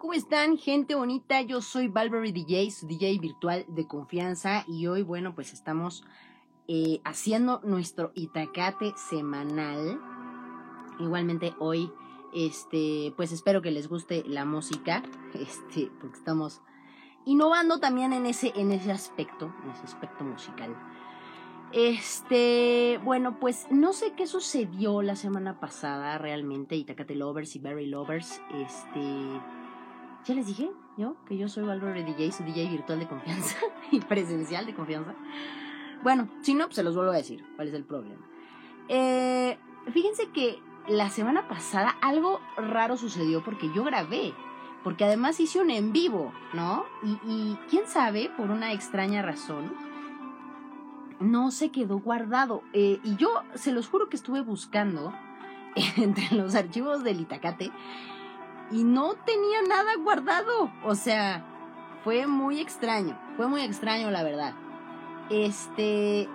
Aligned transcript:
¿Cómo 0.00 0.14
están, 0.14 0.56
gente 0.56 0.94
bonita? 0.94 1.42
Yo 1.42 1.60
soy 1.60 1.88
Valverde 1.88 2.32
DJ, 2.32 2.70
su 2.70 2.86
DJ 2.86 3.18
virtual 3.18 3.66
de 3.68 3.86
confianza. 3.86 4.64
Y 4.66 4.86
hoy, 4.86 5.02
bueno, 5.02 5.34
pues 5.34 5.52
estamos 5.52 6.04
eh, 6.68 7.02
haciendo 7.04 7.60
nuestro 7.64 8.10
Itacate 8.14 8.94
semanal. 8.96 10.00
Igualmente 10.98 11.52
hoy, 11.58 11.92
este, 12.32 13.12
pues 13.14 13.30
espero 13.30 13.60
que 13.60 13.70
les 13.70 13.88
guste 13.88 14.24
la 14.26 14.46
música. 14.46 15.02
Este, 15.34 15.92
porque 16.00 16.16
estamos 16.16 16.62
innovando 17.26 17.78
también 17.78 18.14
en 18.14 18.24
ese, 18.24 18.54
en 18.56 18.72
ese 18.72 18.92
aspecto, 18.92 19.52
en 19.64 19.70
ese 19.72 19.82
aspecto 19.82 20.24
musical. 20.24 20.74
Este, 21.72 22.98
bueno, 23.04 23.38
pues 23.38 23.66
no 23.70 23.92
sé 23.92 24.14
qué 24.14 24.26
sucedió 24.26 25.02
la 25.02 25.14
semana 25.14 25.60
pasada 25.60 26.16
realmente, 26.16 26.74
Itacate 26.74 27.16
Lovers 27.16 27.54
y 27.54 27.58
Berry 27.58 27.86
Lovers. 27.86 28.40
Este, 28.54 29.40
ya 30.24 30.34
les 30.34 30.46
dije 30.46 30.70
yo 30.96 31.16
que 31.26 31.36
yo 31.36 31.48
soy 31.48 31.64
Valverde 31.64 32.04
DJ, 32.04 32.32
su 32.32 32.44
DJ 32.44 32.68
virtual 32.68 32.98
de 33.00 33.08
confianza 33.08 33.56
y 33.90 34.00
presencial 34.00 34.66
de 34.66 34.74
confianza. 34.74 35.14
Bueno, 36.02 36.28
si 36.42 36.54
no, 36.54 36.66
pues 36.66 36.76
se 36.76 36.82
los 36.82 36.94
vuelvo 36.94 37.12
a 37.12 37.16
decir 37.16 37.44
cuál 37.56 37.68
es 37.68 37.74
el 37.74 37.84
problema. 37.84 38.20
Eh, 38.88 39.58
fíjense 39.92 40.28
que 40.28 40.58
la 40.88 41.10
semana 41.10 41.48
pasada 41.48 41.90
algo 42.00 42.40
raro 42.56 42.96
sucedió 42.96 43.42
porque 43.44 43.70
yo 43.74 43.84
grabé, 43.84 44.34
porque 44.82 45.04
además 45.04 45.40
hice 45.40 45.60
un 45.60 45.70
en 45.70 45.92
vivo, 45.92 46.32
¿no? 46.54 46.84
Y, 47.02 47.18
y 47.30 47.58
quién 47.68 47.86
sabe, 47.86 48.30
por 48.36 48.50
una 48.50 48.72
extraña 48.72 49.22
razón, 49.22 49.72
no 51.20 51.50
se 51.50 51.70
quedó 51.70 51.98
guardado. 51.98 52.62
Eh, 52.72 52.98
y 53.04 53.16
yo 53.16 53.28
se 53.54 53.72
los 53.72 53.88
juro 53.88 54.08
que 54.08 54.16
estuve 54.16 54.40
buscando 54.40 55.12
entre 55.96 56.34
los 56.34 56.54
archivos 56.54 57.04
del 57.04 57.20
Itacate 57.20 57.70
y 58.70 58.84
no 58.84 59.14
tenía 59.14 59.62
nada 59.62 59.96
guardado. 59.96 60.70
O 60.84 60.94
sea, 60.94 61.44
fue 62.04 62.26
muy 62.26 62.60
extraño, 62.60 63.18
fue 63.36 63.46
muy 63.48 63.62
extraño 63.62 64.10
la 64.10 64.22
verdad. 64.22 64.54
Este, 65.28 66.28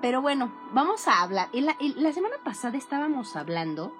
pero 0.00 0.22
bueno, 0.22 0.52
vamos 0.72 1.08
a 1.08 1.22
hablar. 1.22 1.48
La, 1.52 1.76
la 1.80 2.12
semana 2.12 2.36
pasada 2.44 2.76
estábamos 2.76 3.36
hablando, 3.36 3.92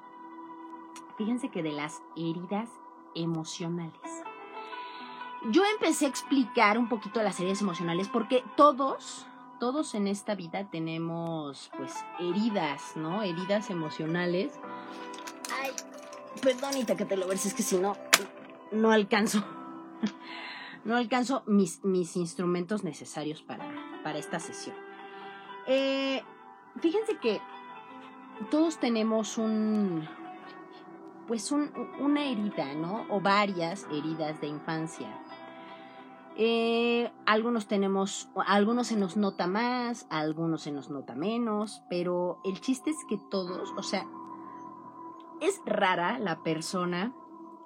fíjense 1.17 1.49
que 1.49 1.63
de 1.63 1.73
las 1.73 2.03
heridas 2.17 2.69
emocionales. 3.15 4.25
Yo 5.51 5.63
empecé 5.75 6.07
a 6.07 6.09
explicar 6.09 6.79
un 6.79 6.89
poquito 6.89 7.23
las 7.23 7.39
heridas 7.39 7.61
emocionales 7.61 8.09
porque 8.09 8.43
todos, 8.57 9.27
todos 9.61 9.95
en 9.95 10.09
esta 10.09 10.35
vida 10.35 10.69
tenemos 10.69 11.71
pues 11.77 11.95
heridas, 12.19 12.97
¿no? 12.97 13.23
Heridas 13.23 13.71
emocionales. 13.71 14.59
Ay, 15.63 15.71
perdónita 16.39 16.97
que 16.97 17.05
te 17.05 17.17
lo 17.17 17.27
ves, 17.27 17.47
es 17.47 17.55
que 17.55 17.63
si 17.63 17.77
no, 17.77 17.97
no 18.73 18.91
alcanzo. 18.91 19.45
No 20.85 20.97
alcanzo 20.97 21.43
mis, 21.45 21.85
mis 21.85 22.17
instrumentos 22.17 22.83
necesarios 22.83 23.43
para, 23.43 23.67
para 24.03 24.19
esta 24.19 24.41
sesión. 24.41 24.75
Eh, 25.67 26.23
fíjense 26.81 27.19
que 27.19 27.43
todos 28.51 28.79
tenemos 28.79 29.37
un, 29.37 30.09
pues 31.27 31.53
un, 31.53 31.71
una 32.01 32.25
herida, 32.25 32.73
¿no? 32.75 33.05
O 33.11 33.21
varias 33.21 33.87
heridas 33.93 34.41
de 34.41 34.47
infancia. 34.47 35.09
Eh, 36.37 37.11
algunos 37.27 37.67
tenemos, 37.67 38.31
algunos 38.47 38.87
se 38.87 38.97
nos 38.97 39.17
nota 39.17 39.47
más, 39.47 40.07
algunos 40.09 40.63
se 40.63 40.71
nos 40.71 40.89
nota 40.89 41.15
menos, 41.15 41.83
pero 41.91 42.41
el 42.45 42.61
chiste 42.61 42.91
es 42.91 42.97
que 43.09 43.19
todos, 43.31 43.75
o 43.77 43.83
sea, 43.83 44.07
es 45.41 45.61
rara 45.67 46.19
la 46.19 46.43
persona 46.43 47.13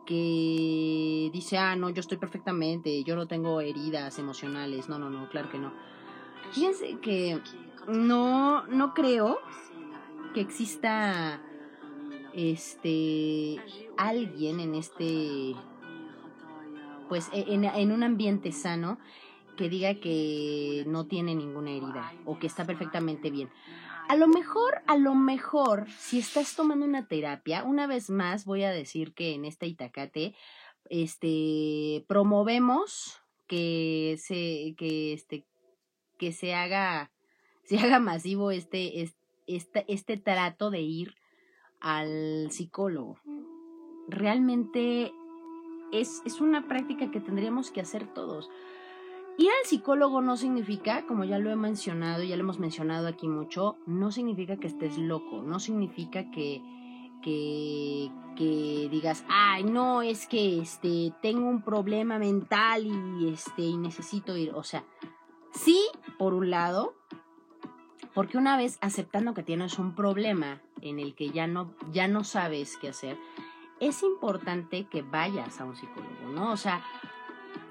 que 0.07 1.31
dice, 1.33 1.59
ah, 1.59 1.77
no, 1.77 1.91
yo 1.91 2.01
estoy 2.01 2.19
perfectamente, 2.19 3.05
yo 3.05 3.17
no 3.17 3.27
tengo 3.27 3.61
heridas 3.61 4.19
emocionales. 4.19 4.89
No, 4.89 4.99
no, 4.99 5.11
no, 5.11 5.29
claro 5.29 5.49
que 5.51 5.59
no. 5.59 5.73
Fíjense 6.53 6.99
que 7.01 7.41
no, 7.87 8.67
no 8.67 8.95
creo 8.95 9.39
que 10.35 10.41
exista 10.41 11.41
este 12.35 13.61
alguien 13.99 14.59
en 14.61 14.75
este 14.75 15.55
pues 17.09 17.29
en, 17.33 17.65
en 17.65 17.93
un 17.93 18.03
ambiente 18.03 18.53
sano 18.53 18.99
que 19.57 19.69
diga 19.69 19.95
que 19.97 20.85
no 20.87 21.07
tiene 21.07 21.35
ninguna 21.35 21.71
herida 21.71 22.13
o 22.25 22.39
que 22.39 22.47
está 22.47 22.65
perfectamente 22.65 23.31
bien. 23.31 23.51
A 24.13 24.17
lo 24.17 24.29
mejor, 24.29 24.83
a 24.89 24.99
lo 24.99 25.15
mejor, 25.15 25.89
si 25.89 26.19
estás 26.19 26.55
tomando 26.55 26.85
una 26.85 27.09
terapia, 27.09 27.65
una 27.65 27.87
vez 27.87 28.11
más 28.11 28.45
voy 28.45 28.63
a 28.63 28.71
decir 28.71 29.15
que 29.15 29.33
en 29.33 29.47
este 29.47 29.67
Itacate, 29.67 30.35
este, 30.91 32.05
promovemos 32.09 33.23
que 33.47 34.19
se, 34.19 34.75
que 34.77 35.15
este, 35.15 35.47
que 36.19 36.35
se 36.35 36.53
haga, 36.53 37.11
se 37.65 37.79
haga 37.79 38.01
masivo 38.01 38.51
este, 38.51 39.09
este, 39.47 39.87
este 39.89 40.19
trato 40.19 40.71
de 40.71 40.83
ir 40.83 41.15
al 41.81 42.51
psicólogo. 42.51 43.17
Realmente 44.09 45.11
es, 45.91 46.21
es 46.27 46.43
una 46.43 46.69
práctica 46.69 47.11
que 47.11 47.21
tendríamos 47.21 47.71
que 47.71 47.81
hacer 47.81 48.13
todos. 48.13 48.51
Ir 49.39 49.49
al 49.49 49.67
psicólogo 49.67 50.21
no 50.21 50.37
significa, 50.37 51.07
como 51.07 51.25
ya 51.25 51.39
lo 51.39 51.51
he 51.51 51.57
mencionado, 51.57 52.23
ya 52.23 52.37
lo 52.37 52.43
hemos 52.43 52.59
mencionado 52.59 53.09
aquí 53.09 53.29
mucho, 53.29 53.77
no 53.87 54.13
significa 54.13 54.59
que 54.59 54.67
estés 54.67 54.99
loco, 54.99 55.43
no 55.43 55.59
significa 55.59 56.31
que, 56.31 56.61
que, 57.23 58.89
digas, 58.91 59.25
ay, 59.29 59.65
no, 59.65 60.03
es 60.03 60.27
que 60.27 60.61
este, 60.61 61.15
tengo 61.23 61.49
un 61.49 61.63
problema 61.63 62.19
mental 62.19 62.87
y, 62.87 63.29
este, 63.33 63.63
y 63.63 63.77
necesito 63.79 64.37
ir. 64.37 64.53
O 64.55 64.65
sea, 64.65 64.85
sí, 65.53 65.81
por 66.19 66.35
un 66.35 66.51
lado, 66.51 66.95
porque 68.15 68.37
una 68.37 68.59
vez 68.59 68.77
aceptando 68.83 69.33
que 69.33 69.43
tienes 69.43 69.79
un 69.79 69.95
problema 69.95 70.61
en 70.83 70.99
el 70.99 71.15
que 71.15 71.31
ya 71.31 71.47
no, 71.47 71.75
ya 71.91 72.07
no 72.07 72.25
sabes 72.25 72.77
qué 72.77 72.89
hacer, 72.89 73.17
es 73.81 74.03
importante 74.03 74.85
que 74.85 75.03
vayas 75.03 75.61
a 75.61 75.65
un 75.65 75.75
psicólogo, 75.75 76.29
¿no? 76.33 76.53
O 76.53 76.57
sea, 76.57 76.85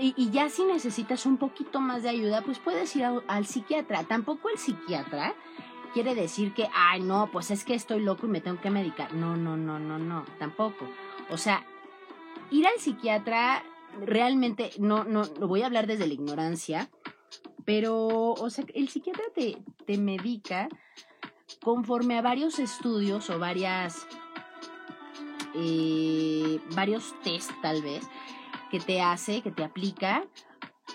y, 0.01 0.31
ya 0.31 0.49
si 0.49 0.63
necesitas 0.65 1.25
un 1.25 1.37
poquito 1.37 1.79
más 1.79 2.01
de 2.01 2.09
ayuda, 2.09 2.41
pues 2.41 2.57
puedes 2.57 2.95
ir 2.95 3.05
al 3.05 3.45
psiquiatra. 3.45 4.03
Tampoco 4.03 4.49
el 4.49 4.57
psiquiatra 4.57 5.35
quiere 5.93 6.15
decir 6.15 6.53
que, 6.53 6.67
ay, 6.73 7.01
no, 7.01 7.29
pues 7.31 7.51
es 7.51 7.63
que 7.63 7.75
estoy 7.75 8.01
loco 8.01 8.25
y 8.25 8.29
me 8.29 8.41
tengo 8.41 8.59
que 8.59 8.71
medicar. 8.71 9.13
No, 9.13 9.37
no, 9.37 9.55
no, 9.57 9.77
no, 9.79 9.99
no, 9.99 10.25
tampoco. 10.39 10.89
O 11.29 11.37
sea, 11.37 11.63
ir 12.49 12.65
al 12.65 12.79
psiquiatra 12.79 13.63
realmente, 13.99 14.71
no, 14.79 15.03
no, 15.03 15.23
lo 15.39 15.47
voy 15.47 15.61
a 15.61 15.67
hablar 15.67 15.85
desde 15.85 16.07
la 16.07 16.13
ignorancia, 16.13 16.89
pero, 17.63 18.07
o 18.07 18.49
sea, 18.49 18.65
el 18.73 18.89
psiquiatra 18.89 19.25
te, 19.35 19.57
te 19.85 19.97
medica 19.97 20.67
conforme 21.63 22.17
a 22.17 22.21
varios 22.21 22.57
estudios 22.57 23.29
o 23.29 23.37
varias, 23.37 24.07
eh, 25.53 26.59
varios 26.75 27.13
test 27.21 27.51
tal 27.61 27.81
vez, 27.81 28.07
que 28.71 28.79
te 28.79 29.01
hace, 29.01 29.41
que 29.41 29.51
te 29.51 29.63
aplica 29.63 30.25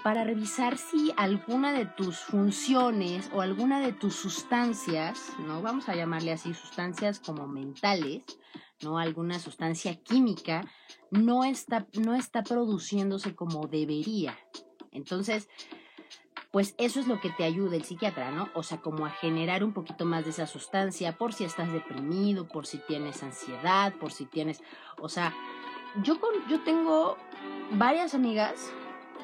para 0.02 0.24
revisar 0.24 0.78
si 0.78 1.12
alguna 1.16 1.72
de 1.72 1.86
tus 1.86 2.18
funciones 2.18 3.30
o 3.34 3.42
alguna 3.42 3.80
de 3.80 3.92
tus 3.92 4.16
sustancias, 4.16 5.32
¿no? 5.46 5.62
Vamos 5.62 5.88
a 5.88 5.94
llamarle 5.94 6.32
así 6.32 6.54
sustancias 6.54 7.20
como 7.20 7.46
mentales, 7.46 8.24
¿no? 8.82 8.98
Alguna 8.98 9.38
sustancia 9.38 9.94
química 10.02 10.64
no 11.10 11.44
está, 11.44 11.86
no 11.94 12.14
está 12.14 12.42
produciéndose 12.42 13.34
como 13.34 13.66
debería. 13.66 14.38
Entonces, 14.90 15.48
pues 16.50 16.74
eso 16.78 17.00
es 17.00 17.06
lo 17.06 17.20
que 17.20 17.30
te 17.30 17.44
ayuda 17.44 17.76
el 17.76 17.84
psiquiatra, 17.84 18.30
¿no? 18.30 18.48
O 18.54 18.62
sea, 18.62 18.80
como 18.80 19.04
a 19.04 19.10
generar 19.10 19.62
un 19.62 19.74
poquito 19.74 20.06
más 20.06 20.24
de 20.24 20.30
esa 20.30 20.46
sustancia 20.46 21.16
por 21.18 21.34
si 21.34 21.44
estás 21.44 21.70
deprimido, 21.72 22.48
por 22.48 22.66
si 22.66 22.78
tienes 22.78 23.22
ansiedad, 23.22 23.94
por 23.94 24.10
si 24.10 24.24
tienes, 24.24 24.62
o 24.98 25.08
sea, 25.08 25.34
yo, 26.02 26.20
con, 26.20 26.32
yo 26.48 26.60
tengo 26.60 27.16
varias 27.72 28.14
amigas, 28.14 28.72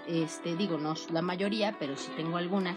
este, 0.06 0.56
digo, 0.56 0.78
no 0.78 0.94
la 1.10 1.22
mayoría, 1.22 1.76
pero 1.78 1.96
sí 1.96 2.10
tengo 2.16 2.36
algunas, 2.36 2.76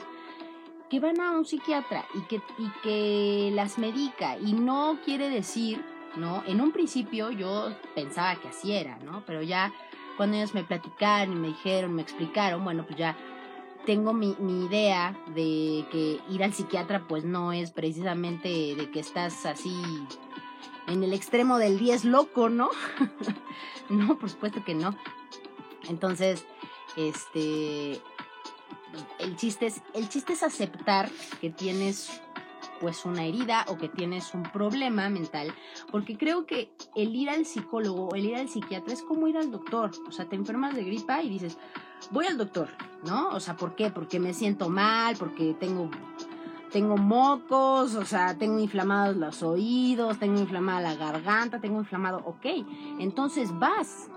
que 0.90 1.00
van 1.00 1.20
a 1.20 1.32
un 1.32 1.46
psiquiatra 1.46 2.06
y 2.14 2.22
que, 2.28 2.42
y 2.58 2.70
que 2.84 3.52
las 3.54 3.78
medica. 3.78 4.38
Y 4.38 4.54
no 4.54 5.00
quiere 5.04 5.30
decir, 5.30 5.84
¿no? 6.16 6.44
En 6.46 6.62
un 6.62 6.72
principio 6.72 7.32
yo 7.32 7.74
pensaba 7.96 8.36
que 8.36 8.50
así 8.50 8.72
era, 8.72 8.98
¿no? 9.00 9.24
Pero 9.26 9.42
ya 9.42 9.74
cuando 10.18 10.38
ellos 10.38 10.54
me 10.54 10.64
platicaron 10.64 11.34
y 11.36 11.40
me 11.40 11.48
dijeron, 11.48 11.94
me 11.94 12.02
explicaron, 12.02 12.64
bueno, 12.64 12.86
pues 12.86 12.98
ya 12.98 13.18
tengo 13.86 14.14
mi, 14.14 14.36
mi, 14.40 14.66
idea 14.66 15.16
de 15.36 15.86
que 15.92 16.20
ir 16.30 16.44
al 16.44 16.54
psiquiatra 16.54 17.08
pues 17.08 17.24
no 17.24 17.54
es 17.54 17.72
precisamente 17.72 18.50
de 18.76 18.90
que 18.90 19.00
estás 19.00 19.46
así 19.46 19.76
en 20.88 21.04
el 21.04 21.14
extremo 21.14 21.58
del 21.58 21.80
10 21.80 22.06
loco, 22.06 22.50
¿no? 22.50 22.70
no, 23.90 24.18
por 24.18 24.30
supuesto 24.30 24.64
que 24.64 24.76
no. 24.76 24.96
Entonces, 25.88 26.46
este 26.96 28.02
el 29.20 29.36
chiste 29.36 29.66
es 29.66 29.82
el 29.94 30.08
chiste 30.08 30.34
es 30.34 30.44
aceptar 30.44 31.10
que 31.42 31.50
tienes 31.50 32.22
pues 32.80 33.06
una 33.06 33.24
herida 33.24 33.66
o 33.70 33.78
que 33.78 33.88
tienes 33.88 34.34
un 34.34 34.44
problema 34.44 35.10
mental, 35.10 35.54
porque 35.92 36.18
creo 36.18 36.46
que 36.46 36.72
el 36.96 37.16
ir 37.16 37.30
al 37.30 37.46
psicólogo 37.46 38.10
o 38.10 38.16
el 38.16 38.26
ir 38.26 38.36
al 38.36 38.50
psiquiatra 38.50 38.94
es 38.94 39.02
como 39.02 39.28
ir 39.28 39.38
al 39.38 39.52
doctor, 39.52 39.92
o 40.08 40.12
sea, 40.12 40.26
te 40.26 40.36
enfermas 40.36 40.76
de 40.76 40.84
gripa 40.84 41.22
y 41.22 41.30
dices, 41.30 41.58
voy 42.12 42.26
al 42.26 42.38
doctor, 42.38 42.70
¿no? 43.06 43.30
O 43.30 43.40
sea, 43.40 43.56
¿por 43.56 43.76
qué? 43.76 43.90
Porque 43.90 44.20
me 44.20 44.34
siento 44.34 44.70
mal, 44.70 45.16
porque 45.18 45.56
tengo 45.60 45.90
tengo 46.76 46.98
mocos, 46.98 47.96
o 47.96 48.04
sea, 48.04 48.38
tengo 48.38 48.60
inflamados 48.60 49.16
los 49.16 49.44
oídos, 49.44 50.20
tengo 50.20 50.42
inflamada 50.42 50.82
la 50.82 50.96
garganta, 50.96 51.62
tengo 51.62 51.80
inflamado, 51.80 52.22
ok, 52.26 52.46
entonces 53.00 53.58
vas 53.58 54.10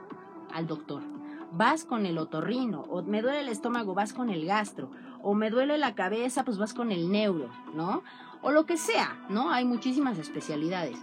al 0.53 0.67
doctor, 0.67 1.05
vas 1.53 1.85
con 1.85 2.05
el 2.05 2.19
otorrino, 2.19 2.81
o 2.91 3.01
me 3.05 3.23
duele 3.23 3.43
el 3.43 3.49
estómago, 3.49 3.95
vas 3.95 4.13
con 4.13 4.29
el 4.29 4.45
gastro, 4.45 4.91
o 5.23 5.35
me 5.35 5.51
duele 5.51 5.79
la 5.79 5.95
cabeza, 5.95 6.45
pues 6.45 6.59
vas 6.59 6.75
con 6.75 6.91
el 6.91 7.13
neuro, 7.13 7.49
¿no? 7.75 8.03
O 8.43 8.51
lo 8.51 8.67
que 8.67 8.77
sea, 8.77 9.25
¿no? 9.29 9.53
Hay 9.53 9.65
muchísimas 9.65 10.19
especialidades. 10.19 10.99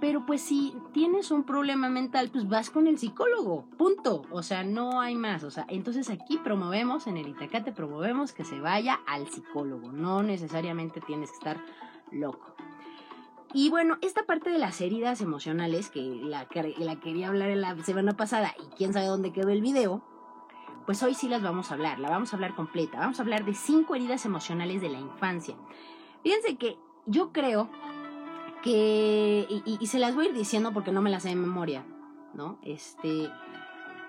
Pero 0.00 0.26
pues 0.26 0.42
si 0.42 0.74
tienes 0.92 1.30
un 1.30 1.44
problema 1.44 1.88
mental, 1.88 2.30
pues 2.30 2.48
vas 2.48 2.70
con 2.70 2.86
el 2.86 2.98
psicólogo, 2.98 3.64
punto. 3.78 4.22
O 4.30 4.42
sea, 4.42 4.64
no 4.64 5.00
hay 5.00 5.14
más. 5.14 5.44
O 5.44 5.50
sea, 5.50 5.64
entonces 5.68 6.10
aquí 6.10 6.38
promovemos, 6.38 7.06
en 7.06 7.16
el 7.16 7.28
Itacate 7.28 7.72
promovemos 7.72 8.32
que 8.32 8.44
se 8.44 8.60
vaya 8.60 9.00
al 9.06 9.28
psicólogo. 9.28 9.92
No 9.92 10.22
necesariamente 10.22 11.00
tienes 11.00 11.30
que 11.30 11.36
estar 11.36 11.64
loco. 12.10 12.54
Y 13.52 13.70
bueno, 13.70 13.98
esta 14.02 14.24
parte 14.24 14.50
de 14.50 14.58
las 14.58 14.80
heridas 14.80 15.20
emocionales, 15.20 15.88
que 15.88 16.00
la, 16.00 16.48
la 16.78 16.96
quería 16.96 17.28
hablar 17.28 17.50
en 17.50 17.60
la 17.60 17.76
semana 17.84 18.16
pasada 18.16 18.52
y 18.58 18.74
quién 18.76 18.92
sabe 18.92 19.06
dónde 19.06 19.32
quedó 19.32 19.50
el 19.50 19.62
video, 19.62 20.02
pues 20.86 21.02
hoy 21.02 21.14
sí 21.14 21.28
las 21.28 21.40
vamos 21.40 21.70
a 21.70 21.74
hablar, 21.74 22.00
la 22.00 22.10
vamos 22.10 22.32
a 22.32 22.36
hablar 22.36 22.54
completa. 22.56 22.98
Vamos 22.98 23.20
a 23.20 23.22
hablar 23.22 23.44
de 23.44 23.54
cinco 23.54 23.94
heridas 23.94 24.26
emocionales 24.26 24.82
de 24.82 24.88
la 24.88 24.98
infancia. 24.98 25.54
Fíjense 26.24 26.56
que 26.56 26.76
yo 27.06 27.32
creo 27.32 27.70
que, 28.64 29.46
y, 29.66 29.86
se 29.86 29.98
las 29.98 30.14
voy 30.14 30.26
a 30.26 30.28
ir 30.30 30.34
diciendo 30.34 30.72
porque 30.72 30.90
no 30.90 31.02
me 31.02 31.10
las 31.10 31.22
sé 31.22 31.28
de 31.28 31.36
memoria, 31.36 31.84
¿no? 32.32 32.58
Este, 32.62 33.30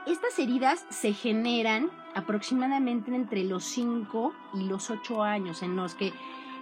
estas 0.08 0.40
heridas 0.40 0.86
se 0.90 1.12
generan 1.12 1.92
aproximadamente 2.16 3.14
entre 3.14 3.44
los 3.44 3.66
5 3.66 4.34
y 4.54 4.64
los 4.64 4.90
8 4.90 5.24
años, 5.24 5.62
en 5.62 5.76
los 5.76 5.94
que 5.94 6.14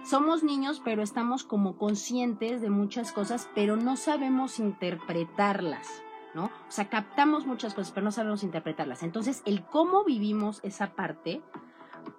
somos 0.04 0.42
niños, 0.42 0.82
pero 0.84 1.04
estamos 1.04 1.44
como 1.44 1.78
conscientes 1.78 2.60
de 2.60 2.68
muchas 2.68 3.12
cosas, 3.12 3.48
pero 3.54 3.76
no 3.76 3.96
sabemos 3.96 4.58
interpretarlas, 4.58 5.86
¿no? 6.34 6.46
O 6.46 6.70
sea, 6.70 6.88
captamos 6.88 7.46
muchas 7.46 7.74
cosas, 7.74 7.92
pero 7.92 8.04
no 8.04 8.10
sabemos 8.10 8.42
interpretarlas. 8.42 9.04
Entonces, 9.04 9.40
el 9.46 9.64
cómo 9.64 10.02
vivimos 10.02 10.58
esa 10.64 10.96
parte, 10.96 11.42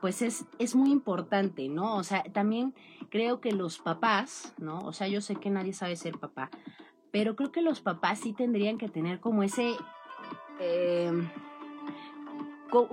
pues 0.01 0.21
es, 0.21 0.45
es 0.59 0.75
muy 0.75 0.91
importante, 0.91 1.67
¿no? 1.69 1.95
O 1.95 2.03
sea, 2.03 2.23
también 2.23 2.73
creo 3.09 3.39
que 3.39 3.51
los 3.51 3.79
papás, 3.79 4.53
¿no? 4.57 4.79
O 4.79 4.93
sea, 4.93 5.07
yo 5.07 5.21
sé 5.21 5.35
que 5.35 5.49
nadie 5.49 5.73
sabe 5.73 5.95
ser 5.95 6.17
papá, 6.17 6.49
pero 7.11 7.35
creo 7.35 7.51
que 7.51 7.61
los 7.61 7.81
papás 7.81 8.19
sí 8.19 8.33
tendrían 8.33 8.77
que 8.77 8.89
tener 8.89 9.19
como 9.19 9.43
ese, 9.43 9.75
em, 10.59 11.29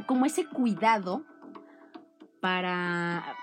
como 0.06 0.26
ese 0.26 0.46
cuidado 0.46 1.22
para, 2.40 3.36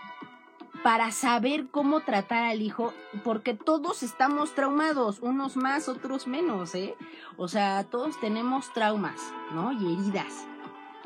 para 0.84 1.12
saber 1.12 1.68
cómo 1.70 2.02
tratar 2.02 2.44
al 2.44 2.62
hijo, 2.62 2.94
porque 3.24 3.54
todos 3.54 4.04
estamos 4.04 4.56
traumados, 4.56 5.20
unos 5.20 5.58
más, 5.58 5.90
otros 5.90 6.28
menos, 6.28 6.76
¿eh? 6.76 6.96
O 7.38 7.48
sea, 7.48 7.84
todos 7.84 8.20
tenemos 8.20 8.72
traumas, 8.74 9.20
¿no? 9.54 9.72
Y 9.72 9.94
heridas 9.94 10.49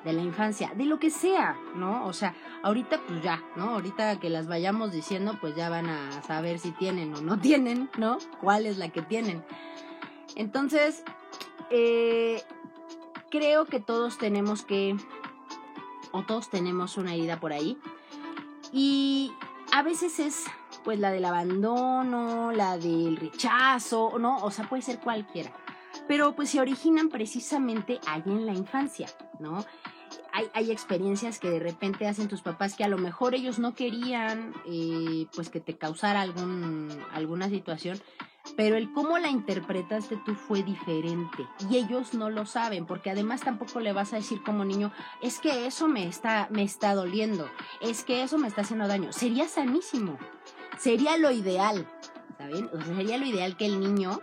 de 0.04 0.14
la 0.14 0.22
infancia, 0.22 0.72
de 0.76 0.86
lo 0.86 1.00
que 1.00 1.10
sea, 1.10 1.58
¿no? 1.76 2.06
O 2.06 2.14
sea, 2.14 2.36
ahorita 2.62 3.00
pues 3.08 3.22
ya, 3.22 3.42
¿no? 3.56 3.72
Ahorita 3.72 4.20
que 4.20 4.30
las 4.30 4.48
vayamos 4.48 4.92
diciendo, 4.92 5.38
pues 5.40 5.56
ya 5.56 5.70
van 5.70 5.90
a 5.90 6.22
saber 6.24 6.60
si 6.60 6.72
tienen 6.72 7.14
o 7.16 7.22
no 7.22 7.40
tienen, 7.42 7.90
¿no? 7.98 8.18
¿Cuál 8.42 8.66
es 8.66 8.78
la 8.78 8.90
que 8.90 9.02
tienen? 9.02 9.44
Entonces, 10.36 11.04
eh, 11.70 12.42
creo 13.30 13.66
que 13.66 13.80
todos 13.80 14.18
tenemos 14.18 14.64
que, 14.64 14.96
o 16.12 16.24
todos 16.24 16.50
tenemos 16.50 16.98
una 16.98 17.14
herida 17.14 17.40
por 17.40 17.54
ahí. 17.54 17.78
Y 18.72 19.32
a 19.72 19.84
veces 19.84 20.20
es, 20.20 20.46
pues, 20.84 21.00
la 21.00 21.12
del 21.12 21.26
abandono, 21.26 22.52
la 22.52 22.78
del 22.78 23.18
rechazo, 23.18 24.18
¿no? 24.20 24.38
O 24.38 24.52
sea, 24.52 24.68
puede 24.68 24.82
ser 24.82 25.00
cualquiera. 25.00 25.52
Pero 26.08 26.36
pues 26.36 26.50
se 26.50 26.60
originan 26.60 27.10
precisamente 27.10 28.00
ahí 28.08 28.24
en 28.26 28.46
la 28.46 28.54
infancia, 28.54 29.08
¿no? 29.40 29.64
Hay, 30.34 30.72
experiencias 30.72 31.40
que 31.40 31.50
de 31.50 31.60
repente 31.60 32.08
hacen 32.08 32.28
tus 32.28 32.42
papás 32.42 32.76
que 32.76 32.84
a 32.84 32.88
lo 32.88 32.98
mejor 32.98 33.36
ellos 33.36 33.60
no 33.60 33.76
querían 33.76 34.54
eh, 34.66 35.28
pues 35.36 35.50
que 35.50 35.60
te 35.60 35.78
causara 35.78 36.22
algún, 36.22 36.90
alguna 37.14 37.50
situación, 37.50 38.02
pero 38.58 38.76
el 38.76 38.92
cómo 38.92 39.20
la 39.20 39.30
interpretaste 39.30 40.18
tú 40.26 40.34
fue 40.34 40.64
diferente 40.64 41.48
y 41.70 41.78
ellos 41.78 42.14
no 42.14 42.30
lo 42.30 42.46
saben 42.46 42.86
porque 42.86 43.12
además 43.12 43.42
tampoco 43.42 43.80
le 43.80 43.94
vas 43.94 44.12
a 44.14 44.18
decir 44.18 44.42
como 44.44 44.66
niño 44.66 44.92
es 45.22 45.40
que 45.40 45.66
eso 45.66 45.88
me 45.88 46.08
está 46.08 46.50
me 46.52 46.64
está 46.64 46.94
doliendo 46.94 47.50
es 47.80 48.04
que 48.04 48.22
eso 48.22 48.38
me 48.38 48.50
está 48.50 48.62
haciendo 48.62 48.88
daño 48.88 49.14
sería 49.14 49.48
sanísimo 49.48 50.18
sería 50.78 51.18
lo 51.18 51.32
ideal 51.32 51.88
¿saben? 52.38 52.70
O 52.74 52.82
sea, 52.82 52.96
sería 52.96 53.18
lo 53.18 53.26
ideal 53.26 53.56
que 53.56 53.66
el 53.66 53.80
niño 53.80 54.20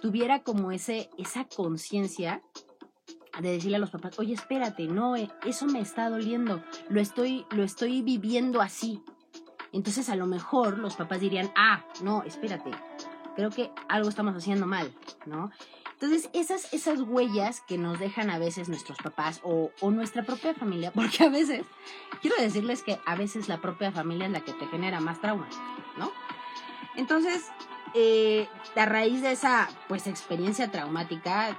tuviera 0.00 0.42
como 0.42 0.70
ese 0.70 1.10
esa 1.18 1.44
conciencia 1.44 2.42
de 3.40 3.52
decirle 3.52 3.76
a 3.76 3.80
los 3.80 3.90
papás, 3.90 4.18
oye, 4.18 4.34
espérate, 4.34 4.86
no, 4.86 5.16
eh, 5.16 5.30
eso 5.44 5.66
me 5.66 5.80
está 5.80 6.08
doliendo, 6.08 6.62
lo 6.88 7.00
estoy, 7.00 7.46
lo 7.50 7.62
estoy 7.62 8.02
viviendo 8.02 8.60
así. 8.60 9.02
Entonces 9.72 10.08
a 10.08 10.16
lo 10.16 10.26
mejor 10.26 10.78
los 10.78 10.94
papás 10.94 11.20
dirían, 11.20 11.50
ah, 11.56 11.84
no, 12.02 12.22
espérate, 12.22 12.70
creo 13.34 13.50
que 13.50 13.70
algo 13.88 14.08
estamos 14.08 14.34
haciendo 14.36 14.66
mal, 14.66 14.94
¿no? 15.26 15.50
Entonces 15.92 16.28
esas, 16.32 16.72
esas 16.72 17.00
huellas 17.00 17.60
que 17.62 17.78
nos 17.78 17.98
dejan 17.98 18.30
a 18.30 18.38
veces 18.38 18.68
nuestros 18.68 18.98
papás 18.98 19.40
o, 19.42 19.70
o 19.80 19.90
nuestra 19.90 20.22
propia 20.22 20.54
familia, 20.54 20.92
porque 20.94 21.24
a 21.24 21.28
veces, 21.28 21.64
quiero 22.20 22.36
decirles 22.40 22.82
que 22.82 22.98
a 23.06 23.16
veces 23.16 23.48
la 23.48 23.60
propia 23.60 23.90
familia 23.90 24.26
es 24.26 24.32
la 24.32 24.40
que 24.40 24.52
te 24.52 24.66
genera 24.66 25.00
más 25.00 25.20
traumas, 25.20 25.54
¿no? 25.98 26.12
Entonces, 26.96 27.50
eh, 27.94 28.48
a 28.76 28.86
raíz 28.86 29.22
de 29.22 29.32
esa 29.32 29.68
pues 29.88 30.06
experiencia 30.06 30.70
traumática, 30.70 31.56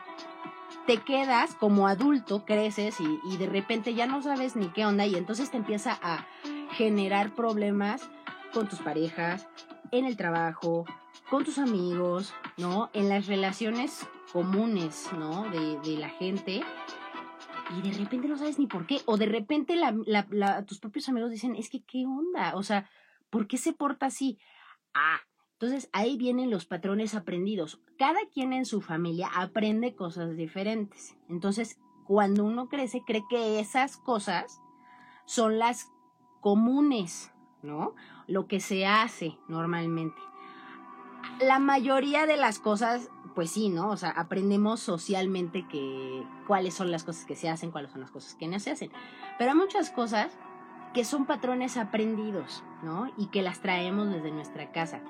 te 0.86 0.98
quedas 0.98 1.56
como 1.56 1.88
adulto, 1.88 2.46
creces 2.46 2.98
y, 3.00 3.38
de 3.38 3.48
repente 3.48 3.94
ya 3.94 4.06
no 4.06 4.22
sabes 4.22 4.56
ni 4.56 4.70
qué 4.70 4.86
onda 4.86 5.06
y 5.06 5.16
entonces 5.16 5.52
te 5.52 5.58
empieza 5.58 5.98
a 6.02 6.28
generar 6.72 7.34
problemas 7.34 8.08
con 8.54 8.68
tus 8.68 8.80
parejas, 8.80 9.48
en 9.92 10.06
el 10.06 10.16
trabajo, 10.16 10.86
con 11.30 11.44
tus 11.44 11.58
amigos, 11.58 12.34
¿no? 12.58 12.90
En 12.94 13.10
las 13.10 13.28
relaciones 13.28 14.08
comunes, 14.32 15.10
¿no? 15.18 15.50
De, 15.50 15.98
la 15.98 16.10
gente. 16.10 16.62
Y 17.78 17.82
de 17.90 17.98
repente 17.98 18.28
no 18.28 18.38
sabes 18.38 18.60
ni 18.60 18.68
por 18.68 18.86
qué. 18.86 19.02
O 19.06 19.18
de 19.18 19.26
repente 19.26 19.76
tus 20.68 20.80
propios 20.80 21.10
amigos 21.10 21.32
dicen, 21.32 21.56
es 21.56 21.70
que 21.70 21.84
qué 21.84 22.06
onda. 22.06 22.56
O 22.56 22.64
sea, 22.64 22.90
¿por 23.30 23.48
qué 23.48 23.58
se 23.58 23.74
porta 23.74 24.06
así? 24.08 24.38
Ah, 24.94 25.20
entonces 25.60 25.90
ahí 25.94 26.18
vienen 26.18 26.52
los 26.52 26.66
patrones 26.66 27.16
aprendidos. 27.16 27.80
Cada 27.98 28.20
quien 28.34 28.52
en 28.52 28.66
su 28.66 28.82
familia 28.82 29.30
aprende 29.34 29.96
cosas 29.96 30.36
diferentes. 30.36 31.16
Entonces, 31.30 31.80
cuando 32.06 32.44
uno 32.44 32.68
crece, 32.68 33.04
cree 33.06 33.24
que 33.30 33.62
esas 33.62 33.96
cosas 33.96 34.62
son 35.26 35.58
las 35.58 35.90
comunes, 36.42 37.32
¿no? 37.64 37.96
Lo 38.28 38.48
que 38.48 38.60
se 38.60 38.86
hace 38.86 39.38
normalmente. 39.48 40.22
La 41.40 41.58
mayoría 41.60 42.26
de 42.26 42.36
las 42.36 42.60
cosas, 42.60 43.10
pues 43.34 43.50
sí, 43.52 43.70
¿no? 43.70 43.92
O 43.92 43.98
sea, 43.98 44.10
aprendemos 44.10 44.82
socialmente 44.82 45.66
cuáles 46.48 46.74
son 46.74 46.92
las 46.92 47.06
cosas 47.06 47.24
que 47.24 47.36
se 47.38 47.50
hacen, 47.50 47.72
cuáles 47.72 47.92
son 47.92 48.02
las 48.02 48.12
cosas 48.12 48.36
que 48.36 48.48
no 48.50 48.60
se 48.60 48.72
hacen. 48.72 48.92
Pero 49.38 49.52
hay 49.52 49.58
muchas 49.58 49.90
cosas 49.90 50.38
que 50.94 51.06
son 51.06 51.26
patrones 51.26 51.78
aprendidos, 51.78 52.62
¿no? 52.84 53.10
Y 53.18 53.28
que 53.28 53.42
las 53.42 53.62
traemos 53.62 54.10
desde 54.10 54.32
nuestra 54.32 54.74
casa. 54.74 55.02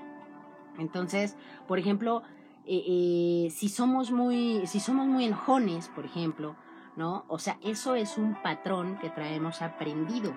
Entonces, 0.77 1.35
por 1.67 1.79
ejemplo, 1.79 2.23
eh, 2.65 2.83
eh, 2.87 3.49
si 3.51 3.69
somos 3.69 4.11
muy, 4.11 4.65
si 4.65 4.79
somos 4.79 5.07
muy 5.07 5.25
enojones, 5.25 5.89
por 5.89 6.05
ejemplo, 6.05 6.55
¿no? 6.95 7.25
O 7.27 7.37
sea, 7.37 7.57
eso 7.61 7.95
es 7.95 8.17
un 8.17 8.35
patrón 8.41 8.97
que 8.99 9.09
traemos 9.09 9.61
aprendido. 9.61 10.33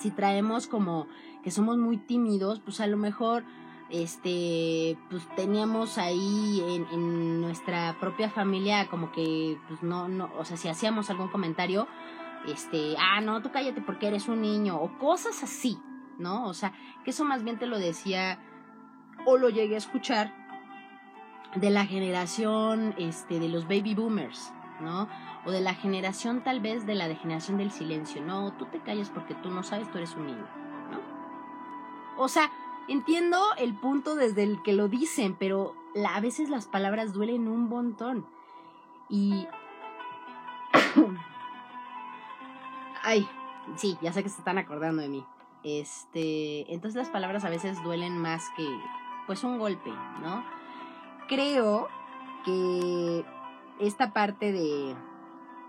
Si 0.00 0.10
traemos 0.10 0.66
como 0.66 1.06
que 1.42 1.50
somos 1.50 1.78
muy 1.78 1.96
tímidos, 1.96 2.60
pues 2.60 2.80
a 2.80 2.86
lo 2.86 2.96
mejor 2.96 3.44
este 3.90 4.98
pues 5.08 5.26
teníamos 5.34 5.96
ahí 5.96 6.62
en, 6.68 6.86
en, 6.92 7.40
nuestra 7.40 7.96
propia 7.98 8.28
familia 8.28 8.86
como 8.88 9.12
que 9.12 9.58
pues 9.66 9.82
no 9.82 10.08
no 10.08 10.30
o 10.38 10.44
sea 10.44 10.58
si 10.58 10.68
hacíamos 10.68 11.08
algún 11.08 11.28
comentario 11.28 11.88
este 12.46 12.96
ah 12.98 13.22
no 13.22 13.40
tú 13.40 13.50
cállate 13.50 13.80
porque 13.80 14.08
eres 14.08 14.28
un 14.28 14.42
niño 14.42 14.78
o 14.78 14.98
cosas 14.98 15.42
así 15.42 15.78
no 16.18 16.46
o 16.46 16.52
sea 16.52 16.74
que 17.02 17.12
eso 17.12 17.24
más 17.24 17.44
bien 17.44 17.58
te 17.58 17.66
lo 17.66 17.78
decía 17.78 18.38
o 19.28 19.36
lo 19.36 19.50
llegué 19.50 19.74
a 19.74 19.78
escuchar 19.78 20.32
de 21.54 21.68
la 21.68 21.84
generación 21.84 22.94
este, 22.96 23.38
de 23.38 23.50
los 23.50 23.64
baby 23.64 23.94
boomers, 23.94 24.54
¿no? 24.80 25.06
O 25.44 25.50
de 25.50 25.60
la 25.60 25.74
generación 25.74 26.42
tal 26.42 26.60
vez 26.60 26.86
de 26.86 26.94
la 26.94 27.08
degeneración 27.08 27.58
del 27.58 27.70
silencio, 27.70 28.22
no, 28.22 28.54
tú 28.54 28.64
te 28.66 28.80
callas 28.80 29.10
porque 29.10 29.34
tú 29.34 29.50
no 29.50 29.62
sabes, 29.62 29.90
tú 29.90 29.98
eres 29.98 30.14
un 30.14 30.28
niño, 30.28 30.46
¿no? 30.90 32.22
O 32.24 32.28
sea, 32.28 32.50
entiendo 32.88 33.38
el 33.58 33.74
punto 33.74 34.14
desde 34.14 34.44
el 34.44 34.62
que 34.62 34.72
lo 34.72 34.88
dicen, 34.88 35.36
pero 35.38 35.74
a 36.08 36.20
veces 36.20 36.48
las 36.48 36.66
palabras 36.66 37.12
duelen 37.12 37.48
un 37.48 37.68
montón. 37.68 38.26
Y... 39.10 39.46
Ay, 43.02 43.28
sí, 43.76 43.98
ya 44.00 44.10
sé 44.14 44.22
que 44.22 44.30
se 44.30 44.38
están 44.38 44.56
acordando 44.56 45.02
de 45.02 45.10
mí. 45.10 45.22
Este, 45.64 46.72
entonces 46.72 46.96
las 46.96 47.10
palabras 47.10 47.44
a 47.44 47.50
veces 47.50 47.82
duelen 47.82 48.16
más 48.16 48.48
que 48.56 48.66
pues 49.28 49.44
un 49.44 49.60
golpe, 49.60 49.90
¿no? 50.20 50.44
Creo 51.28 51.86
que 52.44 53.24
esta 53.78 54.12
parte 54.12 54.50
de 54.50 54.96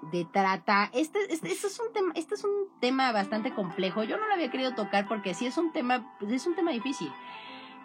de 0.02 0.26
trata. 0.26 0.90
Este, 0.94 1.20
este, 1.32 1.52
este, 1.52 1.68
es 1.68 1.80
un 1.80 1.92
tema, 1.94 2.12
este 2.16 2.36
es 2.36 2.44
un 2.44 2.68
tema 2.80 3.12
bastante 3.12 3.54
complejo. 3.54 4.04
Yo 4.04 4.18
no 4.18 4.28
lo 4.28 4.34
había 4.34 4.50
querido 4.50 4.74
tocar 4.74 5.08
porque 5.08 5.34
sí 5.34 5.46
es 5.46 5.58
un 5.58 5.72
tema, 5.72 6.16
es 6.28 6.48
un 6.48 6.56
tema 6.56 6.72
difícil. 6.72 7.12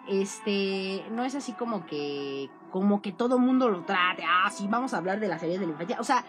Este, 0.07 1.03
no 1.11 1.25
es 1.25 1.35
así 1.35 1.53
como 1.53 1.85
que, 1.85 2.49
como 2.71 3.01
que 3.01 3.11
todo 3.11 3.39
mundo 3.39 3.69
lo 3.69 3.83
trate. 3.83 4.23
Ah, 4.27 4.49
sí, 4.51 4.67
vamos 4.69 4.93
a 4.93 4.97
hablar 4.97 5.19
de 5.19 5.27
las 5.27 5.41
series 5.41 5.59
de 5.59 5.65
la 5.65 5.73
infancia. 5.73 5.97
O 5.99 6.03
sea, 6.03 6.23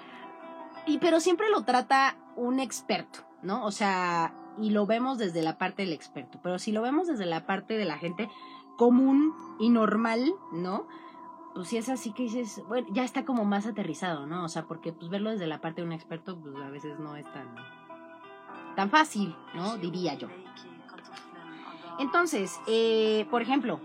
y 0.87 0.99
pero 0.99 1.21
siempre 1.21 1.50
lo 1.50 1.62
trata 1.65 2.17
un 2.37 2.59
experto, 2.59 3.21
¿no? 3.43 3.65
O 3.65 3.71
sea, 3.71 4.35
y 4.59 4.71
lo 4.71 4.87
vemos 4.87 5.19
desde 5.19 5.43
la 5.43 5.59
parte 5.59 5.83
del 5.83 5.93
experto. 5.93 6.41
Pero 6.43 6.59
si 6.59 6.73
lo 6.73 6.83
vemos 6.83 7.07
desde 7.07 7.26
la 7.26 7.47
parte 7.47 7.76
de 7.76 7.85
la 7.85 7.99
gente 7.99 8.29
común 8.76 9.35
y 9.59 9.71
normal, 9.71 10.35
¿no? 10.52 10.87
pues 11.56 11.68
si 11.68 11.78
es 11.78 11.88
así 11.88 12.12
que 12.12 12.25
dices, 12.25 12.62
bueno, 12.68 12.87
ya 12.90 13.02
está 13.02 13.25
como 13.25 13.47
más 13.47 13.66
aterrizado, 13.66 14.26
¿no? 14.26 14.45
O 14.45 14.49
sea, 14.50 14.66
porque 14.66 14.92
pues 14.92 15.09
verlo 15.09 15.30
desde 15.30 15.47
la 15.47 15.62
parte 15.62 15.80
de 15.80 15.87
un 15.87 15.95
experto, 15.95 16.38
pues 16.38 16.54
a 16.56 16.68
veces 16.68 16.99
no 16.99 17.16
es 17.16 17.25
tan, 17.33 17.49
tan 18.76 18.90
fácil, 18.90 19.35
¿no? 19.54 19.78
Diría 19.78 20.12
yo. 20.18 20.28
Entonces, 21.99 22.61
eh, 22.66 23.26
por 23.30 23.40
ejemplo, 23.40 23.80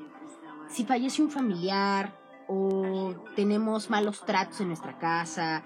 si 0.68 0.84
fallece 0.84 1.22
un 1.22 1.30
familiar 1.30 2.14
o 2.50 3.14
tenemos 3.38 3.90
malos 3.90 4.26
tratos 4.26 4.60
en 4.60 4.68
nuestra 4.68 4.98
casa 4.98 5.64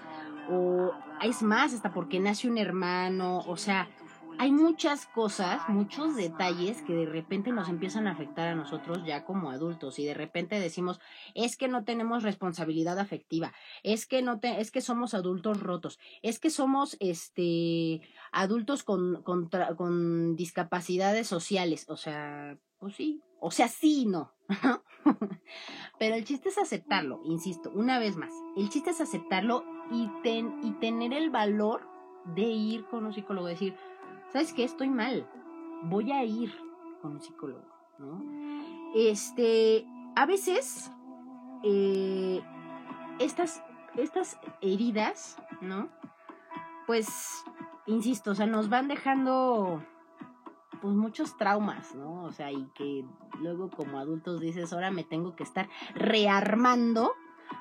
o 0.48 0.92
es 1.22 1.42
más, 1.42 1.74
hasta 1.74 1.92
porque 1.92 2.20
nace 2.20 2.48
un 2.48 2.58
hermano, 2.58 3.40
o 3.48 3.56
sea, 3.56 3.88
hay 4.38 4.52
muchas 4.52 5.06
cosas, 5.06 5.68
muchos 5.68 6.16
detalles 6.16 6.82
que 6.82 6.94
de 6.94 7.06
repente 7.06 7.52
nos 7.52 7.68
empiezan 7.68 8.06
a 8.06 8.12
afectar 8.12 8.48
a 8.48 8.54
nosotros 8.54 9.04
ya 9.04 9.24
como 9.24 9.50
adultos 9.50 9.98
y 9.98 10.04
de 10.04 10.14
repente 10.14 10.60
decimos, 10.60 11.00
es 11.34 11.56
que 11.56 11.68
no 11.68 11.84
tenemos 11.84 12.22
responsabilidad 12.22 12.98
afectiva, 12.98 13.52
es 13.82 14.06
que 14.06 14.22
no 14.22 14.40
te, 14.40 14.60
es 14.60 14.70
que 14.70 14.80
somos 14.80 15.14
adultos 15.14 15.60
rotos, 15.60 15.98
es 16.22 16.38
que 16.38 16.50
somos 16.50 16.96
este 17.00 18.00
adultos 18.32 18.82
con, 18.82 19.22
con, 19.22 20.36
discapacidades 20.36 21.26
sociales, 21.26 21.86
o 21.88 21.96
sea, 21.96 22.58
pues 22.78 22.96
sí, 22.96 23.22
o 23.40 23.50
sea, 23.50 23.68
sí, 23.68 24.06
no. 24.06 24.32
Pero 25.98 26.14
el 26.14 26.24
chiste 26.24 26.48
es 26.48 26.58
aceptarlo, 26.58 27.20
insisto, 27.24 27.70
una 27.74 27.98
vez 27.98 28.16
más, 28.16 28.32
el 28.56 28.68
chiste 28.68 28.90
es 28.90 29.00
aceptarlo 29.00 29.64
y, 29.90 30.10
ten, 30.22 30.60
y 30.62 30.72
tener 30.72 31.12
el 31.12 31.30
valor 31.30 31.88
de 32.34 32.42
ir 32.42 32.84
con 32.86 33.06
un 33.06 33.14
psicólogo, 33.14 33.46
decir, 33.46 33.76
¿sabes 34.36 34.52
qué? 34.52 34.64
Estoy 34.64 34.90
mal. 34.90 35.26
Voy 35.84 36.12
a 36.12 36.22
ir 36.22 36.54
con 37.00 37.12
un 37.12 37.22
psicólogo, 37.22 37.64
¿no? 37.98 38.22
Este, 38.94 39.86
a 40.14 40.26
veces, 40.26 40.92
eh, 41.62 42.42
estas, 43.18 43.64
estas 43.96 44.38
heridas, 44.60 45.38
¿no? 45.62 45.88
Pues, 46.86 47.08
insisto, 47.86 48.32
o 48.32 48.34
sea, 48.34 48.46
nos 48.46 48.68
van 48.68 48.88
dejando, 48.88 49.82
pues, 50.82 50.94
muchos 50.94 51.38
traumas, 51.38 51.94
¿no? 51.94 52.24
O 52.24 52.32
sea, 52.32 52.52
y 52.52 52.66
que 52.74 53.06
luego 53.40 53.70
como 53.70 53.98
adultos 53.98 54.42
dices, 54.42 54.70
ahora 54.74 54.90
me 54.90 55.02
tengo 55.02 55.34
que 55.34 55.44
estar 55.44 55.70
rearmando, 55.94 57.14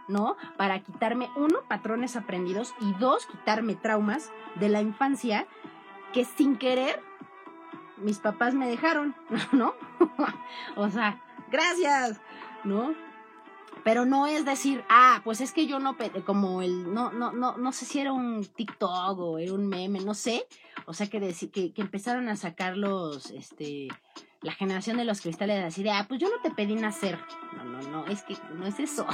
¿no? 0.10 0.36
Para 0.58 0.82
quitarme, 0.82 1.30
uno, 1.38 1.60
patrones 1.70 2.18
aprendidos 2.18 2.76
y 2.82 2.92
dos, 3.00 3.28
quitarme 3.28 3.76
traumas 3.76 4.30
de 4.56 4.68
la 4.68 4.82
infancia 4.82 5.48
que 6.16 6.24
sin 6.24 6.56
querer 6.56 7.04
mis 7.98 8.20
papás 8.20 8.54
me 8.54 8.70
dejaron, 8.70 9.14
¿no? 9.52 9.74
o 10.78 10.90
sea, 10.90 11.22
gracias, 11.52 12.22
¿no? 12.64 12.96
Pero 13.84 14.06
no 14.06 14.26
es 14.26 14.46
decir, 14.46 14.84
ah, 14.90 15.20
pues 15.26 15.42
es 15.42 15.52
que 15.52 15.68
yo 15.68 15.80
no, 15.80 15.98
como 16.26 16.62
el, 16.62 16.94
no, 16.94 17.12
no, 17.12 17.34
no, 17.34 17.58
no 17.58 17.72
sé 17.74 17.86
si 17.86 18.00
era 18.00 18.14
un 18.14 18.46
TikTok 18.46 19.20
o 19.20 19.38
era 19.38 19.54
un 19.54 19.68
meme, 19.68 20.00
no 20.00 20.14
sé. 20.14 20.48
O 20.86 20.94
sea, 20.94 21.08
que, 21.08 21.20
que, 21.52 21.74
que 21.74 21.82
empezaron 21.82 22.30
a 22.30 22.38
sacar 22.38 22.78
los, 22.78 23.30
este, 23.32 23.90
la 24.42 24.54
generación 24.54 24.98
de 24.98 25.06
los 25.06 25.20
cristales, 25.20 25.64
así 25.64 25.84
de, 25.84 25.92
ah, 25.92 26.06
pues 26.08 26.22
yo 26.22 26.30
no 26.30 26.42
te 26.42 26.50
pedí 26.50 26.76
nacer. 26.76 27.20
No, 27.58 27.66
no, 27.66 27.82
no, 27.90 28.08
es 28.08 28.24
que 28.24 28.38
no 28.56 28.66
es 28.66 28.80
eso, 28.80 29.06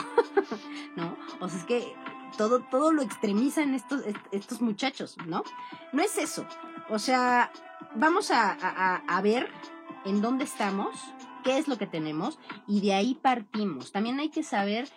¿no? 0.95 1.17
O 1.39 1.49
sea, 1.49 1.59
es 1.59 1.65
que 1.65 1.95
todo, 2.37 2.59
todo 2.59 2.91
lo 2.91 3.01
extremizan 3.01 3.73
estos, 3.73 4.03
estos 4.31 4.61
muchachos, 4.61 5.17
¿no? 5.25 5.43
No 5.91 6.01
es 6.01 6.17
eso. 6.17 6.45
O 6.89 6.99
sea, 6.99 7.51
vamos 7.95 8.31
a, 8.31 9.19
ver 9.23 9.49
en 10.05 10.21
dónde 10.21 10.43
estamos, 10.43 10.97
qué 11.43 11.57
es 11.57 11.67
lo 11.67 11.77
que 11.77 11.87
tenemos 11.87 12.39
y 12.67 12.81
de 12.81 12.93
ahí 12.93 13.15
partimos. 13.15 13.91
También 13.91 14.19
hay 14.19 14.29
que 14.29 14.43
saber 14.43 14.89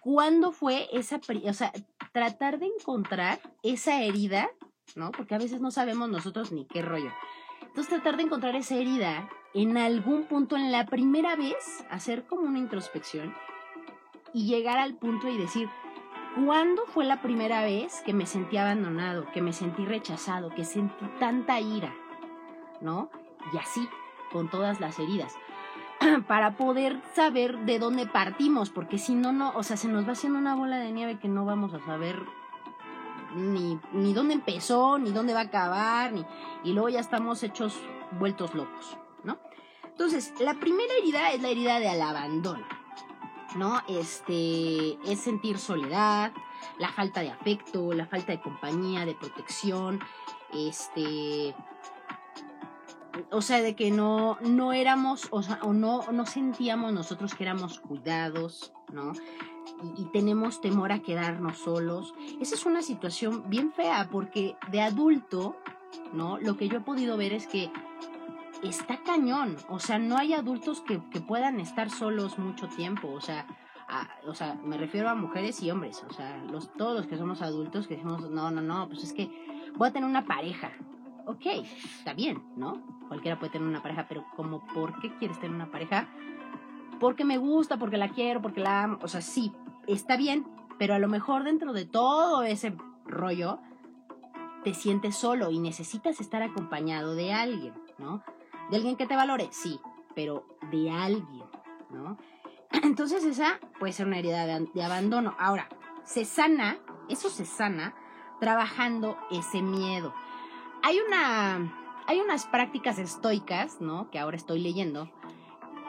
cuándo 0.00 0.52
fue 0.52 0.88
esa, 0.92 1.20
o 1.44 1.52
sea, 1.52 1.72
tratar 2.12 2.58
de 2.58 2.66
encontrar 2.66 3.40
esa 3.62 4.02
herida, 4.02 4.48
¿no? 4.94 5.10
Porque 5.12 5.34
a 5.34 5.38
veces 5.38 5.60
no 5.60 5.70
sabemos 5.70 6.08
nosotros 6.08 6.52
ni 6.52 6.64
qué 6.66 6.82
rollo. 6.82 7.12
Entonces 7.62 7.88
tratar 7.88 8.16
de 8.16 8.24
encontrar 8.24 8.56
esa 8.56 8.76
herida 8.76 9.28
en 9.54 9.76
algún 9.76 10.24
punto, 10.24 10.56
en 10.56 10.72
la 10.72 10.86
primera 10.86 11.36
vez, 11.36 11.84
hacer 11.90 12.26
como 12.26 12.42
una 12.42 12.58
introspección 12.58 13.34
y 14.32 14.46
llegar 14.46 14.78
al 14.78 14.94
punto 14.94 15.28
y 15.28 15.36
decir, 15.36 15.68
¿Cuándo 16.34 16.86
fue 16.86 17.04
la 17.04 17.20
primera 17.20 17.62
vez 17.64 18.02
que 18.02 18.12
me 18.12 18.24
sentí 18.24 18.56
abandonado, 18.56 19.26
que 19.32 19.42
me 19.42 19.52
sentí 19.52 19.84
rechazado, 19.84 20.50
que 20.50 20.64
sentí 20.64 21.04
tanta 21.18 21.60
ira? 21.60 21.92
¿No? 22.80 23.10
Y 23.52 23.58
así, 23.58 23.88
con 24.30 24.48
todas 24.48 24.80
las 24.80 24.98
heridas. 25.00 25.34
Para 26.28 26.56
poder 26.56 27.00
saber 27.14 27.58
de 27.60 27.80
dónde 27.80 28.06
partimos, 28.06 28.70
porque 28.70 28.96
si 28.96 29.14
no, 29.14 29.32
no, 29.32 29.52
o 29.56 29.64
sea, 29.64 29.76
se 29.76 29.88
nos 29.88 30.06
va 30.06 30.12
haciendo 30.12 30.38
una 30.38 30.54
bola 30.54 30.78
de 30.78 30.92
nieve 30.92 31.18
que 31.18 31.28
no 31.28 31.44
vamos 31.44 31.74
a 31.74 31.80
saber 31.80 32.16
ni, 33.34 33.80
ni 33.92 34.14
dónde 34.14 34.34
empezó, 34.34 34.98
ni 34.98 35.10
dónde 35.10 35.34
va 35.34 35.40
a 35.40 35.44
acabar, 35.44 36.12
ni, 36.12 36.24
y 36.62 36.72
luego 36.72 36.90
ya 36.90 37.00
estamos 37.00 37.42
hechos 37.42 37.76
vueltos 38.18 38.54
locos, 38.54 38.96
¿no? 39.24 39.38
Entonces, 39.84 40.32
la 40.40 40.54
primera 40.54 40.94
herida 41.00 41.32
es 41.32 41.42
la 41.42 41.48
herida 41.48 41.80
del 41.80 42.00
abandono. 42.00 42.79
¿No? 43.56 43.80
Este, 43.88 44.98
es 45.10 45.20
sentir 45.20 45.58
soledad, 45.58 46.32
la 46.78 46.90
falta 46.92 47.20
de 47.20 47.30
afecto, 47.30 47.92
la 47.92 48.06
falta 48.06 48.32
de 48.32 48.40
compañía, 48.40 49.04
de 49.04 49.14
protección, 49.14 50.00
este, 50.54 51.54
o 53.30 53.42
sea, 53.42 53.60
de 53.60 53.74
que 53.74 53.90
no, 53.90 54.38
no 54.40 54.72
éramos, 54.72 55.28
o, 55.30 55.42
sea, 55.42 55.58
o 55.62 55.72
no, 55.72 56.02
no 56.12 56.26
sentíamos 56.26 56.92
nosotros 56.92 57.34
que 57.34 57.44
éramos 57.44 57.80
cuidados, 57.80 58.72
¿no? 58.92 59.12
Y, 59.82 60.02
y, 60.02 60.04
tenemos 60.06 60.60
temor 60.60 60.92
a 60.92 61.00
quedarnos 61.00 61.58
solos. 61.58 62.14
Esa 62.40 62.54
es 62.54 62.66
una 62.66 62.82
situación 62.82 63.44
bien 63.48 63.72
fea 63.72 64.08
porque 64.10 64.56
de 64.70 64.82
adulto, 64.82 65.56
¿no? 66.12 66.38
Lo 66.38 66.56
que 66.56 66.68
yo 66.68 66.78
he 66.78 66.82
podido 66.82 67.16
ver 67.16 67.32
es 67.32 67.46
que 67.46 67.70
está 68.62 69.02
cañón. 69.02 69.56
O 69.68 69.78
sea, 69.78 69.98
no 69.98 70.16
hay 70.16 70.34
adultos 70.34 70.80
que, 70.82 70.98
puedan 71.20 71.60
estar 71.60 71.90
solos 71.90 72.38
mucho 72.38 72.68
tiempo. 72.68 73.08
O 73.08 73.20
sea, 73.20 73.46
o 74.26 74.34
sea, 74.34 74.54
me 74.64 74.78
refiero 74.78 75.08
a 75.08 75.14
mujeres 75.14 75.62
y 75.62 75.70
hombres. 75.70 76.04
O 76.08 76.12
sea, 76.12 76.36
los, 76.50 76.72
todos 76.74 76.96
los 76.96 77.06
que 77.06 77.16
somos 77.16 77.42
adultos 77.42 77.86
que 77.86 77.94
decimos, 77.96 78.30
no, 78.30 78.50
no, 78.50 78.60
no, 78.60 78.88
pues 78.88 79.04
es 79.04 79.12
que 79.12 79.30
voy 79.76 79.88
a 79.88 79.92
tener 79.92 80.08
una 80.08 80.24
pareja. 80.24 80.72
Ok, 81.26 81.46
está 81.98 82.14
bien, 82.14 82.42
¿no? 82.56 82.82
Cualquiera 83.08 83.38
puede 83.38 83.52
tener 83.52 83.68
una 83.68 83.82
pareja, 83.82 84.06
pero 84.08 84.24
como, 84.36 84.66
¿por 84.68 84.98
qué 85.00 85.14
quieres 85.16 85.38
tener 85.38 85.54
una 85.54 85.70
pareja? 85.70 86.08
Porque 86.98 87.24
me 87.24 87.38
gusta, 87.38 87.78
porque 87.78 87.96
la 87.96 88.08
quiero, 88.08 88.42
porque 88.42 88.60
la 88.60 88.84
amo. 88.84 88.98
O 89.02 89.08
sea, 89.08 89.20
sí, 89.20 89.52
está 89.86 90.16
bien, 90.16 90.46
pero 90.78 90.94
a 90.94 90.98
lo 90.98 91.08
mejor 91.08 91.44
dentro 91.44 91.72
de 91.72 91.84
todo 91.84 92.42
ese 92.42 92.76
rollo 93.04 93.60
te 94.64 94.74
sientes 94.74 95.16
solo 95.16 95.50
y 95.50 95.58
necesitas 95.58 96.20
estar 96.20 96.42
acompañado 96.42 97.14
de 97.14 97.32
alguien, 97.32 97.74
¿no? 97.98 98.22
¿De 98.70 98.76
alguien 98.76 98.96
que 98.96 99.06
te 99.06 99.16
valore? 99.16 99.48
Sí, 99.50 99.80
pero 100.14 100.44
de 100.70 100.90
alguien, 100.90 101.44
¿no? 101.90 102.16
Entonces 102.82 103.24
esa 103.24 103.58
puede 103.78 103.92
ser 103.92 104.06
una 104.06 104.18
herida 104.18 104.46
de, 104.46 104.82
abandono. 104.82 105.34
Ahora, 105.38 105.68
se 106.04 106.24
sana, 106.24 106.78
eso 107.08 107.30
se 107.30 107.44
sana 107.44 107.94
trabajando 108.38 109.18
ese 109.30 109.60
miedo. 109.60 110.14
Hay 110.82 110.98
una, 111.00 112.02
hay 112.06 112.20
unas 112.20 112.46
prácticas 112.46 112.98
estoicas, 112.98 113.80
¿no? 113.80 114.08
Que 114.10 114.18
ahora 114.18 114.36
estoy 114.36 114.60
leyendo, 114.60 115.10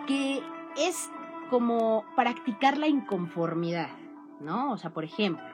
que 0.07 0.43
es 0.75 1.09
como 1.49 2.03
practicar 2.15 2.77
la 2.77 2.87
inconformidad, 2.87 3.89
¿no? 4.39 4.71
O 4.71 4.77
sea, 4.77 4.91
por 4.91 5.03
ejemplo, 5.03 5.50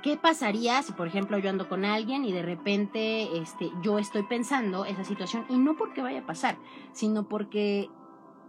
¿Qué 0.00 0.16
pasaría 0.16 0.82
si, 0.82 0.92
por 0.92 1.06
ejemplo, 1.06 1.38
yo 1.38 1.50
ando 1.50 1.68
con 1.68 1.84
alguien 1.84 2.24
y 2.24 2.32
de 2.32 2.42
repente 2.42 3.36
este, 3.38 3.70
yo 3.82 3.98
estoy 3.98 4.22
pensando 4.22 4.84
esa 4.84 5.04
situación 5.04 5.44
y 5.48 5.58
no 5.58 5.76
porque 5.76 6.02
vaya 6.02 6.20
a 6.20 6.26
pasar, 6.26 6.56
sino 6.92 7.28
porque 7.28 7.90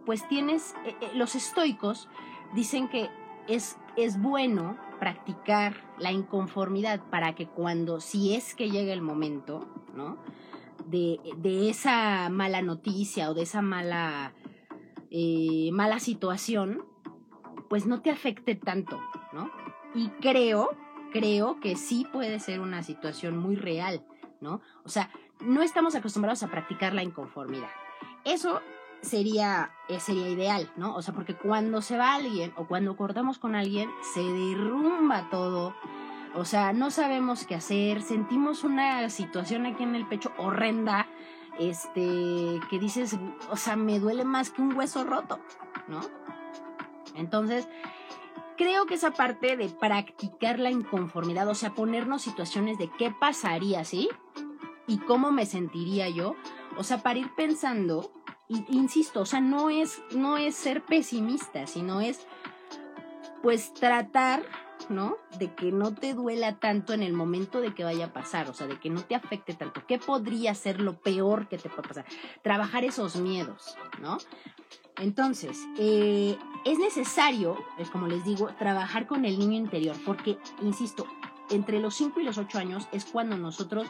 pues 0.06 0.28
tienes, 0.28 0.76
eh, 0.86 0.96
eh, 1.02 1.12
los 1.16 1.36
estoicos 1.36 2.08
dicen 2.54 2.88
que 2.88 3.10
es, 3.48 3.78
es 3.98 4.22
bueno 4.22 4.78
practicar 5.00 5.76
la 5.98 6.12
inconformidad 6.12 7.02
para 7.10 7.36
que 7.36 7.48
cuando, 7.48 8.00
si 8.00 8.36
es 8.36 8.56
que 8.56 8.70
llega 8.70 8.94
el 8.94 9.02
momento, 9.02 9.68
¿no? 9.96 10.18
De, 10.86 11.20
de 11.38 11.70
esa 11.70 12.30
mala 12.30 12.62
noticia 12.62 13.30
o 13.30 13.34
de 13.34 13.44
esa 13.44 13.62
mala, 13.62 14.34
eh, 15.12 15.70
mala 15.72 16.00
situación, 16.00 16.86
pues 17.70 17.86
no 17.86 18.02
te 18.02 18.12
afecte 18.12 18.56
tanto, 18.56 19.00
¿no? 19.34 19.50
Y 19.96 20.10
creo, 20.22 20.72
creo 21.14 21.60
que 21.60 21.76
sí 21.76 22.06
puede 22.12 22.40
ser 22.40 22.60
una 22.60 22.84
situación 22.84 23.38
muy 23.38 23.56
real, 23.56 24.04
¿no? 24.42 24.62
O 24.84 24.90
sea, 24.90 25.10
no 25.40 25.62
estamos 25.62 25.96
acostumbrados 25.96 26.44
a 26.44 26.50
practicar 26.50 26.94
la 26.94 27.04
inconformidad. 27.04 27.70
Eso 28.26 28.62
sería, 29.02 29.72
eh, 29.90 30.00
sería 30.00 30.28
ideal, 30.30 30.72
¿no? 30.76 30.96
O 30.96 31.02
sea, 31.02 31.14
porque 31.14 31.36
cuando 31.36 31.82
se 31.82 31.98
va 31.98 32.16
alguien 32.16 32.52
o 32.58 32.68
cuando 32.68 32.98
cortamos 32.98 33.38
con 33.38 33.56
alguien, 33.56 33.90
se 34.14 34.22
derrumba 34.22 35.30
todo. 35.30 35.76
O 36.36 36.46
sea, 36.46 36.74
no 36.74 36.90
sabemos 36.90 37.46
qué 37.46 37.56
hacer, 37.56 38.02
sentimos 38.02 38.64
una 38.64 39.08
situación 39.12 39.68
aquí 39.68 39.84
en 39.84 39.96
el 39.96 40.08
pecho 40.08 40.32
horrenda, 40.38 41.06
este, 41.60 42.60
que 42.72 42.80
dices, 42.80 43.18
o 43.52 43.56
sea, 43.56 43.76
me 43.76 44.00
duele 44.00 44.26
más 44.26 44.50
que 44.50 44.64
un 44.64 44.76
hueso 44.76 45.04
roto, 45.04 45.40
¿no? 45.88 46.02
Entonces, 47.16 47.68
creo 48.56 48.86
que 48.86 48.96
esa 48.96 49.12
parte 49.12 49.58
de 49.58 49.70
practicar 49.70 50.60
la 50.60 50.72
inconformidad, 50.72 51.48
o 51.48 51.56
sea, 51.56 51.74
ponernos 51.74 52.22
situaciones 52.22 52.78
de 52.78 52.90
qué 52.98 53.12
pasaría, 53.12 53.84
¿sí? 53.84 54.10
Y 54.88 54.98
cómo 55.00 55.32
me 55.32 55.46
sentiría 55.46 56.10
yo, 56.10 56.36
o 56.78 56.84
sea, 56.84 57.04
para 57.04 57.20
ir 57.20 57.34
pensando 57.36 58.12
insisto, 58.70 59.22
o 59.22 59.26
sea, 59.26 59.42
no 59.42 59.70
es, 59.70 60.02
no 60.12 60.38
es 60.38 60.56
ser 60.56 60.84
pesimista, 60.84 61.68
sino 61.68 62.02
es 62.02 62.26
pues 63.42 63.74
tratar, 63.74 64.44
¿no? 64.90 65.18
De 65.40 65.54
que 65.54 65.72
no 65.72 65.94
te 65.94 66.14
duela 66.14 66.60
tanto 66.60 66.94
en 66.94 67.04
el 67.04 67.14
momento 67.14 67.62
de 67.62 67.74
que 67.74 67.84
vaya 67.84 68.06
a 68.06 68.14
pasar, 68.14 68.50
o 68.50 68.54
sea, 68.54 68.68
de 68.68 68.80
que 68.80 68.90
no 68.90 69.02
te 69.02 69.16
afecte 69.16 69.54
tanto. 69.54 69.86
¿Qué 69.88 70.00
podría 70.00 70.54
ser 70.56 70.82
lo 70.82 70.98
peor 70.98 71.48
que 71.48 71.58
te 71.58 71.70
puede 71.70 71.88
pasar? 71.88 72.06
Trabajar 72.42 72.84
esos 72.84 73.16
miedos, 73.16 73.76
¿no? 74.02 74.18
Entonces, 74.98 75.60
eh, 75.78 76.38
es 76.66 76.78
necesario, 76.78 77.58
es 77.78 77.90
como 77.90 78.08
les 78.08 78.24
digo, 78.24 78.50
trabajar 78.60 79.08
con 79.08 79.26
el 79.26 79.40
niño 79.40 79.58
interior, 79.58 79.96
porque, 80.06 80.38
insisto, 80.62 81.08
entre 81.50 81.80
los 81.80 81.96
5 81.96 82.20
y 82.20 82.24
los 82.24 82.38
8 82.38 82.60
años 82.60 82.88
es 82.92 83.06
cuando 83.06 83.38
nosotros 83.38 83.88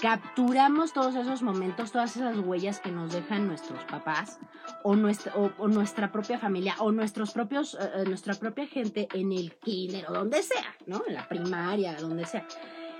capturamos 0.00 0.92
todos 0.92 1.14
esos 1.16 1.42
momentos, 1.42 1.90
todas 1.90 2.16
esas 2.16 2.38
huellas 2.38 2.80
que 2.80 2.90
nos 2.90 3.12
dejan 3.12 3.46
nuestros 3.46 3.82
papás 3.84 4.38
o 4.84 4.94
nuestra, 4.94 6.12
propia 6.12 6.38
familia 6.38 6.76
o 6.78 6.92
nuestros 6.92 7.32
propios, 7.32 7.74
eh, 7.74 7.90
eh, 7.96 8.04
nuestra 8.06 8.34
propia 8.34 8.66
gente 8.66 9.08
en 9.12 9.32
el 9.32 9.56
kinder 9.56 10.06
o 10.08 10.12
donde 10.12 10.42
sea, 10.42 10.76
¿no? 10.86 11.02
En 11.06 11.14
la 11.14 11.28
primaria, 11.28 11.96
donde 11.96 12.24
sea. 12.26 12.46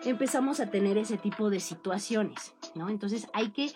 Empezamos 0.05 0.61
a 0.61 0.71
tener 0.71 0.99
ese 0.99 1.19
tipo 1.19 1.51
de 1.51 1.61
situaciones, 1.61 2.55
¿no? 2.75 2.89
Entonces 2.89 3.29
hay 3.33 3.51
que 3.51 3.73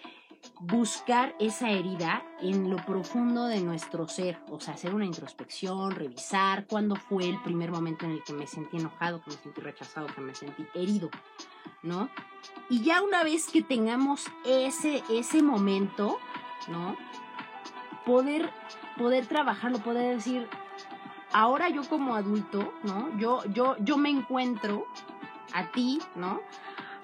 buscar 0.61 1.35
esa 1.39 1.71
herida 1.71 2.25
en 2.41 2.71
lo 2.71 2.77
profundo 2.85 3.47
de 3.47 3.61
nuestro 3.61 4.09
ser, 4.09 4.39
o 4.51 4.61
sea, 4.61 4.75
hacer 4.75 4.95
una 4.95 5.05
introspección, 5.05 5.93
revisar 5.93 6.67
cuándo 6.67 6.97
fue 6.97 7.29
el 7.29 7.41
primer 7.43 7.71
momento 7.71 8.05
en 8.05 8.13
el 8.13 8.25
que 8.25 8.33
me 8.33 8.47
sentí 8.47 8.79
enojado, 8.79 9.23
que 9.23 9.31
me 9.31 9.37
sentí 9.37 9.61
rechazado, 9.61 10.09
que 10.09 10.21
me 10.21 10.35
sentí 10.35 10.67
herido, 10.75 11.11
¿no? 11.83 12.09
Y 12.69 12.83
ya 12.83 13.03
una 13.03 13.23
vez 13.25 13.49
que 13.49 13.63
tengamos 13.63 14.27
ese, 14.45 15.03
ese 15.11 15.43
momento, 15.43 16.19
¿no? 16.69 16.97
Poder, 18.07 18.51
poder 18.97 19.27
trabajarlo, 19.27 19.79
poder 19.79 20.17
decir, 20.17 20.49
ahora 21.33 21.69
yo 21.69 21.83
como 21.89 22.15
adulto, 22.15 22.73
¿no? 22.83 23.17
Yo, 23.19 23.45
yo, 23.47 23.77
yo 23.81 23.97
me 23.97 24.11
encuentro 24.11 24.87
a 25.53 25.71
ti, 25.71 26.01
¿no? 26.15 26.41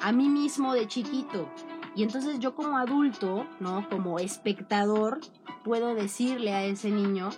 A 0.00 0.12
mí 0.12 0.28
mismo 0.28 0.74
de 0.74 0.86
chiquito. 0.86 1.48
Y 1.94 2.02
entonces 2.02 2.38
yo 2.38 2.54
como 2.54 2.78
adulto, 2.78 3.46
¿no? 3.60 3.88
Como 3.88 4.18
espectador, 4.18 5.20
puedo 5.64 5.94
decirle 5.94 6.54
a 6.54 6.64
ese 6.64 6.90
niño 6.90 7.30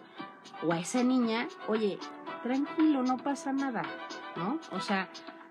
o 0.67 0.73
a 0.73 0.79
esa 0.79 1.03
niña, 1.03 1.49
oye, 1.69 1.99
tranquilo, 2.43 3.03
no 3.03 3.17
pasa 3.17 3.53
nada, 3.53 3.83
¿no? 4.37 4.59
O 4.73 4.81
sea, 4.81 5.09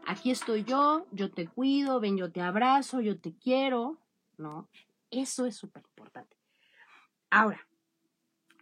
aquí 0.09 0.31
estoy 0.31 0.63
yo, 0.63 1.05
yo 1.11 1.29
te 1.29 1.47
cuido, 1.47 1.99
ven, 1.99 2.17
yo 2.17 2.31
te 2.31 2.41
abrazo, 2.41 2.99
yo 2.99 3.19
te 3.19 3.35
quiero, 3.35 3.99
¿no? 4.37 4.67
Eso 5.11 5.45
es 5.45 5.55
súper 5.55 5.83
importante. 5.85 6.35
Ahora, 7.29 7.67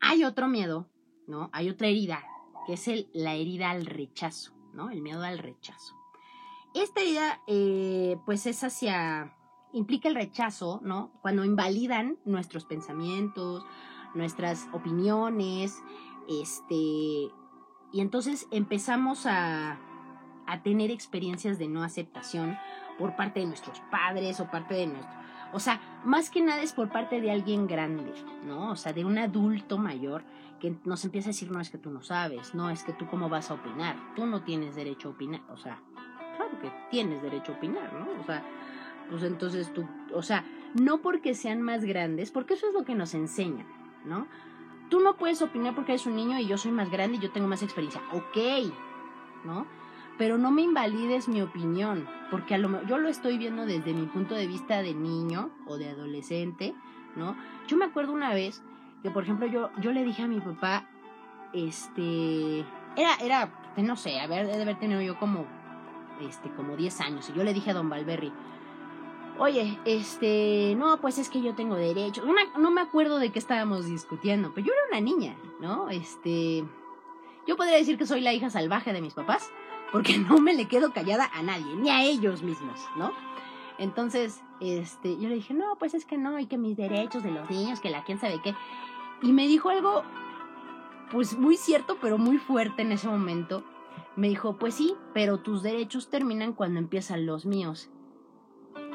hay 0.02 0.26
otro 0.26 0.50
miedo, 0.50 0.90
¿no? 1.26 1.50
Hay 1.54 1.70
otra 1.70 1.88
herida, 1.88 2.22
que 2.66 2.74
es 2.74 2.90
la 3.14 3.36
herida 3.36 3.72
al 3.72 3.86
rechazo, 3.86 4.54
¿no? 4.74 4.90
El 4.90 5.02
miedo 5.02 5.24
al 5.24 5.38
rechazo. 5.38 5.96
Esta 6.74 7.00
herida, 7.00 7.42
eh, 7.48 8.18
pues 8.26 8.46
es 8.46 8.66
hacia, 8.66 9.34
implica 9.72 10.10
el 10.10 10.16
rechazo, 10.16 10.82
¿no? 10.84 11.14
Cuando 11.22 11.46
invalidan 11.46 12.18
nuestros 12.26 12.66
pensamientos, 12.66 13.64
nuestras 14.16 14.68
opiniones, 14.74 15.82
este, 16.28 16.76
y 17.94 18.02
entonces 18.02 18.48
empezamos 18.52 19.26
a, 19.26 19.80
a 20.48 20.64
tener 20.64 20.92
experiencias 20.92 21.60
de 21.60 21.68
no 21.68 21.84
aceptación 21.84 22.58
por 22.98 23.16
parte 23.16 23.42
de 23.42 23.46
nuestros 23.46 23.80
padres 23.92 24.40
o 24.40 24.50
parte 24.50 24.74
de 24.74 24.88
nuestro... 24.88 25.16
O 25.54 25.60
sea, 25.60 25.80
más 26.04 26.30
que 26.30 26.42
nada 26.42 26.62
es 26.62 26.74
por 26.74 26.92
parte 26.92 27.22
de 27.22 27.32
alguien 27.32 27.68
grande, 27.68 28.12
¿no? 28.46 28.72
O 28.72 28.76
sea, 28.76 28.92
de 28.92 29.06
un 29.06 29.18
adulto 29.18 29.78
mayor 29.78 30.24
que 30.60 30.76
nos 30.84 31.06
empieza 31.06 31.30
a 31.30 31.32
decir, 31.32 31.52
no 31.52 31.62
es 31.62 31.70
que 31.70 31.78
tú 31.78 31.90
no 31.90 32.02
sabes, 32.02 32.54
no 32.54 32.70
es 32.70 32.84
que 32.84 32.94
tú 32.94 33.08
cómo 33.08 33.30
vas 33.30 33.52
a 33.52 33.54
opinar, 33.54 33.96
tú 34.16 34.26
no 34.26 34.44
tienes 34.44 34.76
derecho 34.76 35.10
a 35.10 35.12
opinar, 35.12 35.42
o 35.50 35.58
sea, 35.58 35.80
claro 36.36 36.60
que 36.60 36.72
tienes 36.90 37.22
derecho 37.22 37.54
a 37.54 37.56
opinar, 37.56 37.94
¿no? 37.94 38.20
O 38.20 38.26
sea, 38.26 38.44
pues 39.10 39.24
entonces 39.24 39.74
tú, 39.74 39.88
o 40.14 40.22
sea, 40.22 40.44
no 40.74 41.00
porque 41.00 41.34
sean 41.34 41.62
más 41.62 41.86
grandes, 41.86 42.32
porque 42.32 42.56
eso 42.56 42.68
es 42.68 42.74
lo 42.74 42.84
que 42.84 42.96
nos 42.96 43.14
enseñan, 43.14 43.68
¿no? 44.06 44.28
Tú 44.90 45.00
no 45.00 45.18
puedes 45.18 45.42
opinar 45.42 45.76
porque 45.76 45.94
eres 45.94 46.06
un 46.06 46.16
niño 46.16 46.40
y 46.40 46.48
yo 46.48 46.58
soy 46.58 46.72
más 46.72 46.90
grande 46.90 47.18
y 47.18 47.20
yo 47.20 47.32
tengo 47.32 47.48
más 47.48 47.62
experiencia, 47.62 48.02
ok, 48.12 48.74
¿no? 49.46 49.68
Pero 50.18 50.38
no 50.38 50.52
me 50.52 50.64
invalides 50.64 51.28
mi 51.28 51.42
opinión, 51.42 52.08
porque 52.32 52.56
a 52.56 52.58
lo, 52.58 52.84
yo 52.86 52.98
lo 52.98 53.10
estoy 53.10 53.38
viendo 53.38 53.66
desde 53.66 53.94
mi 53.94 54.08
punto 54.08 54.36
de 54.36 54.48
vista 54.48 54.82
de 54.82 54.94
niño 54.94 55.52
o 55.68 55.78
de 55.78 55.90
adolescente, 55.90 56.74
¿no? 57.16 57.36
Yo 57.68 57.78
me 57.78 57.86
acuerdo 57.86 58.14
una 58.14 58.34
vez 58.34 58.64
que, 59.04 59.12
por 59.12 59.24
ejemplo, 59.24 59.48
yo, 59.48 59.70
yo 59.80 59.92
le 59.92 60.04
dije 60.04 60.24
a 60.24 60.28
mi 60.28 60.40
papá, 60.40 60.90
este, 61.54 62.60
era, 62.96 63.16
era, 63.22 63.52
no 63.78 63.96
sé, 63.96 64.20
haber, 64.20 64.48
de 64.48 64.62
haber 64.62 64.80
tenido 64.80 65.02
yo 65.02 65.20
como, 65.20 65.46
este, 66.22 66.50
como 66.52 66.76
10 66.76 67.02
años, 67.02 67.30
y 67.30 67.38
yo 67.38 67.44
le 67.44 67.54
dije 67.54 67.72
a 67.72 67.74
don 67.76 67.90
Valberry, 67.90 68.34
oye, 69.38 69.78
este, 69.86 70.76
no, 70.78 71.00
pues 71.00 71.20
es 71.20 71.30
que 71.30 71.42
yo 71.42 71.54
tengo 71.54 71.76
derecho, 71.76 72.26
me, 72.26 72.48
no 72.60 72.72
me 72.72 72.82
acuerdo 72.82 73.20
de 73.20 73.32
qué 73.32 73.38
estábamos 73.38 73.86
discutiendo, 73.86 74.52
pero 74.54 74.66
yo 74.66 74.74
era 74.74 74.98
una 74.98 75.02
niña, 75.02 75.36
¿no? 75.60 75.90
Este, 75.90 76.64
yo 77.46 77.56
podría 77.56 77.78
decir 77.78 77.98
que 78.00 78.08
soy 78.08 78.22
la 78.22 78.34
hija 78.34 78.50
salvaje 78.50 78.94
de 78.94 79.02
mis 79.02 79.14
papás, 79.14 79.52
porque 79.92 80.18
no 80.18 80.40
me 80.40 80.54
le 80.54 80.68
quedo 80.68 80.92
callada 80.92 81.30
a 81.34 81.42
nadie, 81.44 81.76
ni 81.76 81.90
a 81.90 82.04
ellos 82.04 82.44
mismos, 82.44 82.80
¿no? 82.96 83.14
Entonces, 83.78 84.42
este, 84.60 85.18
yo 85.18 85.30
le 85.30 85.36
dije, 85.36 85.54
no, 85.54 85.78
pues 85.78 85.94
es 85.94 86.06
que 86.06 86.18
no, 86.18 86.40
y 86.40 86.48
que 86.48 86.58
mis 86.58 86.78
derechos 86.78 87.24
de 87.24 87.32
los 87.32 87.50
niños, 87.50 87.80
que 87.80 87.90
la 87.90 88.04
quién 88.04 88.20
sabe 88.20 88.42
qué. 88.42 88.56
Y 89.22 89.32
me 89.34 89.48
dijo 89.48 89.70
algo, 89.70 90.04
pues 91.12 91.38
muy 91.38 91.58
cierto, 91.58 91.98
pero 92.02 92.18
muy 92.18 92.38
fuerte 92.38 92.82
en 92.82 92.92
ese 92.92 93.08
momento. 93.08 93.64
Me 94.16 94.30
dijo, 94.30 94.58
pues 94.58 94.74
sí, 94.74 94.96
pero 95.14 95.40
tus 95.40 95.62
derechos 95.62 96.10
terminan 96.10 96.54
cuando 96.54 96.80
empiezan 96.80 97.26
los 97.26 97.46
míos. 97.46 97.90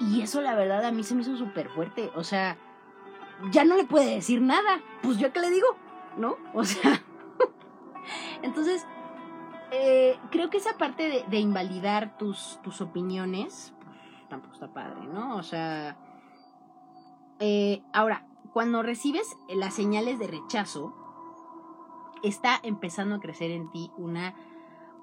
Y 0.00 0.22
eso 0.22 0.40
la 0.40 0.54
verdad 0.54 0.84
a 0.84 0.92
mí 0.92 1.04
se 1.04 1.14
me 1.14 1.22
hizo 1.22 1.36
súper 1.36 1.68
fuerte. 1.68 2.10
O 2.16 2.24
sea, 2.24 2.58
ya 3.50 3.64
no 3.64 3.76
le 3.76 3.84
puede 3.84 4.14
decir 4.14 4.40
nada. 4.40 4.80
Pues 5.02 5.18
yo 5.18 5.32
qué 5.32 5.40
le 5.40 5.50
digo, 5.50 5.76
¿no? 6.16 6.36
O 6.54 6.64
sea, 6.64 7.02
entonces 8.42 8.84
eh, 9.72 10.18
creo 10.30 10.50
que 10.50 10.58
esa 10.58 10.76
parte 10.76 11.24
de, 11.28 11.38
invalidar 11.38 12.18
tus, 12.18 12.60
tus 12.62 12.82
opiniones, 12.82 13.72
pues, 13.82 13.96
tampoco 14.28 14.54
está 14.54 14.68
padre, 14.72 15.06
¿no? 15.06 15.36
O 15.36 15.42
sea, 15.42 15.96
eh, 17.40 17.82
ahora, 17.94 18.26
cuando 18.52 18.82
recibes 18.82 19.26
las 19.48 19.74
señales 19.74 20.18
de 20.18 20.26
rechazo, 20.26 20.94
está 22.22 22.60
empezando 22.62 23.14
a 23.14 23.20
crecer 23.20 23.50
en 23.50 23.70
ti 23.70 23.90
una, 23.96 24.34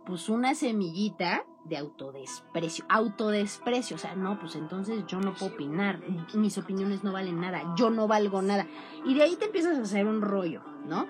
pues 0.06 0.30
una 0.30 0.54
semillita 0.54 1.44
de 1.66 1.78
autodesprecio, 1.78 2.86
autodesprecio, 2.90 3.96
o 3.96 4.00
sea, 4.00 4.16
no, 4.16 4.40
pues 4.40 4.56
entonces 4.56 5.04
yo 5.08 5.20
no 5.20 5.34
puedo 5.34 5.54
opinar, 5.54 6.00
mis 6.34 6.58
opiniones 6.58 7.04
no 7.04 7.12
valen 7.12 7.42
nada, 7.42 7.74
yo 7.76 7.90
no 7.90 8.08
valgo 8.08 8.42
nada, 8.42 8.68
y 9.04 9.16
de 9.16 9.24
ahí 9.24 9.36
te 9.36 9.46
empiezas 9.46 9.78
a 9.78 9.82
hacer 9.82 10.06
un 10.06 10.22
rollo, 10.22 10.62
¿no? 10.86 11.08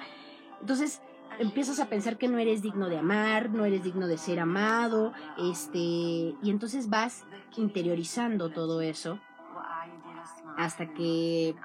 Entonces, 0.62 1.02
empiezas 1.40 1.80
a 1.80 1.90
pensar 1.90 2.18
que 2.18 2.28
no 2.28 2.38
eres 2.38 2.62
digno 2.62 2.90
de 2.90 2.98
amar, 2.98 3.50
no 3.50 3.66
eres 3.66 3.84
digno 3.84 4.08
de 4.08 4.18
ser 4.18 4.40
amado, 4.40 5.14
este, 5.38 5.80
y 5.80 6.50
entonces 6.50 6.90
vas 6.90 7.26
interiorizando 7.58 8.52
todo 8.52 8.82
eso 8.82 9.20
hasta 10.58 10.94
que 10.94 11.56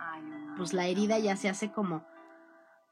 pues 0.57 0.73
la 0.73 0.87
herida 0.87 1.19
ya 1.19 1.37
se 1.37 1.49
hace 1.49 1.73
como 1.73 2.05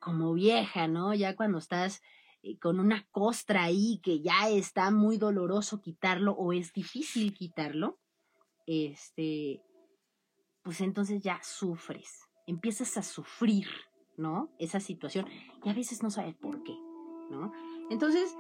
como 0.01 0.35
vieja, 0.35 0.89
¿no? 0.89 1.15
Ya 1.15 1.37
cuando 1.37 1.59
estás 1.59 2.03
eh, 2.43 2.59
con 2.59 2.81
una 2.81 3.07
costra 3.13 3.63
ahí 3.63 4.01
que 4.03 4.21
ya 4.21 4.49
está 4.49 4.91
muy 4.91 5.17
doloroso 5.17 5.81
quitarlo 5.81 6.33
o 6.33 6.53
es 6.53 6.73
difícil 6.73 7.33
quitarlo, 7.33 8.01
este, 8.67 9.63
pues 10.63 10.81
entonces 10.81 11.23
ya 11.23 11.41
sufres, 11.43 12.29
empiezas 12.49 12.97
a 12.97 13.03
sufrir, 13.03 13.69
¿no? 14.17 14.51
Esa 14.59 14.81
situación 14.81 15.27
y 15.65 15.69
a 15.69 15.75
veces 15.75 16.03
no 16.03 16.11
sabes 16.11 16.35
por 16.35 16.63
qué, 16.63 16.77
¿no? 17.31 17.53
Entonces, 17.91 18.37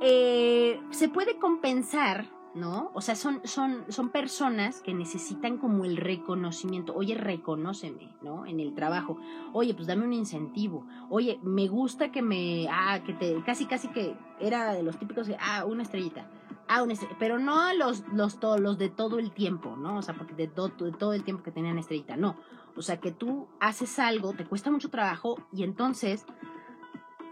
eh, 0.00 0.80
se 0.90 1.08
puede 1.08 1.38
compensar 1.38 2.28
¿no? 2.54 2.92
O 2.94 3.00
sea, 3.00 3.16
son, 3.16 3.40
son, 3.44 3.84
son 3.88 4.10
personas 4.10 4.80
que 4.80 4.94
necesitan 4.94 5.58
como 5.58 5.84
el 5.84 5.96
reconocimiento. 5.96 6.94
Oye, 6.94 7.16
reconóceme, 7.16 8.14
¿no? 8.22 8.46
En 8.46 8.60
el 8.60 8.74
trabajo. 8.74 9.18
Oye, 9.52 9.74
pues 9.74 9.88
dame 9.88 10.04
un 10.04 10.12
incentivo. 10.12 10.86
Oye, 11.10 11.40
me 11.42 11.66
gusta 11.66 12.12
que 12.12 12.22
me, 12.22 12.68
ah, 12.70 13.02
que 13.04 13.12
te, 13.12 13.42
casi, 13.42 13.66
casi 13.66 13.88
que 13.88 14.16
era 14.40 14.72
de 14.72 14.82
los 14.82 14.98
típicos 14.98 15.26
de, 15.26 15.36
ah, 15.40 15.64
una 15.64 15.82
estrellita. 15.82 16.28
Ah, 16.68 16.82
una 16.82 16.92
estrellita. 16.92 17.18
Pero 17.18 17.38
no 17.38 17.74
los, 17.74 18.04
los, 18.12 18.38
los 18.60 18.78
de 18.78 18.88
todo 18.88 19.18
el 19.18 19.32
tiempo, 19.32 19.76
¿no? 19.76 19.98
O 19.98 20.02
sea, 20.02 20.14
porque 20.14 20.34
de, 20.34 20.46
de 20.46 20.92
todo 20.92 21.12
el 21.12 21.24
tiempo 21.24 21.42
que 21.42 21.50
tenían 21.50 21.78
estrellita, 21.78 22.16
no. 22.16 22.36
O 22.76 22.82
sea, 22.82 23.00
que 23.00 23.12
tú 23.12 23.48
haces 23.60 23.98
algo, 23.98 24.32
te 24.32 24.44
cuesta 24.44 24.70
mucho 24.70 24.90
trabajo 24.90 25.36
y 25.52 25.62
entonces, 25.62 26.26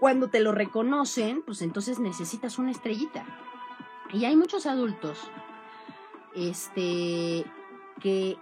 cuando 0.00 0.28
te 0.28 0.40
lo 0.40 0.52
reconocen, 0.52 1.42
pues 1.42 1.62
entonces 1.62 1.98
necesitas 1.98 2.58
una 2.58 2.70
estrellita. 2.70 3.24
Y 4.12 4.24
hay 4.24 4.36
muchos 4.36 4.66
adultos 4.66 5.18
este, 6.34 7.44
que 8.00 8.38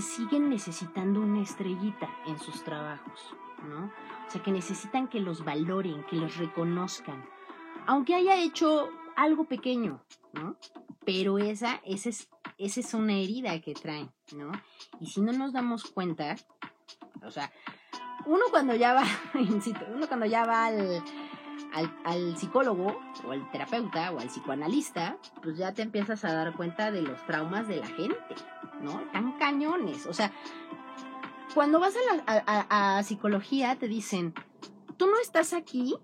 siguen 0.00 0.48
necesitando 0.48 1.20
una 1.20 1.42
estrellita 1.42 2.08
en 2.26 2.38
sus 2.38 2.62
trabajos, 2.64 3.34
¿no? 3.68 3.90
O 4.26 4.30
sea, 4.30 4.42
que 4.42 4.52
necesitan 4.52 5.08
que 5.08 5.20
los 5.20 5.44
valoren, 5.44 6.04
que 6.04 6.16
los 6.16 6.36
reconozcan, 6.36 7.24
aunque 7.86 8.14
haya 8.14 8.36
hecho 8.36 8.88
algo 9.16 9.44
pequeño, 9.44 10.02
¿no? 10.32 10.56
Pero 11.04 11.38
esa, 11.38 11.80
esa, 11.84 12.08
es, 12.08 12.30
esa 12.58 12.80
es 12.80 12.94
una 12.94 13.14
herida 13.14 13.60
que 13.60 13.74
traen, 13.74 14.10
¿no? 14.32 14.52
Y 15.00 15.06
si 15.06 15.20
no 15.20 15.32
nos 15.32 15.52
damos 15.52 15.84
cuenta, 15.84 16.36
o 17.24 17.30
sea, 17.30 17.50
uno 18.26 18.44
cuando 18.50 18.74
ya 18.74 18.94
va, 18.94 19.04
uno 19.94 20.08
cuando 20.08 20.26
ya 20.26 20.44
va 20.44 20.66
al, 20.66 21.02
al, 22.04 22.36
psicólogo 22.36 22.96
o 23.24 23.32
al 23.32 23.50
terapeuta 23.50 24.12
o 24.12 24.20
al 24.20 24.28
psicoanalista, 24.28 25.18
pues 25.42 25.56
ya 25.56 25.72
te 25.72 25.82
empiezas 25.82 26.24
a 26.24 26.32
dar 26.32 26.54
cuenta 26.54 26.90
de 26.90 27.02
los 27.02 27.24
traumas 27.26 27.68
de 27.68 27.76
la 27.76 27.86
gente, 27.86 28.34
¿no? 28.80 29.00
Tan 29.12 29.32
cañones. 29.38 30.06
O 30.06 30.14
sea, 30.14 30.32
cuando 31.54 31.80
vas 31.80 31.94
a, 32.26 32.96
a, 32.98 33.02
psicología 33.02 33.76
te 33.76 33.88
dicen, 33.88 34.34
tú 34.96 35.06
no 35.06 35.18
estás 35.20 35.52
aquí 35.52 35.96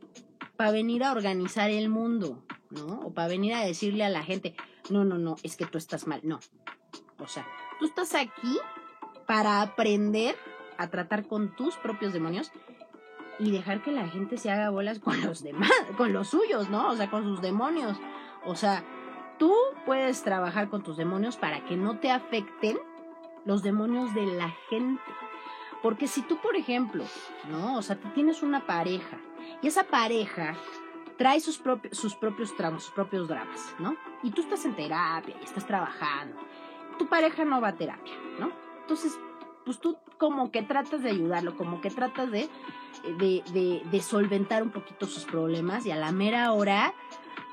para 0.57 0.71
venir 0.71 1.05
a 1.05 1.13
organizar 1.13 1.71
el 1.71 1.89
mundo, 1.89 2.45
¿no? 2.71 3.01
O 3.01 3.15
para 3.15 3.29
venir 3.29 3.55
a 3.55 3.65
decirle 3.65 4.05
a 4.05 4.11
la 4.11 4.23
gente, 4.23 4.55
no, 4.91 5.05
no, 5.05 5.19
no, 5.19 5.37
es 5.43 5.57
que 5.57 5.67
tú 5.67 5.79
estás 5.79 6.07
mal. 6.07 6.21
No. 6.23 6.41
O 7.19 7.27
sea, 7.27 7.47
tú 7.81 7.87
estás 7.87 8.15
aquí 8.15 8.59
para 9.27 9.63
aprender 9.63 10.37
a 10.77 10.89
tratar 10.89 11.27
con 11.27 11.49
tus 11.57 11.77
propios 11.77 12.13
demonios 12.13 12.53
y 13.39 13.51
dejar 13.51 13.83
que 13.83 13.91
la 13.91 14.07
gente 14.07 14.37
se 14.37 14.51
haga 14.51 14.71
bolas 14.71 14.99
con 15.01 15.21
los 15.23 15.43
demás, 15.43 15.71
con 15.97 16.13
los 16.13 16.29
suyos, 16.29 16.69
¿no? 16.69 16.91
O 16.91 16.97
sea, 16.97 17.11
con 17.11 17.25
sus 17.25 17.41
demonios. 17.41 17.97
O 18.45 18.55
sea, 18.55 18.85
tú 19.39 19.55
puedes 19.87 20.23
trabajar 20.23 20.69
con 20.69 20.83
tus 20.83 20.97
demonios 20.97 21.37
para 21.37 21.65
que 21.65 21.77
no 21.77 21.99
te 21.99 22.11
afecten 22.11 22.79
los 23.47 23.63
demonios 23.63 24.15
de 24.15 24.27
la 24.27 24.51
gente. 24.69 25.03
Porque 25.83 26.07
si 26.07 26.21
tú, 26.21 26.37
por 26.37 26.57
ejemplo, 26.57 27.05
¿no? 27.51 27.79
O 27.79 27.83
sea, 27.83 27.97
tú 27.97 28.09
tienes 28.11 28.43
una 28.43 28.67
pareja 28.67 29.19
y 29.63 29.69
esa 29.69 29.85
pareja 29.85 30.55
trae 31.17 31.41
sus, 31.41 31.59
propios, 31.59 31.97
sus 31.97 32.15
propios 32.15 32.55
tramos, 32.57 32.85
sus 32.85 32.93
propios 32.93 33.29
dramas, 33.29 33.75
¿no? 33.79 33.97
Y 34.23 34.31
tú 34.31 34.43
estás 34.43 34.65
en 34.67 34.77
terapia 34.77 35.35
y 35.41 35.45
estás 35.45 35.67
trabajando. 35.67 36.37
Tu 37.01 37.09
pareja 37.09 37.47
no 37.47 37.63
va 37.63 37.69
a 37.69 37.77
terapia, 37.77 38.13
¿no? 38.39 38.53
Entonces, 38.83 39.19
pues 39.65 39.81
tú 39.81 39.97
como 40.19 40.51
que 40.51 40.61
tratas 40.61 41.03
de 41.03 41.09
ayudarlo, 41.09 41.57
como 41.57 41.81
que 41.81 41.89
tratas 41.89 42.31
de, 42.31 42.51
de, 43.19 43.83
de, 43.91 44.01
solventar 44.03 44.63
un 44.63 44.69
poquito 44.69 45.07
sus 45.07 45.25
problemas 45.25 45.87
y 45.87 45.93
a 45.93 45.97
la 45.97 46.13
mera 46.13 46.53
hora, 46.53 46.93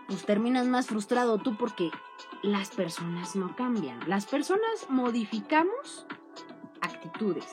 pues 0.08 0.26
terminas 0.26 0.68
más 0.68 0.88
frustrado 0.88 1.38
tú 1.38 1.56
porque 1.56 1.92
las 2.42 2.72
personas 2.72 3.38
no 3.38 3.56
cambian. 3.56 4.02
Las 4.06 4.26
personas 4.26 4.88
modificamos 4.90 6.06
actitudes. 6.82 7.48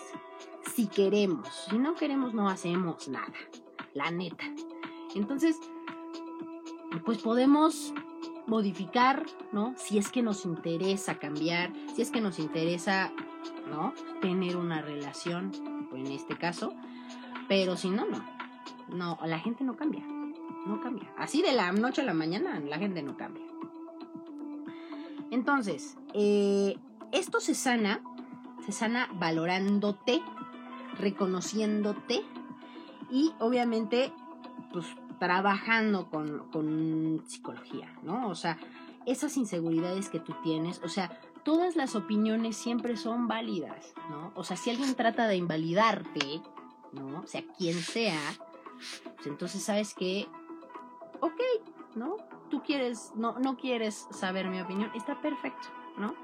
Si 0.74 0.88
queremos, 0.88 1.46
si 1.70 1.78
no 1.78 1.94
queremos 1.94 2.34
no 2.34 2.48
hacemos 2.48 3.06
nada. 3.06 3.34
La 3.92 4.10
neta. 4.10 4.46
Entonces, 5.14 5.60
pues 7.04 7.18
podemos 7.18 7.94
modificar, 8.46 9.24
¿no? 9.52 9.74
Si 9.76 9.98
es 9.98 10.10
que 10.10 10.22
nos 10.22 10.44
interesa 10.44 11.18
cambiar, 11.18 11.72
si 11.94 12.02
es 12.02 12.10
que 12.10 12.20
nos 12.20 12.38
interesa 12.38 13.12
¿no? 13.68 13.94
Tener 14.20 14.56
una 14.56 14.82
relación, 14.82 15.52
en 15.92 16.06
este 16.08 16.36
caso, 16.36 16.72
pero 17.48 17.76
si 17.76 17.90
no, 17.90 18.06
no. 18.06 18.24
No, 18.88 19.18
la 19.24 19.38
gente 19.38 19.64
no 19.64 19.76
cambia, 19.76 20.04
no 20.66 20.80
cambia. 20.80 21.12
Así 21.16 21.42
de 21.42 21.52
la 21.52 21.72
noche 21.72 22.02
a 22.02 22.04
la 22.04 22.14
mañana, 22.14 22.60
la 22.60 22.78
gente 22.78 23.02
no 23.02 23.16
cambia. 23.16 23.44
Entonces, 25.30 25.96
eh, 26.12 26.76
esto 27.12 27.40
se 27.40 27.54
sana, 27.54 28.02
se 28.64 28.72
sana 28.72 29.08
valorándote, 29.14 30.22
reconociéndote 30.98 32.22
y 33.10 33.32
obviamente, 33.40 34.12
pues 34.72 34.86
trabajando 35.18 36.08
con, 36.10 36.50
con 36.50 37.22
psicología, 37.26 37.92
¿no? 38.02 38.28
O 38.28 38.34
sea, 38.34 38.58
esas 39.06 39.36
inseguridades 39.36 40.08
que 40.08 40.20
tú 40.20 40.34
tienes, 40.42 40.80
o 40.82 40.88
sea, 40.88 41.20
todas 41.44 41.76
las 41.76 41.94
opiniones 41.94 42.56
siempre 42.56 42.96
son 42.96 43.28
válidas, 43.28 43.92
¿no? 44.10 44.32
O 44.34 44.44
sea, 44.44 44.56
si 44.56 44.70
alguien 44.70 44.94
trata 44.94 45.28
de 45.28 45.36
invalidarte, 45.36 46.40
¿no? 46.92 47.20
O 47.20 47.26
sea, 47.26 47.42
quien 47.56 47.74
sea, 47.74 48.18
pues 49.16 49.26
entonces 49.26 49.62
sabes 49.62 49.94
que, 49.94 50.26
ok, 51.20 51.40
¿no? 51.94 52.16
Tú 52.50 52.62
quieres, 52.62 53.12
no, 53.14 53.38
no 53.38 53.56
quieres 53.56 54.08
saber 54.10 54.48
mi 54.48 54.60
opinión, 54.60 54.90
está 54.94 55.20
perfecto, 55.20 55.68
¿no? 55.98 56.14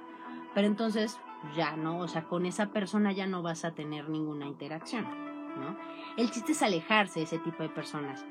Pero 0.55 0.67
entonces, 0.67 1.19
ya, 1.57 1.77
¿no? 1.77 1.99
O 1.99 2.09
sea, 2.09 2.25
con 2.25 2.47
esa 2.47 2.67
persona 2.67 3.13
ya 3.13 3.27
no 3.27 3.43
vas 3.43 3.65
a 3.65 3.73
tener 3.73 4.09
ninguna 4.09 4.47
interacción, 4.47 5.05
¿no? 5.59 5.77
El 6.17 6.31
chiste 6.31 6.53
es 6.53 6.63
alejarse 6.63 7.21
de 7.21 7.25
ese 7.25 7.39
tipo 7.39 7.63
de 7.63 7.69
personas, 7.69 8.25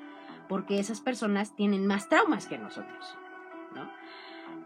porque 0.49 0.79
esas 0.79 0.99
personas 0.99 1.55
tienen 1.55 1.87
más 1.87 2.09
traumas 2.09 2.47
que 2.47 2.57
nosotros, 2.57 3.15
¿no? 3.75 3.89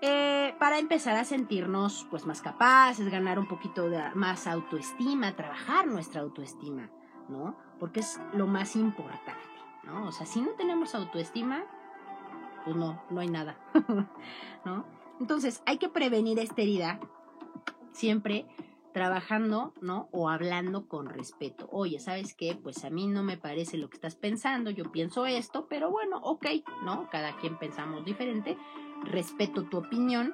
Eh, 0.01 0.55
para 0.57 0.79
empezar 0.79 1.17
a 1.17 1.25
sentirnos 1.25 2.07
pues 2.09 2.25
más 2.25 2.41
capaces, 2.41 3.09
ganar 3.09 3.37
un 3.37 3.47
poquito 3.47 3.89
de 3.89 4.01
más 4.15 4.47
autoestima, 4.47 5.35
trabajar 5.35 5.85
nuestra 5.85 6.21
autoestima, 6.21 6.89
¿no? 7.29 7.55
Porque 7.79 7.99
es 7.99 8.19
lo 8.33 8.47
más 8.47 8.75
importante, 8.75 9.31
¿no? 9.83 10.07
O 10.07 10.11
sea, 10.11 10.25
si 10.25 10.41
no 10.41 10.51
tenemos 10.51 10.95
autoestima, 10.95 11.63
pues 12.63 12.75
no, 12.75 13.03
no 13.09 13.19
hay 13.19 13.29
nada, 13.29 13.57
¿no? 14.65 14.85
Entonces, 15.19 15.61
hay 15.65 15.77
que 15.77 15.89
prevenir 15.89 16.39
esta 16.39 16.61
herida 16.61 16.99
siempre 17.91 18.47
trabajando, 18.93 19.73
¿no? 19.81 20.07
O 20.11 20.29
hablando 20.29 20.87
con 20.87 21.07
respeto. 21.07 21.67
Oye, 21.71 21.99
¿sabes 21.99 22.33
qué? 22.35 22.55
Pues 22.55 22.85
a 22.85 22.89
mí 22.89 23.07
no 23.07 23.23
me 23.23 23.37
parece 23.37 23.77
lo 23.77 23.89
que 23.89 23.97
estás 23.97 24.15
pensando, 24.15 24.69
yo 24.69 24.91
pienso 24.91 25.25
esto, 25.25 25.67
pero 25.67 25.91
bueno, 25.91 26.19
ok, 26.23 26.45
¿no? 26.83 27.09
Cada 27.09 27.35
quien 27.37 27.57
pensamos 27.57 28.05
diferente, 28.05 28.57
respeto 29.03 29.63
tu 29.63 29.77
opinión, 29.77 30.33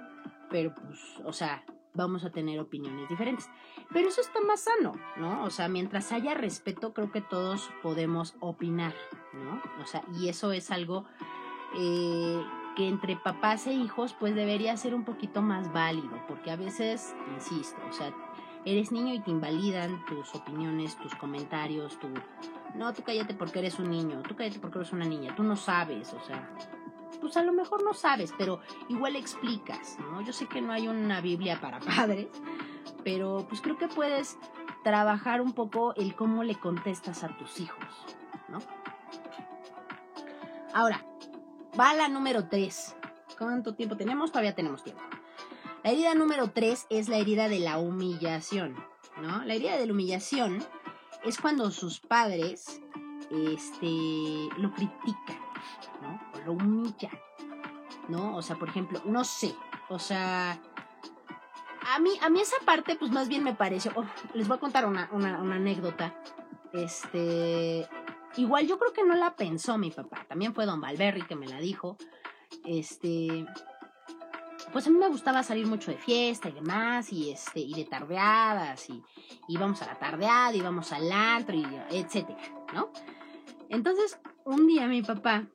pero 0.50 0.74
pues, 0.76 1.00
o 1.26 1.34
sea, 1.34 1.64
vamos 1.94 2.24
a 2.26 2.32
tener 2.32 2.60
opiniones 2.60 3.10
diferentes. 3.10 3.50
Pero 3.92 4.10
eso 4.10 4.22
está 4.22 4.40
más 4.42 4.62
sano, 4.62 4.94
¿no? 5.18 5.44
O 5.44 5.50
sea, 5.50 5.68
mientras 5.68 6.12
haya 6.12 6.34
respeto, 6.34 6.94
creo 6.94 7.12
que 7.12 7.22
todos 7.22 7.70
podemos 7.82 8.36
opinar, 8.40 8.94
¿no? 9.34 9.62
O 9.82 9.86
sea, 9.86 10.04
y 10.20 10.30
eso 10.30 10.52
es 10.52 10.70
algo 10.72 11.06
eh, 11.76 12.44
que 12.76 12.88
entre 12.88 13.16
papás 13.16 13.68
e 13.68 13.74
hijos, 13.74 14.16
pues 14.20 14.36
debería 14.36 14.78
ser 14.78 14.96
un 14.96 15.04
poquito 15.04 15.42
más 15.42 15.72
válido, 15.74 16.22
porque 16.28 16.52
a 16.52 16.56
veces, 16.56 17.16
insisto, 17.34 17.80
o 17.90 17.94
sea, 17.94 18.14
eres 18.66 18.92
niño 18.92 19.14
y 19.14 19.20
te 19.20 19.32
invalidan 19.32 20.06
tus 20.06 20.34
opiniones, 20.36 20.98
tus 20.98 21.16
comentarios, 21.16 22.00
tu... 22.00 22.10
No, 22.76 22.94
tú 22.94 23.04
cállate 23.04 23.34
porque 23.34 23.60
eres 23.60 23.80
un 23.80 23.90
niño, 23.90 24.22
tú 24.22 24.36
cállate 24.36 24.60
porque 24.60 24.80
eres 24.80 24.94
una 24.94 25.06
niña, 25.06 25.36
tú 25.36 25.44
no 25.44 25.56
sabes, 25.56 26.14
o 26.14 26.20
sea, 26.22 26.50
pues 27.20 27.36
a 27.38 27.44
lo 27.44 27.52
mejor 27.52 27.84
no 27.84 27.94
sabes, 27.94 28.34
pero 28.38 28.62
igual 28.88 29.16
explicas, 29.16 29.98
¿no? 30.00 30.22
Yo 30.22 30.34
sé 30.34 30.48
que 30.48 30.62
no 30.62 30.72
hay 30.72 30.88
una 30.88 31.22
Biblia 31.22 31.60
para 31.60 31.80
padres, 31.96 32.28
pero 33.04 33.46
pues 33.48 33.62
creo 33.62 33.78
que 33.78 33.88
puedes 33.88 34.38
trabajar 34.84 35.42
un 35.42 35.54
poco 35.54 35.94
el 35.96 36.16
cómo 36.16 36.44
le 36.44 36.56
contestas 36.56 37.24
a 37.24 37.30
tus 37.30 37.60
hijos, 37.60 37.86
¿no? 38.48 38.60
Ahora, 40.74 41.04
va 41.80 41.94
la 41.96 42.08
número 42.08 42.48
3. 42.48 42.96
¿Cuánto 43.38 43.74
tiempo 43.74 43.98
tenemos? 43.98 44.32
Todavía 44.32 44.54
tenemos 44.54 44.84
tiempo. 44.84 45.02
La 45.84 45.92
herida 45.92 46.14
número 46.14 46.52
3 46.52 46.88
es 46.90 47.08
la 47.08 47.18
herida 47.18 47.48
de 47.48 47.60
la 47.60 47.78
humillación, 47.78 48.76
¿no? 49.22 49.46
La 49.46 49.54
herida 49.54 49.78
de 49.78 49.86
la 49.86 49.94
humillación 49.94 50.62
es 51.24 51.40
cuando 51.40 51.72
sus 51.72 52.02
padres 52.02 52.82
este, 53.32 54.50
lo 54.58 54.74
critican, 54.74 55.40
¿no? 56.02 56.22
O 56.34 56.46
lo 56.46 56.52
humillan, 56.54 57.18
¿no? 58.10 58.36
O 58.36 58.42
sea, 58.42 58.58
por 58.58 58.68
ejemplo, 58.68 59.02
no 59.06 59.24
sé, 59.24 59.56
o 59.88 60.00
sea, 60.00 60.62
a 61.88 62.00
mí, 62.00 62.12
a 62.22 62.30
mí 62.30 62.42
esa 62.42 62.58
parte, 62.66 62.98
pues 62.98 63.12
más 63.12 63.30
bien 63.30 63.44
me 63.44 63.56
pareció, 63.56 63.94
oh, 63.96 64.06
les 64.34 64.48
voy 64.48 64.58
a 64.58 64.60
contar 64.60 64.86
una, 64.86 65.10
una, 65.14 65.42
una 65.42 65.56
anécdota, 65.56 66.14
este, 66.74 67.88
igual 68.36 68.68
yo 68.68 68.78
creo 68.78 68.92
que 68.92 69.06
no 69.06 69.16
la 69.16 69.36
pensó 69.36 69.78
mi 69.78 69.92
papá, 69.92 70.26
también 70.28 70.54
fue 70.54 70.66
don 70.66 70.82
Valberry 70.82 71.22
que 71.22 71.36
me 71.36 71.48
la 71.48 71.60
dijo, 71.60 71.98
este, 72.66 73.46
pues 74.72 74.88
a 74.88 74.90
mí 74.90 74.98
me 74.98 75.08
gustaba 75.08 75.44
salir 75.44 75.68
mucho 75.68 75.92
de 75.92 75.98
fiesta 75.98 76.50
y 76.50 76.54
demás, 76.54 77.12
y 77.12 77.32
este, 77.32 77.60
y 77.60 77.74
de 77.74 77.86
tardeadas, 77.86 78.90
y 78.90 79.04
íbamos 79.48 79.82
a 79.82 79.88
la 79.88 79.96
tardeada, 79.96 80.54
íbamos 80.54 80.92
al 80.92 81.12
antro, 81.12 81.56
y 81.56 81.66
etcétera, 81.92 82.40
¿no? 82.74 82.92
Entonces, 83.70 84.20
un 84.46 84.68
día 84.68 84.88
mi 84.88 85.02
papá, 85.02 85.46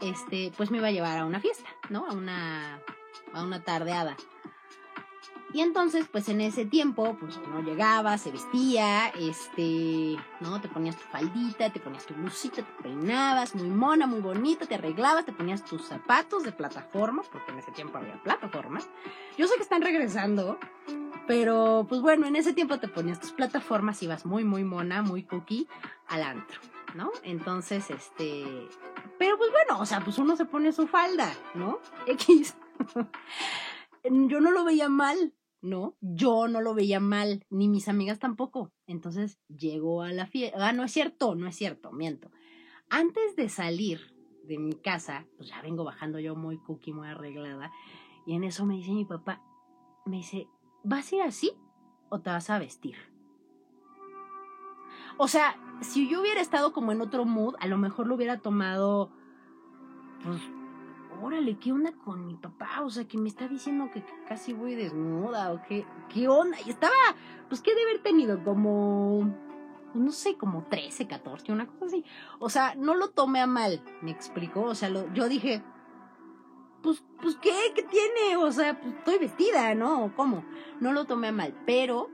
este, 0.00 0.52
pues 0.56 0.70
me 0.70 0.78
iba 0.78 0.88
a 0.88 0.92
llevar 0.92 1.18
a 1.18 1.24
una 1.24 1.40
fiesta, 1.40 1.68
¿no? 1.90 2.06
A 2.06 2.12
una, 2.12 2.80
a 3.32 3.42
una 3.42 3.62
tardeada. 3.62 4.16
Y 5.54 5.60
entonces, 5.60 6.06
pues 6.10 6.28
en 6.30 6.40
ese 6.40 6.64
tiempo, 6.64 7.16
pues 7.20 7.38
no 7.48 7.60
llegaba, 7.60 8.16
se 8.16 8.30
vestía, 8.30 9.08
este, 9.08 10.16
¿no? 10.40 10.60
Te 10.62 10.68
ponías 10.68 10.96
tu 10.96 11.04
faldita, 11.04 11.70
te 11.70 11.78
ponías 11.78 12.06
tu 12.06 12.14
blusita, 12.14 12.62
te 12.62 12.82
peinabas, 12.82 13.54
muy 13.54 13.68
mona, 13.68 14.06
muy 14.06 14.20
bonita, 14.20 14.64
te 14.64 14.76
arreglabas, 14.76 15.26
te 15.26 15.32
ponías 15.32 15.62
tus 15.62 15.82
zapatos 15.82 16.42
de 16.44 16.52
plataforma, 16.52 17.22
porque 17.30 17.52
en 17.52 17.58
ese 17.58 17.70
tiempo 17.72 17.98
había 17.98 18.22
plataformas. 18.22 18.88
Yo 19.36 19.46
sé 19.46 19.54
que 19.56 19.62
están 19.62 19.82
regresando, 19.82 20.58
pero 21.26 21.84
pues 21.86 22.00
bueno, 22.00 22.26
en 22.26 22.36
ese 22.36 22.54
tiempo 22.54 22.78
te 22.78 22.88
ponías 22.88 23.20
tus 23.20 23.32
plataformas, 23.32 24.02
ibas 24.02 24.24
muy, 24.24 24.44
muy 24.44 24.64
mona, 24.64 25.02
muy 25.02 25.22
cookie 25.24 25.68
al 26.08 26.22
antro, 26.22 26.60
¿no? 26.94 27.10
Entonces, 27.24 27.90
este, 27.90 28.68
pero 29.18 29.36
pues 29.36 29.50
bueno, 29.50 29.80
o 29.80 29.86
sea, 29.86 30.00
pues 30.00 30.16
uno 30.18 30.34
se 30.34 30.46
pone 30.46 30.72
su 30.72 30.86
falda, 30.86 31.30
¿no? 31.54 31.78
X. 32.06 32.56
Yo 34.04 34.40
no 34.40 34.50
lo 34.50 34.64
veía 34.64 34.88
mal, 34.88 35.32
¿no? 35.62 35.96
Yo 36.00 36.48
no 36.48 36.60
lo 36.60 36.74
veía 36.74 37.00
mal, 37.00 37.46
ni 37.48 37.68
mis 37.68 37.88
amigas 37.88 38.18
tampoco. 38.18 38.72
Entonces 38.86 39.38
llegó 39.48 40.02
a 40.02 40.12
la 40.12 40.26
fiesta. 40.26 40.68
Ah, 40.68 40.72
no 40.72 40.84
es 40.84 40.92
cierto, 40.92 41.34
no 41.34 41.46
es 41.46 41.56
cierto, 41.56 41.92
miento. 41.92 42.30
Antes 42.90 43.36
de 43.36 43.48
salir 43.48 44.14
de 44.44 44.58
mi 44.58 44.74
casa, 44.74 45.26
pues 45.36 45.48
ya 45.48 45.62
vengo 45.62 45.84
bajando 45.84 46.18
yo 46.18 46.34
muy 46.34 46.58
cookie, 46.58 46.92
muy 46.92 47.08
arreglada. 47.08 47.70
Y 48.26 48.34
en 48.34 48.44
eso 48.44 48.66
me 48.66 48.74
dice 48.74 48.90
mi 48.92 49.04
papá, 49.04 49.40
me 50.04 50.16
dice, 50.16 50.48
¿vas 50.84 51.10
a 51.10 51.16
ir 51.16 51.22
así 51.22 51.52
o 52.10 52.20
te 52.20 52.30
vas 52.30 52.50
a 52.50 52.58
vestir? 52.58 52.96
O 55.16 55.28
sea, 55.28 55.56
si 55.80 56.08
yo 56.08 56.20
hubiera 56.20 56.40
estado 56.40 56.72
como 56.72 56.92
en 56.92 57.00
otro 57.00 57.24
mood, 57.24 57.54
a 57.60 57.66
lo 57.66 57.78
mejor 57.78 58.06
lo 58.06 58.16
hubiera 58.16 58.38
tomado, 58.38 59.10
pues, 60.24 60.40
órale, 61.22 61.56
¿qué 61.58 61.72
onda 61.72 61.92
con 61.92 62.26
mi 62.26 62.34
papá? 62.34 62.82
O 62.82 62.90
sea, 62.90 63.06
que 63.06 63.18
me 63.18 63.28
está 63.28 63.48
diciendo 63.48 63.90
que 63.92 64.04
casi 64.28 64.52
voy 64.52 64.74
desnuda 64.74 65.52
o 65.52 65.62
qué, 65.62 65.86
qué 66.08 66.28
onda. 66.28 66.56
Y 66.66 66.70
estaba, 66.70 66.92
pues, 67.48 67.60
¿qué 67.60 67.74
de 67.74 67.82
haber 67.82 68.02
tenido? 68.02 68.42
Como, 68.42 69.32
no 69.94 70.12
sé, 70.12 70.36
como 70.36 70.64
13, 70.64 71.06
14, 71.06 71.52
una 71.52 71.66
cosa 71.66 71.86
así. 71.86 72.04
O 72.38 72.50
sea, 72.50 72.74
no 72.74 72.94
lo 72.94 73.10
tomé 73.10 73.40
a 73.40 73.46
mal, 73.46 73.82
me 74.00 74.10
explicó. 74.10 74.62
O 74.62 74.74
sea, 74.74 74.88
lo, 74.88 75.12
yo 75.14 75.28
dije, 75.28 75.62
pues, 76.82 77.04
pues, 77.20 77.36
¿qué? 77.36 77.52
¿Qué 77.74 77.82
tiene? 77.82 78.36
O 78.36 78.50
sea, 78.50 78.80
pues, 78.80 78.94
estoy 78.94 79.18
vestida, 79.18 79.74
¿no? 79.74 80.12
¿Cómo? 80.16 80.44
No 80.80 80.92
lo 80.92 81.04
tomé 81.04 81.28
a 81.28 81.32
mal, 81.32 81.54
pero 81.64 82.10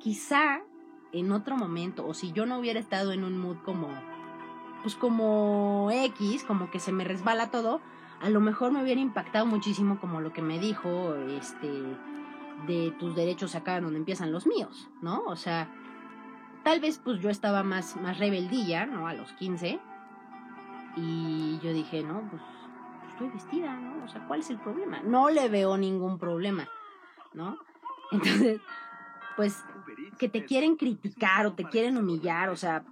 quizá 0.00 0.62
en 1.12 1.32
otro 1.32 1.56
momento, 1.56 2.06
o 2.06 2.14
si 2.14 2.32
yo 2.32 2.46
no 2.46 2.58
hubiera 2.58 2.80
estado 2.80 3.12
en 3.12 3.24
un 3.24 3.38
mood 3.38 3.58
como, 3.64 3.88
pues 4.82 4.94
como 4.94 5.90
X, 5.92 6.44
como 6.44 6.70
que 6.70 6.80
se 6.80 6.92
me 6.92 7.04
resbala 7.04 7.50
todo, 7.50 7.80
a 8.20 8.28
lo 8.28 8.40
mejor 8.40 8.72
me 8.72 8.82
hubiera 8.82 9.00
impactado 9.00 9.46
muchísimo 9.46 9.98
como 9.98 10.20
lo 10.20 10.32
que 10.32 10.42
me 10.42 10.58
dijo, 10.58 11.14
este, 11.14 11.68
de 12.66 12.94
tus 12.98 13.14
derechos 13.16 13.54
acá 13.54 13.80
donde 13.80 13.98
empiezan 13.98 14.32
los 14.32 14.46
míos, 14.46 14.88
¿no? 15.00 15.24
O 15.24 15.36
sea, 15.36 15.68
tal 16.62 16.80
vez 16.80 17.00
pues 17.02 17.20
yo 17.20 17.30
estaba 17.30 17.62
más, 17.62 17.96
más 17.96 18.18
rebeldilla, 18.18 18.86
¿no? 18.86 19.06
A 19.06 19.14
los 19.14 19.32
15. 19.34 19.80
Y 20.96 21.58
yo 21.62 21.72
dije, 21.72 22.02
no, 22.02 22.20
pues, 22.30 22.42
pues 23.00 23.12
estoy 23.12 23.28
vestida, 23.30 23.74
¿no? 23.74 24.04
O 24.04 24.08
sea, 24.08 24.26
¿cuál 24.26 24.40
es 24.40 24.50
el 24.50 24.58
problema? 24.58 25.00
No 25.02 25.30
le 25.30 25.48
veo 25.48 25.76
ningún 25.76 26.18
problema, 26.18 26.68
¿no? 27.32 27.58
Entonces, 28.10 28.60
pues 29.36 29.64
que 30.18 30.28
te 30.28 30.44
quieren 30.44 30.76
criticar 30.76 31.46
o 31.46 31.52
te 31.52 31.64
quieren 31.64 31.96
humillar, 31.96 32.50
o 32.50 32.56
sea, 32.56 32.84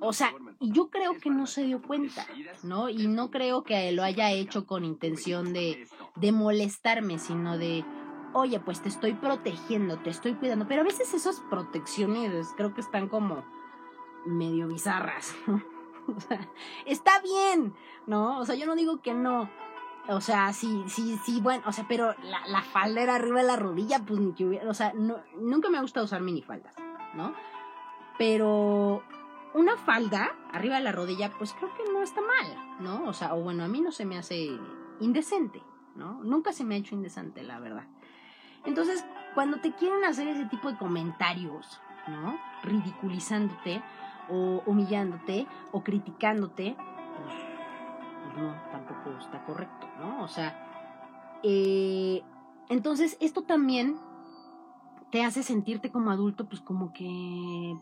o 0.00 0.12
sea, 0.12 0.32
y 0.60 0.72
yo 0.72 0.90
creo 0.90 1.18
que 1.18 1.30
no 1.30 1.46
se 1.46 1.64
dio 1.64 1.82
cuenta, 1.82 2.26
¿no? 2.62 2.88
Y 2.88 3.06
no 3.06 3.30
creo 3.30 3.64
que 3.64 3.92
lo 3.92 4.02
haya 4.02 4.30
hecho 4.32 4.66
con 4.66 4.84
intención 4.84 5.52
de, 5.52 5.86
de 6.16 6.32
molestarme, 6.32 7.18
sino 7.18 7.58
de, 7.58 7.84
oye, 8.32 8.60
pues 8.60 8.82
te 8.82 8.88
estoy 8.88 9.14
protegiendo, 9.14 9.98
te 9.98 10.10
estoy 10.10 10.34
cuidando, 10.34 10.66
pero 10.68 10.82
a 10.82 10.84
veces 10.84 11.14
esas 11.14 11.40
protecciones 11.50 12.48
creo 12.56 12.74
que 12.74 12.80
están 12.80 13.08
como 13.08 13.44
medio 14.26 14.68
bizarras, 14.68 15.34
¿no? 15.46 15.62
O 16.16 16.20
sea, 16.20 16.48
está 16.86 17.20
bien, 17.20 17.74
¿no? 18.06 18.38
O 18.38 18.46
sea, 18.46 18.54
yo 18.54 18.64
no 18.64 18.74
digo 18.74 19.02
que 19.02 19.12
no, 19.12 19.50
o 20.08 20.22
sea, 20.22 20.54
sí, 20.54 20.84
sí, 20.86 21.18
sí, 21.22 21.40
bueno, 21.42 21.62
o 21.66 21.72
sea, 21.72 21.84
pero 21.86 22.14
la, 22.22 22.46
la 22.46 22.62
falda 22.62 23.02
era 23.02 23.16
arriba 23.16 23.42
de 23.42 23.46
la 23.46 23.56
rodilla, 23.56 23.98
pues 24.06 24.18
ni 24.18 24.32
que 24.32 24.46
hubiera, 24.46 24.68
o 24.70 24.74
sea, 24.74 24.94
no, 24.94 25.18
nunca 25.38 25.68
me 25.68 25.76
ha 25.76 25.82
gustado 25.82 26.06
usar 26.06 26.22
minifaldas, 26.22 26.74
¿no? 27.14 27.34
Pero 28.18 29.02
una 29.54 29.76
falda 29.76 30.34
arriba 30.52 30.76
de 30.76 30.82
la 30.82 30.92
rodilla, 30.92 31.30
pues 31.30 31.52
creo 31.54 31.72
que 31.74 31.90
no 31.92 32.02
está 32.02 32.20
mal, 32.20 32.80
¿no? 32.80 33.08
O 33.08 33.12
sea, 33.12 33.34
o 33.34 33.42
bueno, 33.42 33.64
a 33.64 33.68
mí 33.68 33.80
no 33.80 33.92
se 33.92 34.04
me 34.04 34.18
hace 34.18 34.50
indecente, 35.00 35.62
¿no? 35.94 36.22
Nunca 36.24 36.52
se 36.52 36.64
me 36.64 36.74
ha 36.74 36.78
hecho 36.78 36.94
indecente, 36.94 37.42
la 37.42 37.58
verdad. 37.58 37.84
Entonces, 38.64 39.04
cuando 39.34 39.60
te 39.60 39.72
quieren 39.72 40.04
hacer 40.04 40.28
ese 40.28 40.46
tipo 40.46 40.70
de 40.70 40.76
comentarios, 40.76 41.80
¿no? 42.08 42.38
Ridiculizándote 42.62 43.82
o 44.28 44.62
humillándote 44.66 45.46
o 45.72 45.82
criticándote, 45.82 46.76
pues 46.76 48.36
no, 48.36 48.54
tampoco 48.70 49.18
está 49.18 49.44
correcto, 49.44 49.88
¿no? 49.98 50.22
O 50.22 50.28
sea, 50.28 51.40
eh, 51.42 52.22
entonces 52.68 53.16
esto 53.20 53.42
también 53.42 53.96
te 55.10 55.24
hace 55.24 55.42
sentirte 55.42 55.90
como 55.90 56.10
adulto, 56.10 56.46
pues 56.48 56.60
como 56.60 56.92
que 56.92 57.76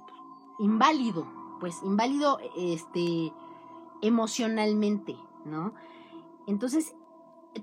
inválido, 0.58 1.26
pues 1.60 1.82
inválido, 1.82 2.38
este, 2.56 3.32
emocionalmente, 4.02 5.16
¿no? 5.44 5.74
Entonces, 6.46 6.94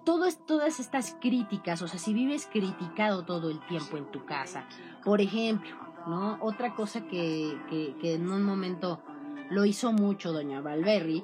todo 0.04 0.28
todas 0.46 0.80
estas 0.80 1.16
críticas, 1.22 1.82
o 1.82 1.88
sea, 1.88 2.00
si 2.00 2.14
vives 2.14 2.48
criticado 2.52 3.24
todo 3.24 3.50
el 3.50 3.60
tiempo 3.68 3.98
en 3.98 4.06
tu 4.12 4.26
casa, 4.26 4.66
por 5.04 5.22
ejemplo, 5.22 5.76
¿no? 6.08 6.38
Otra 6.42 6.76
cosa 6.76 7.08
que, 7.08 7.58
que, 7.70 8.16
en 8.16 8.30
un 8.30 8.44
momento 8.44 9.02
lo 9.50 9.66
hizo 9.66 9.92
mucho 9.92 10.32
doña 10.32 10.62
Valberry 10.62 11.24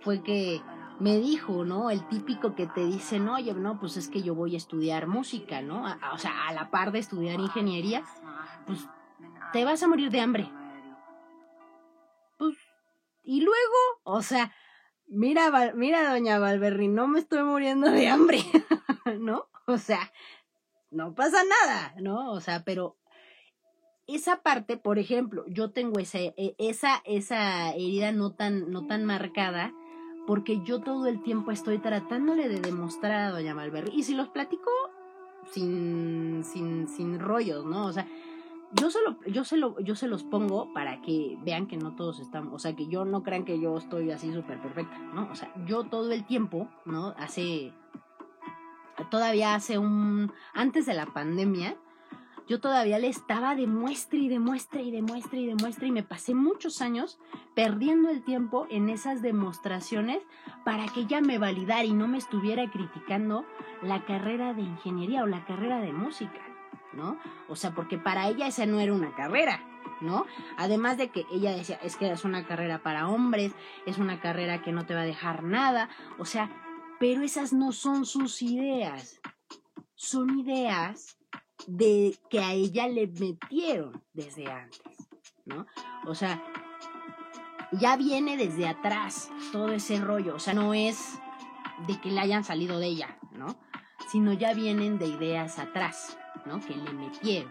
fue 0.00 0.22
que 0.22 0.60
me 0.98 1.18
dijo, 1.18 1.64
¿no? 1.64 1.90
El 1.90 2.06
típico 2.08 2.54
que 2.54 2.66
te 2.66 2.84
dice, 2.84 3.18
no, 3.18 3.34
oye, 3.34 3.54
no, 3.54 3.80
pues 3.80 3.96
es 3.96 4.08
que 4.08 4.22
yo 4.22 4.34
voy 4.34 4.54
a 4.54 4.58
estudiar 4.58 5.06
música, 5.06 5.62
¿no? 5.62 5.84
o 6.12 6.18
sea, 6.18 6.48
a 6.48 6.52
la 6.52 6.70
par 6.70 6.92
de 6.92 6.98
estudiar 6.98 7.40
ingeniería, 7.40 8.02
pues 8.66 8.86
te 9.52 9.64
vas 9.64 9.82
a 9.82 9.88
morir 9.88 10.10
de 10.10 10.20
hambre. 10.20 10.50
Y 13.30 13.42
luego, 13.42 13.78
o 14.02 14.22
sea, 14.22 14.52
mira, 15.06 15.72
mira, 15.76 16.10
doña 16.10 16.40
Valverri, 16.40 16.88
no 16.88 17.06
me 17.06 17.20
estoy 17.20 17.44
muriendo 17.44 17.88
de 17.88 18.08
hambre, 18.08 18.40
¿no? 19.20 19.48
O 19.68 19.78
sea, 19.78 20.12
no 20.90 21.14
pasa 21.14 21.38
nada, 21.44 21.94
¿no? 22.00 22.32
O 22.32 22.40
sea, 22.40 22.64
pero 22.64 22.96
esa 24.08 24.42
parte, 24.42 24.78
por 24.78 24.98
ejemplo, 24.98 25.44
yo 25.46 25.70
tengo 25.70 26.00
esa, 26.00 26.18
e, 26.18 26.56
esa, 26.58 27.02
esa 27.04 27.70
herida 27.70 28.10
no 28.10 28.32
tan, 28.32 28.68
no 28.72 28.88
tan 28.88 29.04
marcada, 29.04 29.72
porque 30.26 30.60
yo 30.64 30.80
todo 30.80 31.06
el 31.06 31.22
tiempo 31.22 31.52
estoy 31.52 31.78
tratándole 31.78 32.48
de 32.48 32.58
demostrar 32.58 33.12
a 33.12 33.30
Doña 33.30 33.54
Malberry. 33.54 33.92
Y 33.94 34.02
si 34.02 34.14
los 34.14 34.28
platico 34.30 34.72
sin, 35.52 36.42
sin, 36.42 36.88
sin 36.88 37.20
rollos, 37.20 37.64
¿no? 37.64 37.86
O 37.86 37.92
sea, 37.92 38.08
yo 38.72 38.90
se, 38.90 38.98
yo, 39.26 39.44
se 39.44 39.56
lo, 39.56 39.78
yo 39.80 39.94
se 39.96 40.06
los 40.06 40.22
pongo 40.22 40.72
para 40.72 41.00
que 41.02 41.36
vean 41.42 41.66
que 41.66 41.76
no 41.76 41.94
todos 41.96 42.20
estamos, 42.20 42.54
o 42.54 42.58
sea, 42.58 42.76
que 42.76 42.86
yo 42.86 43.04
no 43.04 43.22
crean 43.22 43.44
que 43.44 43.60
yo 43.60 43.76
estoy 43.76 44.10
así 44.10 44.32
súper 44.32 44.60
perfecta, 44.60 44.98
¿no? 45.14 45.28
O 45.30 45.34
sea, 45.34 45.52
yo 45.66 45.84
todo 45.84 46.12
el 46.12 46.24
tiempo, 46.24 46.68
¿no? 46.84 47.14
Hace, 47.18 47.72
todavía 49.10 49.54
hace 49.54 49.78
un, 49.78 50.32
antes 50.54 50.86
de 50.86 50.94
la 50.94 51.06
pandemia, 51.06 51.76
yo 52.50 52.60
todavía 52.60 52.98
le 52.98 53.06
estaba 53.06 53.54
de 53.54 53.68
muestra 53.68 54.18
y 54.18 54.28
de 54.28 54.40
muestra 54.40 54.80
y 54.80 54.90
de 54.90 55.02
muestra 55.02 55.38
y 55.38 55.46
de 55.46 55.54
muestra 55.54 55.86
y 55.86 55.92
me 55.92 56.02
pasé 56.02 56.34
muchos 56.34 56.82
años 56.82 57.20
perdiendo 57.54 58.10
el 58.10 58.24
tiempo 58.24 58.66
en 58.70 58.88
esas 58.88 59.22
demostraciones 59.22 60.20
para 60.64 60.86
que 60.86 61.02
ella 61.02 61.20
me 61.20 61.38
validara 61.38 61.84
y 61.84 61.92
no 61.92 62.08
me 62.08 62.18
estuviera 62.18 62.68
criticando 62.68 63.44
la 63.82 64.04
carrera 64.04 64.52
de 64.52 64.62
ingeniería 64.62 65.22
o 65.22 65.28
la 65.28 65.44
carrera 65.44 65.80
de 65.80 65.92
música, 65.92 66.40
¿no? 66.92 67.18
O 67.48 67.56
sea, 67.56 67.74
porque 67.74 67.98
para 67.98 68.28
ella 68.28 68.46
esa 68.46 68.66
no 68.66 68.80
era 68.80 68.92
una 68.92 69.14
carrera, 69.14 69.64
¿no? 70.00 70.26
Además 70.56 70.96
de 70.96 71.08
que 71.08 71.26
ella 71.32 71.52
decía, 71.52 71.78
es 71.82 71.96
que 71.96 72.10
es 72.10 72.24
una 72.24 72.46
carrera 72.46 72.82
para 72.82 73.08
hombres, 73.08 73.52
es 73.86 73.98
una 73.98 74.20
carrera 74.20 74.62
que 74.62 74.72
no 74.72 74.86
te 74.86 74.94
va 74.94 75.02
a 75.02 75.06
dejar 75.06 75.42
nada, 75.42 75.88
o 76.18 76.24
sea, 76.24 76.50
pero 76.98 77.22
esas 77.22 77.52
no 77.52 77.72
son 77.72 78.04
sus 78.04 78.42
ideas, 78.42 79.20
son 79.94 80.38
ideas 80.38 81.16
de 81.66 82.16
que 82.28 82.40
a 82.40 82.52
ella 82.52 82.88
le 82.88 83.06
metieron 83.06 84.02
desde 84.12 84.50
antes, 84.50 85.08
¿no? 85.44 85.66
O 86.06 86.14
sea, 86.14 86.42
ya 87.72 87.96
viene 87.96 88.36
desde 88.36 88.66
atrás 88.66 89.30
todo 89.52 89.68
ese 89.70 90.00
rollo, 90.00 90.34
o 90.34 90.38
sea, 90.38 90.54
no 90.54 90.74
es 90.74 91.18
de 91.86 92.00
que 92.00 92.10
le 92.10 92.20
hayan 92.20 92.44
salido 92.44 92.78
de 92.78 92.86
ella, 92.86 93.18
¿no? 93.32 93.58
Sino 94.10 94.32
ya 94.32 94.54
vienen 94.54 94.98
de 94.98 95.06
ideas 95.06 95.58
atrás, 95.58 96.18
¿no? 96.46 96.60
Que 96.60 96.74
le 96.74 96.92
metieron. 96.92 97.50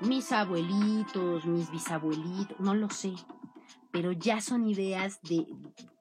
Mis 0.00 0.30
abuelitos, 0.32 1.44
mis 1.46 1.70
bisabuelitos, 1.70 2.60
no 2.60 2.74
lo 2.74 2.90
sé, 2.90 3.14
pero 3.90 4.12
ya 4.12 4.40
son 4.40 4.68
ideas 4.68 5.20
de 5.22 5.46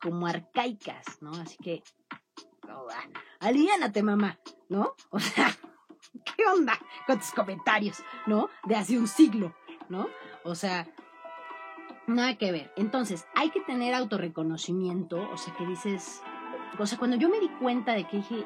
como 0.02 0.28
arcaicas, 0.28 1.22
¿no? 1.22 1.32
Así 1.32 1.56
que, 1.58 1.82
oh, 2.70 2.88
aliénate, 3.40 4.04
mamá, 4.04 4.38
¿no? 4.68 4.96
O 5.12 5.20
sea, 5.20 5.48
¿qué 6.38 6.46
onda 6.46 6.78
con 7.08 7.20
tus 7.20 7.32
comentarios, 7.32 8.04
no? 8.26 8.50
De 8.66 8.76
hace 8.76 8.98
un 8.98 9.08
siglo, 9.08 9.56
¿no? 9.88 10.10
O 10.44 10.56
sea, 10.56 10.88
nada 12.08 12.38
que 12.38 12.52
ver. 12.52 12.74
Entonces, 12.76 13.26
hay 13.36 13.50
que 13.50 13.62
tener 13.62 13.94
autorreconocimiento, 13.94 15.30
o 15.32 15.38
sea, 15.38 15.56
que 15.56 15.66
dices, 15.66 16.22
o 16.78 16.86
sea, 16.86 16.98
cuando 16.98 17.18
yo 17.18 17.30
me 17.30 17.40
di 17.40 17.50
cuenta 17.50 17.94
de 17.94 18.06
que 18.06 18.18
dije, 18.18 18.46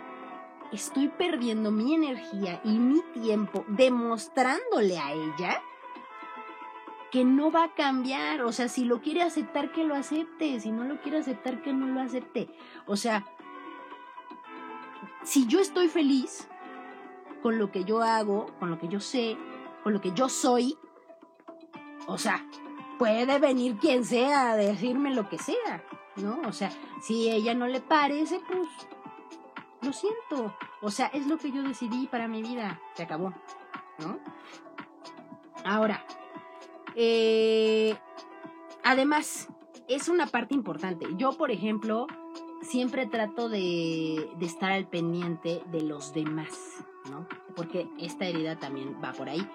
estoy 0.72 1.08
perdiendo 1.10 1.72
mi 1.72 1.94
energía 1.94 2.62
y 2.64 2.78
mi 2.78 3.02
tiempo 3.14 3.66
demostrándole 3.68 4.98
a 4.98 5.14
ella 5.14 5.62
que 7.12 7.26
no 7.26 7.52
va 7.52 7.64
a 7.66 7.74
cambiar, 7.74 8.44
o 8.44 8.52
sea, 8.52 8.68
si 8.68 8.86
lo 8.86 9.02
quiere 9.02 9.24
aceptar, 9.24 9.72
que 9.72 9.84
lo 9.84 9.96
acepte, 9.96 10.60
si 10.60 10.72
no 10.72 10.84
lo 10.84 11.02
quiere 11.02 11.18
aceptar, 11.18 11.62
que 11.64 11.74
no 11.74 11.88
lo 11.88 12.02
acepte. 12.02 12.50
O 12.86 12.96
sea, 12.96 13.26
si 15.24 15.48
yo 15.48 15.60
estoy 15.60 15.88
feliz, 15.88 16.48
con 17.42 17.58
lo 17.58 17.72
que 17.72 17.84
yo 17.84 18.02
hago, 18.02 18.48
con 18.60 18.70
lo 18.70 18.78
que 18.78 18.88
yo 18.88 19.00
sé, 19.00 19.38
con 19.84 19.94
lo 19.94 20.02
que 20.02 20.12
yo 20.12 20.30
soy. 20.30 20.78
O 22.08 22.18
sea, 22.18 22.46
puede 22.98 23.40
venir 23.40 23.78
quien 23.78 24.04
sea 24.04 24.52
a 24.52 24.56
decirme 24.56 25.14
lo 25.14 25.30
que 25.30 25.38
sea, 25.38 25.84
¿no? 26.18 26.42
O 26.48 26.52
sea, 26.52 26.72
si 27.02 27.30
ella 27.30 27.54
no 27.54 27.68
le 27.68 27.82
parece, 27.82 28.40
pues 28.48 28.68
lo 29.82 29.94
siento. 29.94 30.56
O 30.82 30.92
sea, 30.92 31.08
es 31.08 31.28
lo 31.28 31.38
que 31.38 31.52
yo 31.52 31.64
decidí 31.64 32.08
para 32.08 32.28
mi 32.28 32.42
vida. 32.42 32.80
Se 32.96 33.04
acabó, 33.04 33.34
¿no? 34.00 34.20
Ahora, 35.66 36.06
eh, 36.96 37.98
además, 38.84 39.48
es 39.88 40.10
una 40.10 40.28
parte 40.28 40.54
importante. 40.54 41.08
Yo, 41.18 41.34
por 41.34 41.52
ejemplo, 41.52 42.08
siempre 42.62 43.06
trato 43.08 43.50
de, 43.50 44.30
de 44.38 44.46
estar 44.46 44.72
al 44.72 44.88
pendiente 44.88 45.64
de 45.72 45.82
los 45.82 46.14
demás. 46.14 46.84
¿no? 47.10 47.28
Porque 47.56 47.88
esta 48.00 48.26
herida 48.26 48.58
también 48.58 48.98
va 49.04 49.14
por 49.14 49.30
ahí. 49.30 49.48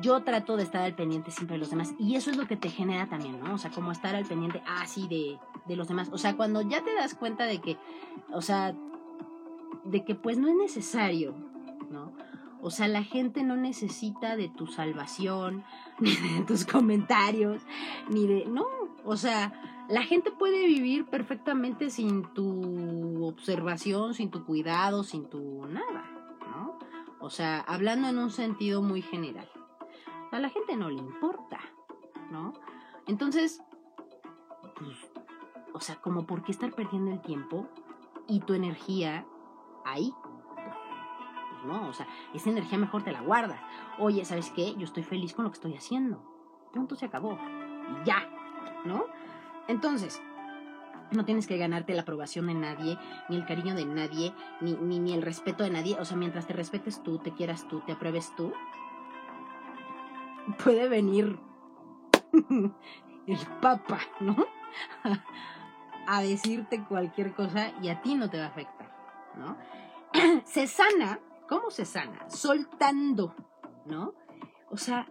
Yo 0.00 0.22
trato 0.22 0.56
de 0.56 0.62
estar 0.62 0.82
al 0.82 0.94
pendiente 0.94 1.30
siempre 1.30 1.54
de 1.54 1.60
los 1.60 1.70
demás 1.70 1.94
y 1.98 2.14
eso 2.16 2.30
es 2.30 2.36
lo 2.36 2.46
que 2.46 2.56
te 2.56 2.70
genera 2.70 3.08
también, 3.08 3.40
¿no? 3.40 3.54
O 3.54 3.58
sea, 3.58 3.70
como 3.70 3.90
estar 3.90 4.14
al 4.14 4.24
pendiente 4.24 4.62
así 4.66 5.02
ah, 5.04 5.08
de, 5.08 5.38
de 5.66 5.76
los 5.76 5.88
demás. 5.88 6.08
O 6.12 6.18
sea, 6.18 6.36
cuando 6.36 6.62
ya 6.62 6.82
te 6.82 6.94
das 6.94 7.14
cuenta 7.14 7.44
de 7.44 7.60
que, 7.60 7.76
o 8.32 8.40
sea, 8.40 8.74
de 9.90 10.04
que 10.04 10.14
pues 10.14 10.38
no 10.38 10.48
es 10.48 10.54
necesario, 10.54 11.34
¿no? 11.90 12.12
O 12.60 12.70
sea, 12.70 12.88
la 12.88 13.04
gente 13.04 13.44
no 13.44 13.56
necesita 13.56 14.36
de 14.36 14.48
tu 14.48 14.66
salvación, 14.66 15.64
ni 16.00 16.14
de 16.14 16.44
tus 16.46 16.64
comentarios, 16.64 17.62
ni 18.08 18.26
de... 18.26 18.46
No, 18.46 18.66
o 19.04 19.16
sea, 19.16 19.52
la 19.88 20.02
gente 20.02 20.30
puede 20.30 20.66
vivir 20.66 21.06
perfectamente 21.06 21.90
sin 21.90 22.22
tu 22.34 23.24
observación, 23.24 24.14
sin 24.14 24.30
tu 24.30 24.44
cuidado, 24.44 25.04
sin 25.04 25.28
tu 25.28 25.66
nada. 25.66 26.18
O 27.20 27.30
sea, 27.30 27.60
hablando 27.60 28.08
en 28.08 28.18
un 28.18 28.30
sentido 28.30 28.80
muy 28.80 29.02
general. 29.02 29.48
A 30.30 30.38
la 30.38 30.50
gente 30.50 30.76
no 30.76 30.88
le 30.88 30.98
importa, 30.98 31.58
¿no? 32.30 32.52
Entonces, 33.06 33.60
pues, 34.76 34.96
o 35.72 35.80
sea, 35.80 35.96
como 35.96 36.26
por 36.26 36.42
qué 36.42 36.52
estar 36.52 36.72
perdiendo 36.72 37.10
el 37.10 37.20
tiempo 37.20 37.66
y 38.28 38.40
tu 38.40 38.54
energía 38.54 39.26
ahí. 39.92 40.14
Pues, 41.50 41.64
no, 41.64 41.88
o 41.88 41.92
sea, 41.92 42.06
esa 42.34 42.50
energía 42.50 42.78
mejor 42.78 43.02
te 43.02 43.12
la 43.12 43.20
guardas. 43.20 43.60
Oye, 43.98 44.24
¿sabes 44.24 44.50
qué? 44.50 44.74
Yo 44.76 44.84
estoy 44.84 45.02
feliz 45.02 45.34
con 45.34 45.44
lo 45.44 45.50
que 45.50 45.56
estoy 45.56 45.74
haciendo. 45.74 46.22
Punto 46.72 46.94
se 46.94 47.06
acabó. 47.06 47.32
Y 47.32 48.06
ya, 48.06 48.28
¿no? 48.84 49.06
Entonces, 49.66 50.22
no 51.10 51.24
tienes 51.24 51.46
que 51.46 51.56
ganarte 51.56 51.94
la 51.94 52.02
aprobación 52.02 52.46
de 52.46 52.54
nadie, 52.54 52.98
ni 53.28 53.36
el 53.36 53.46
cariño 53.46 53.74
de 53.74 53.86
nadie, 53.86 54.32
ni, 54.60 54.74
ni, 54.74 55.14
el 55.14 55.22
respeto 55.22 55.64
de 55.64 55.70
nadie. 55.70 55.96
O 55.98 56.04
sea, 56.04 56.16
mientras 56.16 56.46
te 56.46 56.52
respetes 56.52 57.02
tú, 57.02 57.18
te 57.18 57.32
quieras 57.32 57.66
tú, 57.68 57.80
te 57.80 57.92
apruebes 57.92 58.34
tú, 58.36 58.52
puede 60.62 60.88
venir 60.88 61.38
el 63.26 63.46
papa, 63.60 64.00
¿no? 64.20 64.36
a 66.06 66.22
decirte 66.22 66.84
cualquier 66.84 67.34
cosa 67.34 67.72
y 67.82 67.88
a 67.88 68.00
ti 68.00 68.14
no 68.14 68.30
te 68.30 68.38
va 68.38 68.44
a 68.44 68.48
afectar, 68.48 68.77
¿no? 69.38 69.56
se 70.44 70.66
sana, 70.66 71.20
¿cómo 71.48 71.70
se 71.70 71.84
sana? 71.84 72.28
Soltando, 72.28 73.34
¿no? 73.86 74.14
O 74.70 74.76
sea, 74.76 75.10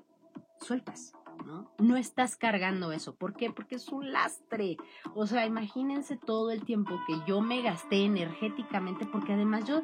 sueltas. 0.60 1.14
¿no? 1.46 1.72
No 1.78 1.98
estás 1.98 2.36
cargando 2.36 2.92
eso. 2.92 3.16
¿Por 3.16 3.34
qué? 3.34 3.52
Porque 3.52 3.76
es 3.76 3.90
un 3.90 4.12
lastre. 4.12 4.78
O 5.16 5.28
sea, 5.28 5.46
imagínense 5.46 6.18
todo 6.18 6.52
el 6.52 6.64
tiempo 6.64 7.00
que 7.08 7.16
yo 7.28 7.42
me 7.42 7.62
gasté 7.62 8.06
energéticamente, 8.06 9.06
porque 9.06 9.34
además 9.34 9.66
yo 9.66 9.82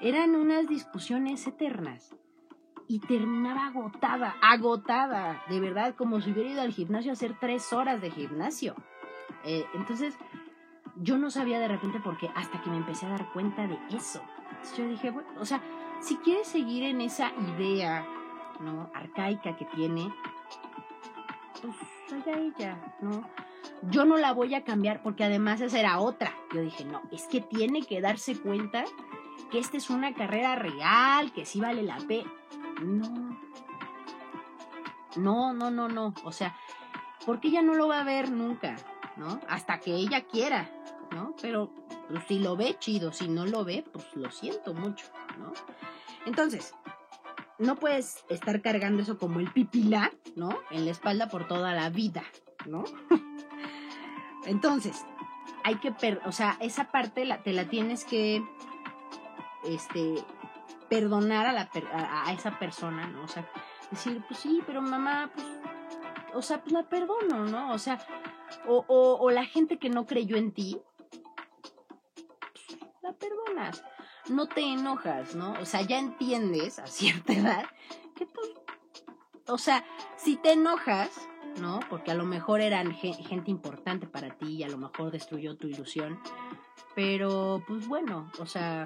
eran 0.00 0.34
unas 0.34 0.68
discusiones 0.68 1.46
eternas. 1.46 2.14
Y 2.86 2.98
terminaba 3.00 3.66
agotada, 3.66 4.34
agotada, 4.42 5.42
de 5.48 5.60
verdad, 5.60 5.94
como 5.94 6.20
si 6.20 6.32
hubiera 6.32 6.50
ido 6.50 6.62
al 6.62 6.72
gimnasio 6.72 7.12
a 7.12 7.14
hacer 7.14 7.36
tres 7.38 7.72
horas 7.72 8.00
de 8.00 8.10
gimnasio. 8.10 8.74
Eh, 9.44 9.64
entonces, 9.74 10.16
yo 11.00 11.18
no 11.18 11.30
sabía 11.30 11.58
de 11.58 11.68
repente 11.68 11.98
por 12.00 12.18
qué, 12.18 12.30
hasta 12.34 12.60
que 12.60 12.70
me 12.70 12.76
empecé 12.76 13.06
a 13.06 13.10
dar 13.10 13.32
cuenta 13.32 13.66
de 13.66 13.78
eso. 13.90 14.20
Yo 14.76 14.86
dije, 14.86 15.10
bueno, 15.10 15.28
o 15.38 15.46
sea, 15.46 15.62
si 16.00 16.16
quieres 16.18 16.46
seguir 16.46 16.84
en 16.84 17.00
esa 17.00 17.32
idea, 17.56 18.06
¿no? 18.60 18.90
Arcaica 18.94 19.56
que 19.56 19.64
tiene, 19.64 20.12
pues 21.62 21.76
allá 22.12 22.38
ella, 22.38 22.94
¿no? 23.00 23.24
Yo 23.82 24.04
no 24.04 24.18
la 24.18 24.32
voy 24.32 24.54
a 24.54 24.64
cambiar 24.64 25.02
porque 25.02 25.24
además 25.24 25.60
esa 25.60 25.80
era 25.80 26.00
otra. 26.00 26.34
Yo 26.52 26.60
dije, 26.60 26.84
no, 26.84 27.00
es 27.10 27.26
que 27.26 27.40
tiene 27.40 27.82
que 27.82 28.00
darse 28.00 28.38
cuenta 28.38 28.84
que 29.50 29.58
esta 29.58 29.78
es 29.78 29.88
una 29.88 30.12
carrera 30.14 30.54
real, 30.56 31.32
que 31.32 31.46
sí 31.46 31.60
vale 31.60 31.82
la 31.82 31.96
pena. 31.96 32.30
No. 32.82 33.38
No, 35.16 35.52
no, 35.54 35.70
no, 35.70 35.88
no. 35.88 36.14
O 36.24 36.32
sea, 36.32 36.54
porque 37.24 37.48
ella 37.48 37.62
no 37.62 37.74
lo 37.74 37.88
va 37.88 38.00
a 38.00 38.04
ver 38.04 38.30
nunca, 38.30 38.76
¿no? 39.16 39.40
Hasta 39.48 39.80
que 39.80 39.92
ella 39.94 40.22
quiera. 40.22 40.70
Pero 41.40 41.70
pues, 42.08 42.24
si 42.28 42.38
lo 42.38 42.56
ve, 42.56 42.76
chido. 42.78 43.12
Si 43.12 43.28
no 43.28 43.46
lo 43.46 43.64
ve, 43.64 43.84
pues 43.92 44.04
lo 44.14 44.30
siento 44.30 44.74
mucho, 44.74 45.06
¿no? 45.38 45.52
Entonces, 46.26 46.74
no 47.58 47.76
puedes 47.76 48.24
estar 48.28 48.62
cargando 48.62 49.02
eso 49.02 49.18
como 49.18 49.40
el 49.40 49.52
pipilá, 49.52 50.12
¿no? 50.36 50.50
En 50.70 50.84
la 50.84 50.90
espalda 50.90 51.28
por 51.28 51.46
toda 51.46 51.74
la 51.74 51.90
vida, 51.90 52.22
¿no? 52.66 52.84
Entonces, 54.46 55.04
hay 55.64 55.76
que, 55.76 55.92
o 56.24 56.32
sea, 56.32 56.56
esa 56.60 56.90
parte 56.90 57.24
la, 57.24 57.42
te 57.42 57.52
la 57.52 57.68
tienes 57.68 58.04
que, 58.04 58.42
este, 59.64 60.14
perdonar 60.88 61.46
a, 61.46 61.52
la, 61.52 61.70
a, 61.92 62.32
esa 62.32 62.58
persona, 62.58 63.06
¿no? 63.08 63.22
O 63.22 63.28
sea, 63.28 63.48
decir, 63.90 64.22
pues 64.28 64.40
sí, 64.40 64.62
pero 64.66 64.82
mamá, 64.82 65.30
pues, 65.34 65.46
o 66.34 66.42
sea, 66.42 66.60
pues 66.62 66.72
la 66.72 66.82
perdono, 66.88 67.44
¿no? 67.46 67.72
O 67.72 67.78
sea, 67.78 67.98
o, 68.66 69.30
la 69.30 69.44
gente 69.44 69.78
que 69.78 69.88
no 69.88 70.06
creyó 70.06 70.36
en 70.36 70.52
ti, 70.52 70.80
perdonas 73.12 73.82
no 74.28 74.46
te 74.46 74.60
enojas, 74.60 75.34
¿no? 75.34 75.52
O 75.60 75.64
sea, 75.64 75.82
ya 75.82 75.98
entiendes 75.98 76.78
a 76.78 76.86
cierta 76.86 77.32
edad 77.34 77.64
que 78.16 78.26
pues, 78.26 78.48
o 79.46 79.58
sea, 79.58 79.84
si 80.16 80.36
te 80.36 80.52
enojas, 80.52 81.10
¿no? 81.60 81.80
Porque 81.88 82.10
a 82.10 82.14
lo 82.14 82.24
mejor 82.24 82.60
eran 82.60 82.92
gente 82.92 83.50
importante 83.50 84.06
para 84.06 84.30
ti 84.30 84.56
y 84.56 84.62
a 84.62 84.68
lo 84.68 84.78
mejor 84.78 85.10
destruyó 85.10 85.56
tu 85.56 85.66
ilusión, 85.66 86.20
pero 86.94 87.62
pues 87.66 87.88
bueno, 87.88 88.30
o 88.38 88.46
sea, 88.46 88.84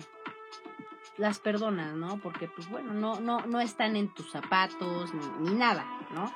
las 1.19 1.39
perdonas, 1.39 1.95
¿no? 1.95 2.19
Porque, 2.19 2.49
pues 2.49 2.69
bueno, 2.69 2.93
no, 2.95 3.21
no, 3.21 3.47
no 3.47 3.61
están 3.61 3.97
en 3.97 4.13
tus 4.15 4.31
zapatos 4.31 5.13
ni, 5.41 5.55
nada, 5.55 5.85
¿no? 6.15 6.33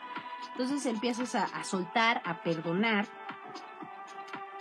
Entonces 0.52 0.84
empiezas 0.86 1.34
a, 1.34 1.44
a 1.44 1.64
soltar, 1.64 2.20
a 2.24 2.42
perdonar 2.42 3.06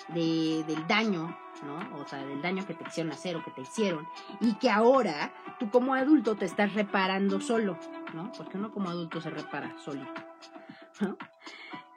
de, 0.09 0.63
del 0.65 0.87
daño, 0.87 1.37
¿no? 1.63 1.77
O 1.97 2.07
sea, 2.07 2.25
del 2.25 2.41
daño 2.41 2.65
que 2.65 2.73
te 2.73 2.83
hicieron 2.87 3.11
hacer 3.11 3.35
o 3.35 3.43
que 3.43 3.51
te 3.51 3.61
hicieron. 3.61 4.07
Y 4.39 4.55
que 4.55 4.69
ahora 4.69 5.33
tú 5.59 5.69
como 5.69 5.93
adulto 5.93 6.35
te 6.35 6.45
estás 6.45 6.73
reparando 6.73 7.39
solo, 7.41 7.77
¿no? 8.13 8.31
Porque 8.37 8.57
uno 8.57 8.71
como 8.71 8.89
adulto 8.89 9.21
se 9.21 9.29
repara 9.29 9.77
solito, 9.79 10.21
¿no? 11.01 11.17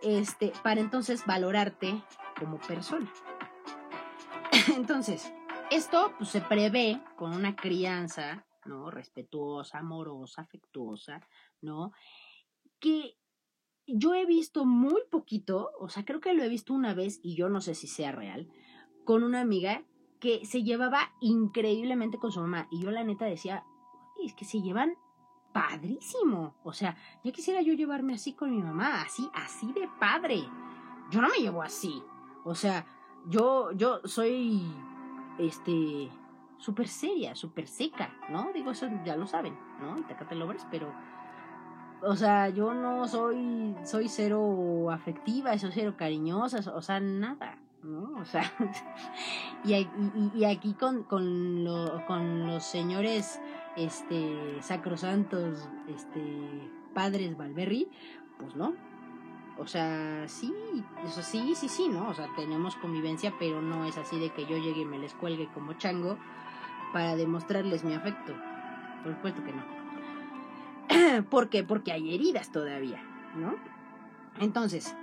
Este, 0.03 0.53
para 0.63 0.81
entonces 0.81 1.27
valorarte 1.27 2.03
como 2.39 2.59
persona. 2.59 3.13
Entonces, 4.75 5.33
esto 5.71 6.15
pues, 6.17 6.31
se 6.31 6.41
prevé 6.41 7.01
con 7.17 7.35
una 7.35 7.55
crianza, 7.55 8.47
¿no? 8.65 8.91
Respetuosa, 8.91 9.79
amorosa, 9.79 10.43
afectuosa, 10.43 11.21
¿no? 11.61 11.93
Que 12.79 13.19
yo 13.87 14.15
he 14.15 14.25
visto 14.27 14.65
muy 14.65 15.03
poquito, 15.11 15.71
o 15.79 15.89
sea, 15.89 16.05
creo 16.05 16.21
que 16.21 16.35
lo 16.35 16.43
he 16.43 16.49
visto 16.49 16.73
una 16.73 16.95
vez 16.95 17.21
y 17.23 17.37
yo 17.37 17.49
no 17.49 17.61
sé 17.61 17.75
si 17.75 17.87
sea 17.87 18.13
real, 18.13 18.49
con 19.05 19.23
una 19.23 19.41
amiga 19.41 19.83
que 20.21 20.45
se 20.45 20.63
llevaba 20.63 21.13
increíblemente 21.21 22.19
con 22.19 22.31
su 22.31 22.41
mamá. 22.41 22.69
Y 22.71 22.81
yo 22.81 22.91
la 22.91 23.05
neta 23.05 23.25
decía, 23.25 23.65
es 24.23 24.35
que 24.35 24.45
se 24.45 24.61
llevan 24.61 24.95
padrísimo. 25.53 26.55
O 26.63 26.73
sea, 26.73 26.97
ya 27.25 27.33
quisiera 27.33 27.63
yo 27.63 27.73
llevarme 27.73 28.15
así 28.15 28.35
con 28.35 28.51
mi 28.51 28.63
mamá, 28.63 29.03
así, 29.03 29.29
así 29.35 29.73
de 29.73 29.89
padre. 29.99 30.45
Yo 31.11 31.21
no 31.21 31.29
me 31.29 31.39
llevo 31.39 31.63
así. 31.63 32.03
O 32.45 32.55
sea, 32.55 32.87
yo, 33.29 33.73
yo 33.73 34.01
soy, 34.05 34.63
este, 35.39 36.11
súper 36.59 36.89
seria, 36.89 37.35
súper 37.35 37.67
seca, 37.67 38.15
¿no? 38.31 38.53
Digo, 38.53 38.71
eso 38.71 38.89
ya 39.05 39.17
lo 39.17 39.27
saben, 39.27 39.59
¿no? 39.81 39.99
Y 39.99 40.03
Tecate 40.03 40.35
Lovers, 40.35 40.67
pero, 40.71 40.93
o 42.03 42.15
sea, 42.17 42.49
yo 42.51 42.73
no 42.75 43.07
soy, 43.09 43.75
soy 43.85 44.09
cero 44.09 44.91
afectiva, 44.91 45.57
soy 45.59 45.71
cero 45.73 45.95
cariñosa, 45.97 46.59
o 46.75 46.83
sea, 46.83 47.01
nada, 47.01 47.59
¿no? 47.83 48.21
O 48.21 48.25
sea, 48.25 48.43
y, 49.65 49.87
y, 50.35 50.45
aquí 50.45 50.75
con, 50.75 51.05
con, 51.05 51.65
lo, 51.65 52.05
con 52.07 52.47
los 52.47 52.65
señores, 52.65 53.41
este, 53.77 54.61
sacrosantos, 54.61 55.69
este, 55.89 56.23
padres 56.95 57.37
Valverri, 57.37 57.89
pues 58.39 58.57
no, 58.57 58.75
o 59.61 59.67
sea, 59.67 60.25
sí, 60.27 60.55
eso 61.05 61.23
sí, 61.23 61.55
sí, 61.55 61.69
sí, 61.69 61.89
¿no? 61.89 62.09
O 62.09 62.15
sea, 62.15 62.29
tenemos 62.35 62.77
convivencia, 62.77 63.35
pero 63.39 63.61
no 63.61 63.85
es 63.85 63.99
así 63.99 64.19
de 64.19 64.31
que 64.31 64.47
yo 64.47 64.57
llegue 64.57 64.81
y 64.81 64.87
me 64.87 64.99
les 64.99 65.13
cuelgue 65.13 65.49
como 65.53 65.75
chango 65.75 66.17
para 66.95 67.15
demostrarles 67.15 67.85
mi 67.85 67.93
afecto. 67.93 68.35
Por 69.03 69.13
supuesto 69.13 69.43
que 69.45 69.53
no. 69.53 71.23
¿Por 71.31 71.51
qué? 71.51 71.63
Porque 71.63 71.93
hay 71.93 72.15
heridas 72.15 72.51
todavía, 72.51 73.03
¿no? 73.37 73.57
Entonces, 74.39 74.97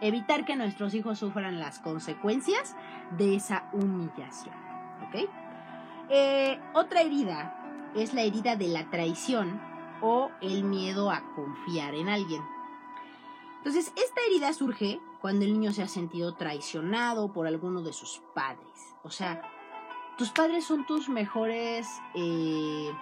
evitar 0.00 0.44
que 0.44 0.56
nuestros 0.56 0.94
hijos 0.94 1.18
sufran 1.18 1.58
las 1.58 1.78
consecuencias 1.78 2.76
de 3.16 3.36
esa 3.36 3.68
humillación, 3.72 4.54
¿ok? 5.06 5.28
Eh, 6.10 6.60
otra 6.74 7.00
herida 7.00 7.92
es 7.94 8.12
la 8.12 8.22
herida 8.22 8.56
de 8.56 8.68
la 8.68 8.90
traición 8.90 9.60
o 10.02 10.30
el 10.40 10.64
miedo 10.64 11.10
a 11.10 11.22
confiar 11.34 11.94
en 11.94 12.08
alguien. 12.08 12.42
Entonces, 13.58 13.92
esta 13.96 14.20
herida 14.28 14.52
surge 14.52 15.00
cuando 15.20 15.46
el 15.46 15.54
niño 15.54 15.72
se 15.72 15.82
ha 15.82 15.88
sentido 15.88 16.34
traicionado 16.34 17.32
por 17.32 17.46
alguno 17.46 17.80
de 17.80 17.94
sus 17.94 18.20
padres. 18.34 18.94
O 19.02 19.10
sea, 19.10 19.40
tus 20.18 20.30
padres 20.30 20.64
son 20.64 20.84
tus 20.84 21.08
mejores... 21.08 21.88
Eh, 22.14 22.92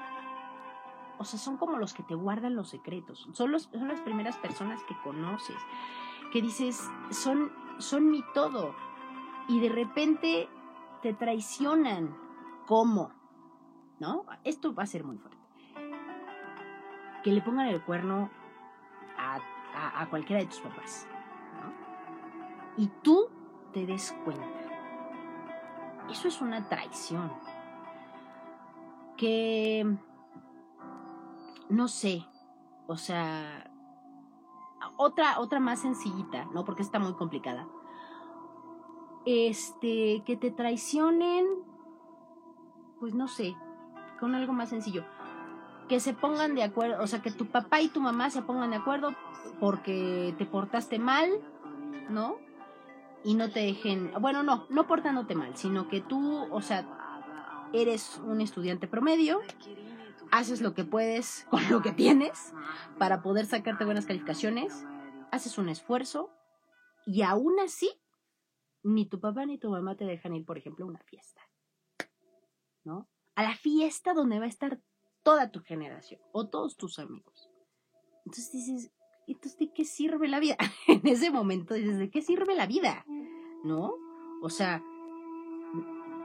o 1.18 1.24
sea, 1.24 1.38
son 1.38 1.56
como 1.56 1.78
los 1.78 1.94
que 1.94 2.02
te 2.02 2.14
guardan 2.14 2.54
los 2.54 2.68
secretos. 2.68 3.28
Son, 3.32 3.50
los, 3.50 3.64
son 3.64 3.88
las 3.88 4.00
primeras 4.00 4.36
personas 4.36 4.82
que 4.84 4.96
conoces. 5.02 5.56
Que 6.32 6.42
dices, 6.42 6.88
son, 7.10 7.52
son 7.78 8.10
mi 8.10 8.22
todo. 8.34 8.74
Y 9.48 9.60
de 9.60 9.68
repente 9.68 10.48
te 11.02 11.12
traicionan. 11.12 12.16
¿Cómo? 12.66 13.12
¿No? 13.98 14.24
Esto 14.44 14.74
va 14.74 14.84
a 14.84 14.86
ser 14.86 15.04
muy 15.04 15.18
fuerte. 15.18 15.38
Que 17.22 17.32
le 17.32 17.40
pongan 17.42 17.68
el 17.68 17.82
cuerno 17.82 18.30
a 19.18 19.38
a, 19.74 20.06
cualquiera 20.08 20.42
de 20.42 20.48
tus 20.48 20.60
papás. 20.60 21.06
¿no? 21.60 22.82
Y 22.82 22.88
tú 23.02 23.28
te 23.72 23.86
des 23.86 24.12
cuenta. 24.24 24.46
Eso 26.10 26.28
es 26.28 26.40
una 26.40 26.68
traición. 26.68 27.32
Que, 29.16 29.96
no 31.68 31.88
sé, 31.88 32.26
o 32.86 32.96
sea, 32.96 33.70
otra, 34.96 35.40
otra 35.40 35.60
más 35.60 35.80
sencillita, 35.80 36.46
¿no? 36.46 36.64
Porque 36.64 36.82
está 36.82 36.98
muy 36.98 37.14
complicada. 37.14 37.66
Este, 39.24 40.22
que 40.26 40.36
te 40.36 40.50
traicionen, 40.50 41.46
pues 42.98 43.14
no 43.14 43.28
sé, 43.28 43.56
con 44.18 44.34
algo 44.34 44.52
más 44.52 44.70
sencillo 44.70 45.04
que 45.92 46.00
se 46.00 46.14
pongan 46.14 46.54
de 46.54 46.62
acuerdo, 46.62 47.02
o 47.02 47.06
sea, 47.06 47.20
que 47.20 47.30
tu 47.30 47.46
papá 47.46 47.82
y 47.82 47.88
tu 47.88 48.00
mamá 48.00 48.30
se 48.30 48.40
pongan 48.40 48.70
de 48.70 48.76
acuerdo 48.76 49.14
porque 49.60 50.34
te 50.38 50.46
portaste 50.46 50.98
mal, 50.98 51.30
¿no? 52.08 52.36
Y 53.24 53.34
no 53.34 53.50
te 53.50 53.60
dejen, 53.60 54.10
bueno, 54.18 54.42
no, 54.42 54.64
no 54.70 54.86
portándote 54.86 55.34
mal, 55.34 55.54
sino 55.54 55.88
que 55.88 56.00
tú, 56.00 56.46
o 56.50 56.62
sea, 56.62 56.86
eres 57.74 58.20
un 58.24 58.40
estudiante 58.40 58.88
promedio, 58.88 59.40
haces 60.32 60.62
lo 60.62 60.74
que 60.74 60.84
puedes 60.84 61.46
con 61.50 61.68
lo 61.70 61.80
que 61.82 61.92
tienes 61.92 62.52
para 62.98 63.22
poder 63.22 63.46
sacarte 63.46 63.84
buenas 63.84 64.06
calificaciones, 64.06 64.84
haces 65.30 65.56
un 65.58 65.68
esfuerzo 65.68 66.30
y 67.06 67.22
aún 67.22 67.60
así 67.60 67.90
ni 68.82 69.06
tu 69.06 69.20
papá 69.20 69.46
ni 69.46 69.58
tu 69.58 69.70
mamá 69.70 69.96
te 69.96 70.04
dejan 70.04 70.34
ir, 70.34 70.44
por 70.44 70.58
ejemplo, 70.58 70.84
a 70.84 70.88
una 70.88 71.02
fiesta, 71.04 71.40
¿no? 72.82 73.08
A 73.36 73.44
la 73.44 73.54
fiesta 73.54 74.12
donde 74.12 74.40
va 74.40 74.46
a 74.46 74.48
estar 74.48 74.82
toda 75.22 75.52
tu 75.52 75.60
generación 75.60 76.20
o 76.32 76.48
todos 76.48 76.76
tus 76.76 76.98
amigos. 76.98 77.48
Entonces 78.24 78.50
dices, 78.50 78.92
entonces 79.28 79.58
¿de 79.58 79.72
qué 79.72 79.84
sirve 79.84 80.28
la 80.28 80.40
vida? 80.40 80.56
en 80.88 81.06
ese 81.06 81.30
momento 81.30 81.74
dices, 81.74 81.98
¿de 81.98 82.10
qué 82.10 82.22
sirve 82.22 82.56
la 82.56 82.66
vida? 82.66 83.04
¿No? 83.64 83.94
O 84.42 84.50
sea, 84.50 84.82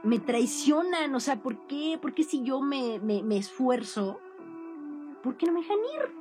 me 0.02 0.18
traicionan, 0.18 1.14
o 1.14 1.20
sea, 1.20 1.42
¿por 1.42 1.66
qué? 1.66 1.98
¿Por 2.00 2.14
qué 2.14 2.24
si 2.24 2.42
yo 2.42 2.60
me, 2.60 2.98
me, 3.00 3.36
esfuerzo? 3.36 4.20
¿Por 5.22 5.36
qué 5.36 5.46
no 5.46 5.52
me 5.52 5.60
dejan 5.60 5.78
ir? 5.78 6.14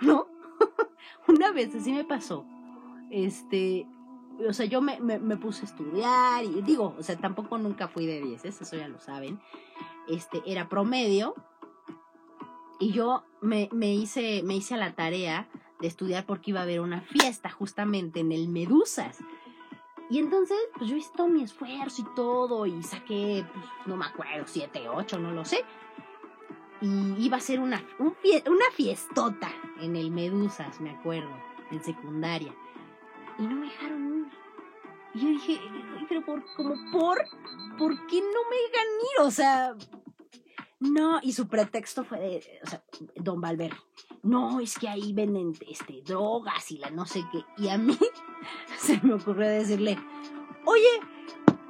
¿No? 0.00 0.28
Una 1.28 1.52
vez 1.52 1.74
así 1.74 1.92
me 1.92 2.04
pasó. 2.04 2.46
Este, 3.10 3.86
o 4.48 4.52
sea, 4.52 4.66
yo 4.66 4.80
me, 4.80 5.00
me, 5.00 5.36
puse 5.36 5.62
a 5.62 5.68
estudiar 5.68 6.44
y 6.44 6.62
digo, 6.62 6.94
o 6.98 7.02
sea, 7.02 7.16
tampoco 7.16 7.58
nunca 7.58 7.88
fui 7.88 8.06
de 8.06 8.20
10, 8.20 8.44
eso 8.44 8.76
ya 8.76 8.88
lo 8.88 9.00
saben. 9.00 9.40
Este, 10.08 10.42
era 10.46 10.68
promedio, 10.68 11.34
y 12.78 12.92
yo 12.92 13.24
me, 13.40 13.68
me, 13.72 13.94
hice, 13.94 14.42
me 14.42 14.56
hice 14.56 14.74
a 14.74 14.78
la 14.78 14.94
tarea 14.94 15.48
de 15.80 15.88
estudiar 15.88 16.26
porque 16.26 16.50
iba 16.50 16.60
a 16.60 16.64
haber 16.64 16.80
una 16.80 17.00
fiesta 17.00 17.50
justamente 17.50 18.20
en 18.20 18.32
el 18.32 18.48
Medusas. 18.48 19.18
Y 20.08 20.18
entonces, 20.18 20.56
pues 20.76 20.88
yo 20.88 20.96
hice 20.96 21.10
todo 21.16 21.28
mi 21.28 21.42
esfuerzo 21.42 22.02
y 22.02 22.14
todo, 22.14 22.66
y 22.66 22.82
saqué, 22.82 23.44
pues, 23.52 23.66
no 23.86 23.96
me 23.96 24.06
acuerdo, 24.06 24.44
siete, 24.46 24.88
ocho, 24.88 25.18
no 25.18 25.32
lo 25.32 25.44
sé. 25.44 25.64
Y 26.80 27.24
iba 27.24 27.38
a 27.38 27.40
ser 27.40 27.58
una, 27.58 27.82
una 27.98 28.64
fiestota 28.72 29.50
en 29.80 29.96
el 29.96 30.10
Medusas, 30.10 30.80
me 30.80 30.90
acuerdo, 30.90 31.30
en 31.70 31.82
secundaria. 31.82 32.54
Y 33.38 33.42
no 33.42 33.56
me 33.56 33.66
dejaron 33.66 34.18
ir. 34.20 34.26
Y 35.14 35.20
yo 35.20 35.28
dije, 35.28 35.60
pero 36.08 36.24
por, 36.24 36.44
como 36.54 36.74
por, 36.92 37.18
¿por 37.78 38.06
qué 38.06 38.20
no 38.20 38.50
me 38.50 38.56
dejan 38.56 38.88
ir? 39.00 39.20
O 39.22 39.30
sea, 39.30 39.74
no, 40.78 41.20
y 41.22 41.32
su 41.32 41.48
pretexto 41.48 42.04
fue 42.04 42.20
de, 42.20 42.60
o 42.62 42.68
sea, 42.68 42.82
don 43.16 43.40
Valver, 43.40 43.72
no, 44.22 44.60
es 44.60 44.78
que 44.78 44.88
ahí 44.88 45.12
venden 45.12 45.52
este, 45.68 46.02
drogas 46.04 46.70
y 46.70 46.78
la 46.78 46.90
no 46.90 47.06
sé 47.06 47.24
qué. 47.32 47.44
Y 47.56 47.68
a 47.68 47.78
mí 47.78 47.96
se 48.78 49.00
me 49.02 49.14
ocurrió 49.14 49.48
decirle, 49.48 49.98
oye, 50.64 51.00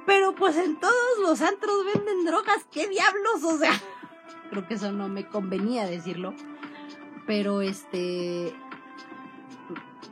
pero 0.05 0.35
pues 0.35 0.57
en 0.57 0.79
todos 0.79 1.19
los 1.21 1.41
antros 1.41 1.85
venden 1.93 2.25
drogas, 2.25 2.65
¿qué 2.71 2.87
diablos? 2.87 3.43
O 3.43 3.57
sea, 3.57 3.71
creo 4.49 4.67
que 4.67 4.73
eso 4.73 4.91
no 4.91 5.07
me 5.07 5.27
convenía 5.27 5.85
decirlo. 5.85 6.33
Pero 7.25 7.61
este, 7.61 8.53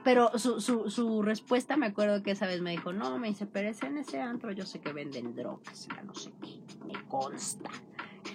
pero 0.04 0.38
su, 0.38 0.62
su, 0.62 0.90
su, 0.90 1.22
respuesta, 1.22 1.78
me 1.78 1.88
acuerdo 1.88 2.22
que 2.22 2.32
esa 2.32 2.46
vez 2.46 2.62
me 2.62 2.72
dijo, 2.72 2.94
no, 2.94 3.18
me 3.18 3.30
dice, 3.30 3.46
pero 3.46 3.70
es 3.70 3.82
en 3.84 3.98
ese 3.98 4.22
antro 4.22 4.52
yo 4.52 4.66
sé 4.66 4.80
que 4.80 4.94
venden 4.94 5.34
drogas, 5.34 5.88
ya 5.88 6.04
no 6.04 6.14
sé 6.14 6.32
qué, 6.42 6.62
me 6.86 7.02
consta. 7.08 7.72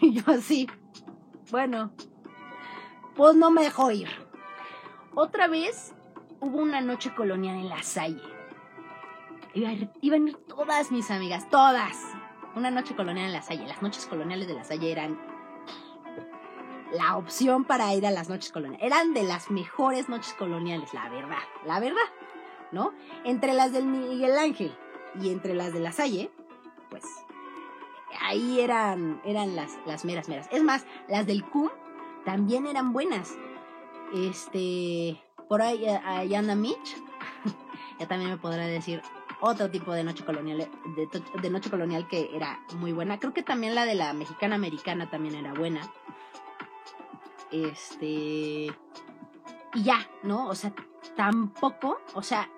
Y 0.02 0.14
yo 0.14 0.32
así, 0.32 0.66
bueno, 1.50 1.92
pues 3.14 3.34
no 3.34 3.50
me 3.50 3.62
dejó 3.62 3.90
ir. 3.90 4.08
Otra 5.14 5.46
vez 5.46 5.94
hubo 6.40 6.58
una 6.58 6.80
noche 6.80 7.14
colonial 7.14 7.56
en 7.56 7.68
la 7.68 7.82
Salle. 7.82 8.22
Iban 9.52 10.26
a 10.26 10.30
ir 10.30 10.36
todas 10.46 10.90
mis 10.90 11.10
amigas, 11.10 11.48
todas. 11.50 11.96
Una 12.54 12.70
noche 12.70 12.94
colonial 12.96 13.26
en 13.26 13.32
la 13.32 13.42
Salle. 13.42 13.66
Las 13.66 13.82
noches 13.82 14.06
coloniales 14.06 14.46
de 14.48 14.54
la 14.54 14.64
Salle 14.64 14.90
eran 14.90 15.18
la 16.92 17.16
opción 17.16 17.64
para 17.64 17.92
ir 17.94 18.06
a 18.06 18.10
las 18.10 18.28
noches 18.28 18.52
coloniales. 18.52 18.86
Eran 18.86 19.12
de 19.12 19.24
las 19.24 19.50
mejores 19.50 20.08
noches 20.08 20.32
coloniales, 20.34 20.94
la 20.94 21.08
verdad, 21.08 21.42
la 21.66 21.80
verdad, 21.80 21.98
¿no? 22.72 22.92
Entre 23.24 23.52
las 23.52 23.72
del 23.72 23.84
Miguel 23.84 24.38
Ángel 24.38 24.74
y 25.20 25.30
entre 25.30 25.54
las 25.54 25.72
de 25.72 25.80
la 25.80 25.92
Salle, 25.92 26.30
pues 26.88 27.04
ahí 28.30 28.60
eran, 28.60 29.20
eran 29.24 29.56
las, 29.56 29.76
las 29.86 30.04
meras 30.04 30.28
meras. 30.28 30.48
Es 30.52 30.62
más, 30.62 30.86
las 31.08 31.26
del 31.26 31.44
CUM 31.44 31.68
también 32.24 32.66
eran 32.66 32.92
buenas. 32.92 33.36
Este, 34.14 35.20
por 35.48 35.62
ahí, 35.62 35.84
Ayana 35.86 36.54
Mitch, 36.54 36.96
ya 37.98 38.06
también 38.06 38.30
me 38.30 38.36
podrá 38.36 38.66
decir 38.66 39.02
otro 39.40 39.70
tipo 39.70 39.92
de 39.92 40.04
noche 40.04 40.24
colonial, 40.24 40.68
de, 41.42 41.50
noche 41.50 41.70
colonial 41.70 42.06
que 42.06 42.30
era 42.34 42.60
muy 42.76 42.92
buena. 42.92 43.18
Creo 43.18 43.34
que 43.34 43.42
también 43.42 43.74
la 43.74 43.84
de 43.84 43.96
la 43.96 44.12
mexicana 44.12 44.54
americana 44.54 45.10
también 45.10 45.34
era 45.34 45.52
buena. 45.52 45.80
Este, 47.50 48.06
y 48.06 49.82
ya, 49.82 50.08
¿no? 50.22 50.46
O 50.46 50.54
sea, 50.54 50.72
tampoco, 51.16 52.00
o 52.14 52.22
sea, 52.22 52.48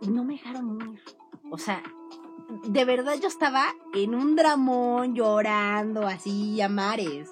no 0.00 0.24
me 0.24 0.34
dejaron 0.34 0.80
ir. 0.92 1.02
O 1.50 1.58
sea, 1.58 1.82
de 2.50 2.84
verdad 2.84 3.14
yo 3.20 3.28
estaba 3.28 3.64
en 3.94 4.14
un 4.14 4.34
dramón 4.36 5.14
llorando 5.14 6.06
así 6.06 6.60
a 6.60 6.68
mares. 6.68 7.30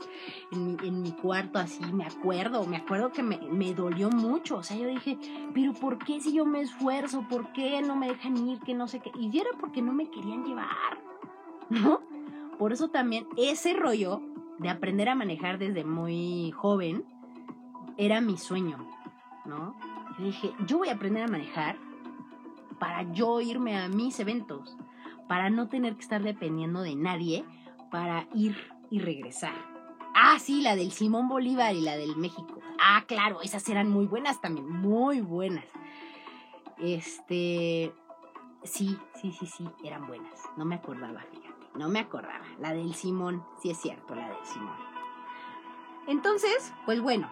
En 0.51 1.03
mi, 1.03 1.13
cuarto 1.13 1.59
así, 1.59 1.85
me 1.93 2.07
acuerdo, 2.07 2.65
me 2.65 2.79
acuerdo 2.79 3.13
que 3.13 3.23
me, 3.23 3.39
me, 3.39 3.75
dolió 3.75 4.11
mucho. 4.11 4.57
O 4.59 4.63
sea, 4.63 4.77
yo 4.77 4.89
dije, 4.89 5.19
pero 5.53 5.75
¿por 5.75 5.99
qué 5.99 6.21
si 6.21 6.33
yo 6.33 6.47
me 6.47 6.61
esfuerzo? 6.61 7.27
¿Por 7.29 7.53
qué 7.53 7.83
no 7.83 7.97
me 7.97 8.09
dejan 8.09 8.37
ir? 8.49 8.61
Que 8.61 8.75
no 8.75 8.89
sé 8.89 9.01
qué. 9.01 9.11
Y 9.19 9.37
era 9.39 9.51
porque 9.61 9.83
no 9.83 9.93
me 9.93 10.11
querían 10.11 10.45
llevar, 10.45 11.03
¿no? 11.69 12.01
Por 12.59 12.73
eso 12.73 12.89
también 12.89 13.27
ese 13.37 13.75
rollo 13.75 14.23
de 14.59 14.71
aprender 14.71 15.09
a 15.09 15.15
manejar 15.15 15.59
desde 15.59 15.85
muy 15.85 16.51
joven 16.53 17.05
era 17.99 18.21
mi 18.21 18.39
sueño, 18.39 18.79
¿no? 19.45 19.77
Dije, 20.19 20.53
yo 20.67 20.79
voy 20.79 20.89
a 20.89 20.95
aprender 20.95 21.25
a 21.25 21.29
manejar 21.29 21.77
para 22.79 23.03
yo 23.13 23.41
irme 23.41 23.77
a 23.77 23.89
mis 23.89 24.19
eventos 24.19 24.77
para 25.29 25.51
no 25.51 25.69
tener 25.69 25.95
que 25.95 26.03
estar 26.03 26.23
dependiendo 26.23 26.83
de 26.83 26.97
nadie 26.97 27.45
para 27.91 28.27
ir 28.35 28.57
y 28.91 28.99
regresar. 29.01 29.55
Ah, 30.15 30.39
sí, 30.41 30.63
la 30.63 30.75
del 30.75 30.91
Simón 30.91 31.29
Bolívar 31.29 31.75
y 31.75 31.81
la 31.81 31.97
del 31.97 32.17
México. 32.17 32.61
Ah, 32.81 33.05
claro, 33.07 33.41
esas 33.43 33.69
eran 33.69 33.89
muy 33.89 34.07
buenas 34.07 34.41
también, 34.41 34.69
muy 34.69 35.21
buenas. 35.21 35.65
Este, 36.79 37.93
sí, 38.63 38.99
sí, 39.21 39.33
sí, 39.33 39.47
sí, 39.47 39.69
eran 39.85 40.07
buenas. 40.07 40.41
No 40.57 40.65
me 40.65 40.77
acordaba, 40.77 41.21
fíjate, 41.21 41.67
no 41.79 41.89
me 41.89 42.01
acordaba. 42.01 42.45
La 42.59 42.73
del 42.73 42.95
Simón, 42.95 43.45
sí 43.63 43.71
es 43.71 43.79
cierto, 43.79 44.15
la 44.15 44.29
del 44.29 44.45
Simón. 44.45 44.77
Entonces, 46.09 46.73
pues 46.87 47.01
bueno, 47.01 47.31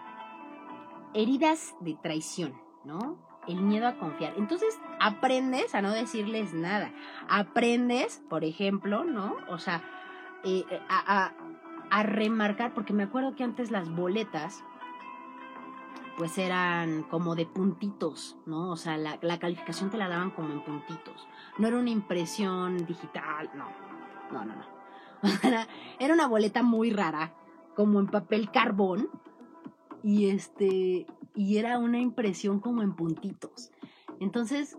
heridas 1.15 1.75
de 1.81 1.95
traición, 1.95 2.55
¿no? 2.85 3.19
El 3.47 3.61
miedo 3.63 3.87
a 3.87 3.97
confiar. 3.97 4.35
Entonces 4.37 4.79
aprendes 5.01 5.75
a 5.75 5.83
no 5.83 5.93
decirles 5.93 6.53
nada. 6.55 6.93
Aprendes, 7.29 8.23
por 8.29 8.45
ejemplo, 8.45 9.05
¿no? 9.05 9.37
O 9.49 9.59
sea, 9.59 9.83
eh, 10.45 10.65
eh, 10.71 10.81
a, 10.89 11.33
remarcar, 12.03 12.75
porque 12.75 12.93
me 12.93 13.05
acuerdo 13.05 13.37
que 13.37 13.45
antes 13.45 13.71
las 13.71 13.89
boletas, 13.89 14.63
pues 16.19 16.37
eran 16.39 17.05
como 17.05 17.35
de 17.35 17.47
puntitos, 17.47 18.37
¿no? 18.47 18.71
O 18.71 18.77
sea, 18.77 18.97
la, 18.97 19.19
la 19.23 19.39
calificación 19.39 19.91
te 19.91 19.97
la 19.97 20.09
daban 20.09 20.31
como 20.31 20.53
en 20.53 20.61
puntitos. 20.63 21.27
No 21.59 21.69
era 21.69 21.79
una 21.79 21.91
impresión 21.91 22.87
digital, 22.87 23.51
no, 23.55 23.69
no, 24.33 24.45
no, 24.45 24.55
no. 24.55 24.77
Era 25.99 26.15
una 26.15 26.27
boleta 26.27 26.63
muy 26.63 26.91
rara, 26.91 27.33
como 27.75 28.01
en 28.01 28.07
papel 28.07 28.51
carbón. 28.51 29.09
Y 30.03 30.29
este, 30.29 31.07
y 31.37 31.59
era 31.59 31.79
una 31.79 32.01
impresión 32.01 32.61
como 32.61 32.83
en 32.83 32.97
puntitos. 32.97 33.71
Entonces, 34.19 34.77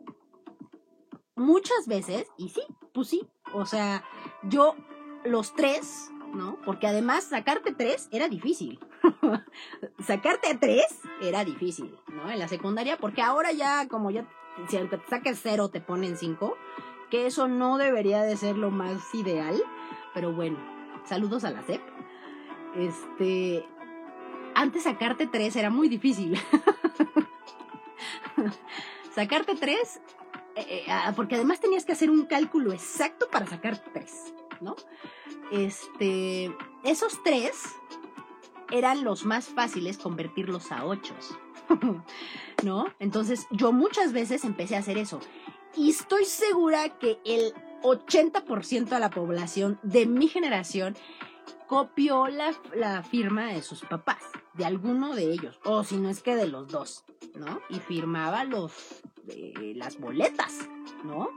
muchas 1.36 1.88
veces, 1.88 2.28
y 2.38 2.49
sí, 2.49 2.62
pues 2.93 3.08
sí, 3.08 3.28
o 3.53 3.66
sea, 3.66 4.03
yo 4.43 4.76
los 5.24 5.53
tres, 5.53 6.12
¿no? 6.34 6.58
Porque 6.66 6.88
además 6.88 7.26
sacarte 7.26 7.74
tres 7.74 8.10
era 8.12 8.28
difícil. 8.28 8.80
sacarte 10.05 10.58
tres 10.60 10.86
era 11.22 11.45
difícil, 11.45 11.95
¿no? 12.08 12.30
En 12.30 12.39
la 12.39 12.47
secundaria, 12.47 12.97
porque 12.97 13.22
ahora 13.22 13.51
ya 13.51 13.88
como 13.88 14.12
ya, 14.12 14.28
si 14.68 14.78
te 14.78 14.99
saques 15.10 15.39
cero 15.41 15.70
te 15.70 15.80
ponen 15.80 16.18
cinco, 16.18 16.58
que 17.10 17.28
eso 17.28 17.47
no 17.47 17.78
debería 17.78 18.24
de 18.24 18.36
ser 18.36 18.58
lo 18.58 18.72
más 18.72 19.14
ideal, 19.14 19.62
pero 20.14 20.34
bueno, 20.34 20.58
saludos 21.05 21.43
a 21.43 21.51
la 21.51 21.62
CEP. 21.62 21.82
Este, 22.76 23.66
antes 24.58 24.84
sacarte 24.84 25.28
tres 25.28 25.55
era 25.55 25.70
muy 25.70 25.88
difícil. 25.88 26.36
sacarte 29.16 29.55
tres, 29.55 30.01
eh, 30.55 30.66
eh, 30.68 30.86
ah, 30.89 31.14
porque 31.16 31.36
además 31.36 31.60
tenías 31.60 31.86
que 31.86 31.91
hacer 31.91 32.10
un 32.10 32.26
cálculo 32.26 32.74
exacto 32.74 33.30
para 33.30 33.45
sacar 33.45 33.78
tres, 33.93 34.34
¿no? 34.60 34.76
Este, 35.51 36.51
esos 36.84 37.22
tres 37.24 37.66
eran 38.72 39.03
los 39.03 39.26
más 39.26 39.47
fáciles 39.47 39.99
convertirlos 39.99 40.72
a 40.72 40.86
ochos, 40.86 41.38
¿no? 42.64 42.88
Entonces 42.97 43.45
yo 43.51 43.72
muchas 43.72 44.12
veces 44.12 44.43
empecé 44.43 44.76
a 44.76 44.80
hacer 44.80 44.97
eso. 44.97 45.20
Y 45.76 45.91
estoy 45.91 46.26
segura 46.26 46.97
que 46.97 47.20
el 47.26 47.53
80% 47.84 48.86
de 48.86 48.99
la 48.99 49.12
población 49.12 49.80
de 49.84 50.08
mi 50.08 50.28
generación 50.28 50.97
copió 51.68 52.28
la, 52.28 53.03
firma 53.03 53.47
de 53.47 53.62
sus 53.62 53.82
papás, 53.82 54.24
de 54.58 54.66
alguno 54.66 55.16
de 55.16 55.32
ellos, 55.32 55.60
o 55.64 55.84
si 55.84 55.97
no 55.97 56.10
es 56.10 56.22
que 56.22 56.36
de 56.36 56.47
los 56.47 56.68
dos, 56.68 57.05
¿no? 57.36 57.62
Y 57.70 57.80
firmaba 57.80 58.43
los, 58.43 58.74
las 59.76 59.99
boletas, 59.99 60.68
¿no? 61.03 61.30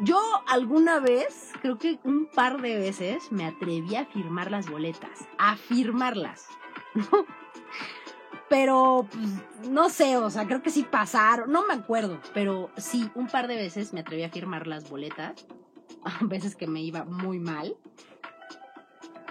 Yo 0.00 0.20
alguna 0.46 1.00
vez, 1.00 1.50
creo 1.60 1.76
que 1.78 1.98
un 2.04 2.26
par 2.26 2.62
de 2.62 2.76
veces, 2.76 3.32
me 3.32 3.44
atreví 3.44 3.96
a 3.96 4.06
firmar 4.06 4.50
las 4.50 4.70
boletas, 4.70 5.26
a 5.38 5.56
firmarlas, 5.56 6.46
¿no? 6.94 7.26
Pero, 8.48 9.06
pues, 9.10 9.68
no 9.68 9.90
sé, 9.90 10.16
o 10.16 10.30
sea, 10.30 10.46
creo 10.46 10.62
que 10.62 10.70
sí 10.70 10.84
pasaron, 10.84 11.50
no 11.50 11.66
me 11.66 11.74
acuerdo, 11.74 12.20
pero 12.32 12.70
sí, 12.76 13.10
un 13.14 13.26
par 13.26 13.48
de 13.48 13.56
veces 13.56 13.92
me 13.92 14.00
atreví 14.00 14.22
a 14.22 14.30
firmar 14.30 14.66
las 14.66 14.88
boletas, 14.88 15.46
a 16.04 16.24
veces 16.24 16.54
que 16.54 16.66
me 16.68 16.80
iba 16.80 17.04
muy 17.04 17.40
mal, 17.40 17.76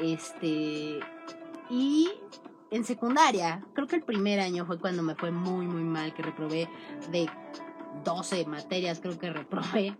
este, 0.02 1.00
y 1.70 2.12
en 2.72 2.84
secundaria, 2.84 3.64
creo 3.74 3.88
que 3.88 3.98
el 3.98 4.04
primer 4.04 4.40
año 4.40 4.66
fue 4.66 4.80
cuando 4.80 5.04
me 5.04 5.16
fue 5.16 5.32
muy, 5.32 5.66
muy 5.66 5.84
mal, 5.84 6.14
que 6.14 6.24
reprobé 6.24 6.70
de 7.12 7.30
12 8.04 8.46
materias, 8.46 9.00
creo 9.00 9.18
que 9.18 9.32
reprobé 9.32 9.96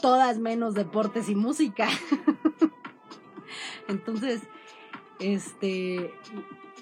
todas 0.00 0.38
menos 0.38 0.74
deportes 0.74 1.28
y 1.28 1.34
música. 1.34 1.88
Entonces, 3.88 4.42
este, 5.18 6.14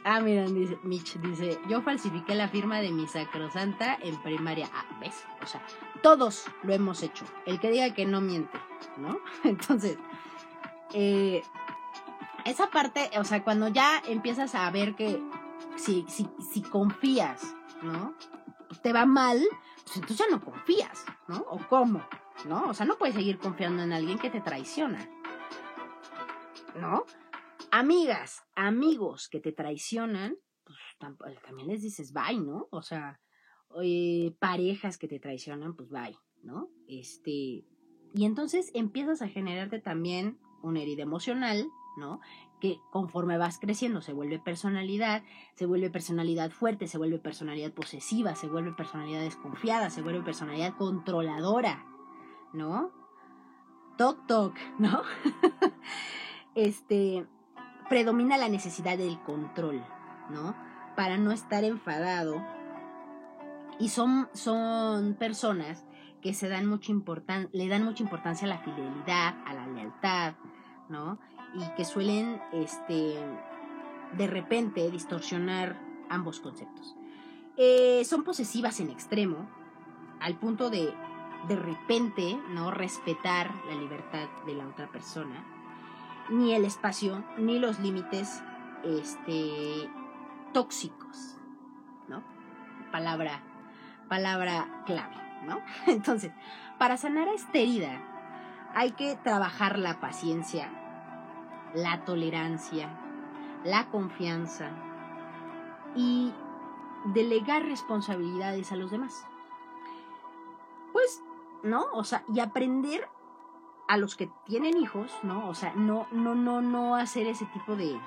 ah, 0.05 0.21
miren, 0.21 0.55
dice, 0.55 0.79
Mitch 0.83 1.19
dice, 1.21 1.59
yo 1.69 1.83
falsifiqué 1.83 2.35
la 2.35 2.49
firma 2.49 2.81
de 2.81 2.91
mi 2.91 3.07
sacrosanta 3.07 3.99
en 4.03 4.21
primaria. 4.23 4.69
Ah, 4.75 4.87
¿ves? 5.01 5.25
O 5.43 5.47
sea, 5.47 5.63
todos 6.03 6.47
lo 6.63 6.73
hemos 6.75 7.03
hecho. 7.03 7.25
El 7.47 7.61
que 7.61 7.71
diga 7.71 7.95
que 7.95 8.07
no 8.07 8.21
miente, 8.21 8.59
¿no? 8.99 9.19
Entonces, 9.45 9.97
eh, 10.93 11.43
esa 12.51 12.71
parte, 12.71 13.11
o 13.19 13.25
sea, 13.25 13.43
cuando 13.43 13.69
ya 13.69 14.03
empiezas 14.09 14.55
a 14.55 14.71
ver 14.71 14.95
que 14.95 15.21
si, 15.77 16.05
si, 16.09 16.29
si 16.53 16.63
confías, 16.63 17.55
¿no? 17.83 18.15
Te 18.83 18.93
va 18.93 19.07
mal, 19.07 19.41
pues 19.85 19.97
entonces 19.97 20.19
ya 20.19 20.27
no 20.31 20.45
confías, 20.45 21.05
¿no? 21.29 21.39
¿O 21.49 21.59
cómo? 21.69 22.07
¿No? 22.47 22.69
O 22.69 22.75
sea, 22.75 22.87
no 22.87 22.99
puedes 22.99 23.15
seguir 23.15 23.39
confiando 23.39 23.83
en 23.83 23.93
alguien 23.93 24.19
que 24.19 24.31
te 24.31 24.41
traiciona. 24.41 25.09
¿No? 26.79 27.05
Amigas, 27.71 28.43
amigos 28.55 29.29
que 29.29 29.41
te 29.41 29.53
traicionan, 29.53 30.37
pues 30.65 30.79
también 31.43 31.69
les 31.69 31.83
dices 31.83 32.13
bye, 32.13 32.39
¿no? 32.39 32.69
O 32.71 32.83
sea, 32.83 33.21
eh, 33.83 34.35
parejas 34.39 34.99
que 34.99 35.09
te 35.09 35.19
traicionan, 35.19 35.75
pues 35.75 35.91
bye, 35.91 36.17
¿no? 36.43 36.69
Este, 36.87 37.65
y 38.15 38.25
entonces 38.25 38.71
empiezas 38.75 39.23
a 39.23 39.29
generarte 39.29 39.81
también 39.81 40.39
una 40.63 40.81
herida 40.81 41.03
emocional, 41.03 41.67
¿no? 41.97 42.21
Que 42.61 42.81
conforme 42.91 43.39
vas 43.39 43.59
creciendo 43.59 44.01
se 44.01 44.13
vuelve 44.13 44.39
personalidad, 44.39 45.23
se 45.55 45.67
vuelve 45.67 45.91
personalidad 45.91 46.51
fuerte, 46.51 46.87
se 46.87 46.99
vuelve 46.99 47.19
personalidad 47.19 47.73
posesiva, 47.73 48.35
se 48.35 48.49
vuelve 48.49 48.73
personalidad 48.73 49.21
desconfiada, 49.21 49.91
se 49.91 50.03
vuelve 50.03 50.23
personalidad 50.23 50.77
controladora, 50.77 51.85
¿no? 52.53 52.91
Toc 53.97 54.27
toc, 54.27 54.55
¿no? 54.79 55.03
este 56.55 57.27
predomina 57.89 58.37
la 58.37 58.49
necesidad 58.49 58.99
del 58.99 59.21
control, 59.23 59.83
¿no? 60.31 60.55
Para 60.97 61.17
no 61.19 61.33
estar 61.33 61.65
enfadado. 61.65 62.45
Y 63.79 63.91
son, 63.91 64.29
son 64.33 65.15
personas 65.15 65.85
que 66.23 66.35
se 66.35 66.49
dan 66.49 66.67
mucha 66.67 66.93
le 67.53 67.69
dan 67.69 67.85
mucha 67.85 68.03
importancia 68.03 68.47
a 68.47 68.49
la 68.49 68.59
fidelidad, 68.59 69.35
a 69.47 69.55
la 69.55 69.67
lealtad, 69.67 70.35
¿no? 70.89 71.19
Y 71.55 71.75
que 71.77 71.85
suelen 71.85 72.41
este 72.53 73.17
de 74.17 74.27
repente 74.27 74.91
distorsionar 74.91 75.77
ambos 76.09 76.41
conceptos. 76.41 76.97
Eh, 77.57 78.05
son 78.05 78.23
posesivas 78.23 78.81
en 78.81 78.91
extremo, 78.91 79.49
al 80.21 80.37
punto 80.37 80.71
de 80.71 80.93
de 81.49 81.57
repente 81.57 82.39
no 82.51 82.71
respetar 82.71 83.51
la 83.69 83.75
libertad 83.77 84.29
de 84.47 84.55
la 84.55 84.67
otra 84.67 84.89
persona, 84.89 85.45
ni 86.29 86.55
el 86.55 86.65
espacio, 86.65 87.25
ni 87.39 87.59
los 87.59 87.79
límites 87.79 88.43
este, 88.85 89.89
tóxicos, 90.53 91.37
¿no? 92.09 92.25
Palabra, 92.91 93.43
palabra 94.09 94.83
clave, 94.87 95.17
¿no? 95.45 95.61
Entonces, 95.87 96.33
para 96.79 96.97
sanar 96.97 97.29
esta 97.29 97.59
herida 97.59 98.01
hay 98.75 98.93
que 98.93 99.17
trabajar 99.17 99.79
la 99.79 100.01
paciencia, 100.01 100.71
la 101.75 102.05
tolerancia, 102.05 102.99
la 103.65 103.89
confianza 103.91 104.71
y 105.95 106.33
delegar 107.07 107.65
responsabilidades 107.65 108.73
a 108.73 108.77
los 108.77 108.91
demás. 108.91 109.27
Pues, 110.93 111.23
¿no? 111.63 111.87
O 111.93 112.05
sea, 112.05 112.25
y 112.33 112.41
aprender 112.41 113.09
a 113.89 113.97
los 113.97 114.17
que 114.17 114.31
tienen 114.45 114.77
hijos, 114.77 115.13
¿no? 115.23 115.49
O 115.49 115.55
sea, 115.55 115.73
no, 115.75 116.07
no, 116.11 116.35
no, 116.35 116.61
no 116.61 116.97
hacer 116.97 117.27
ese 117.27 117.47
tipo 117.47 117.77
de, 117.77 117.99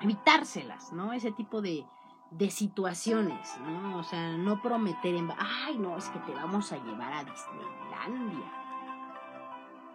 evitárselas, 0.00 0.92
¿no? 0.92 1.12
Ese 1.12 1.32
tipo 1.32 1.60
de, 1.60 1.86
de 2.30 2.50
situaciones, 2.50 3.58
¿no? 3.60 3.98
O 3.98 4.02
sea, 4.04 4.36
no 4.36 4.60
prometer 4.62 5.14
en, 5.14 5.30
ay, 5.38 5.78
no, 5.78 5.96
es 5.96 6.08
que 6.10 6.18
te 6.20 6.32
vamos 6.32 6.72
a 6.72 6.76
llevar 6.76 7.12
a 7.12 7.24
Disneylandia. 7.24 8.52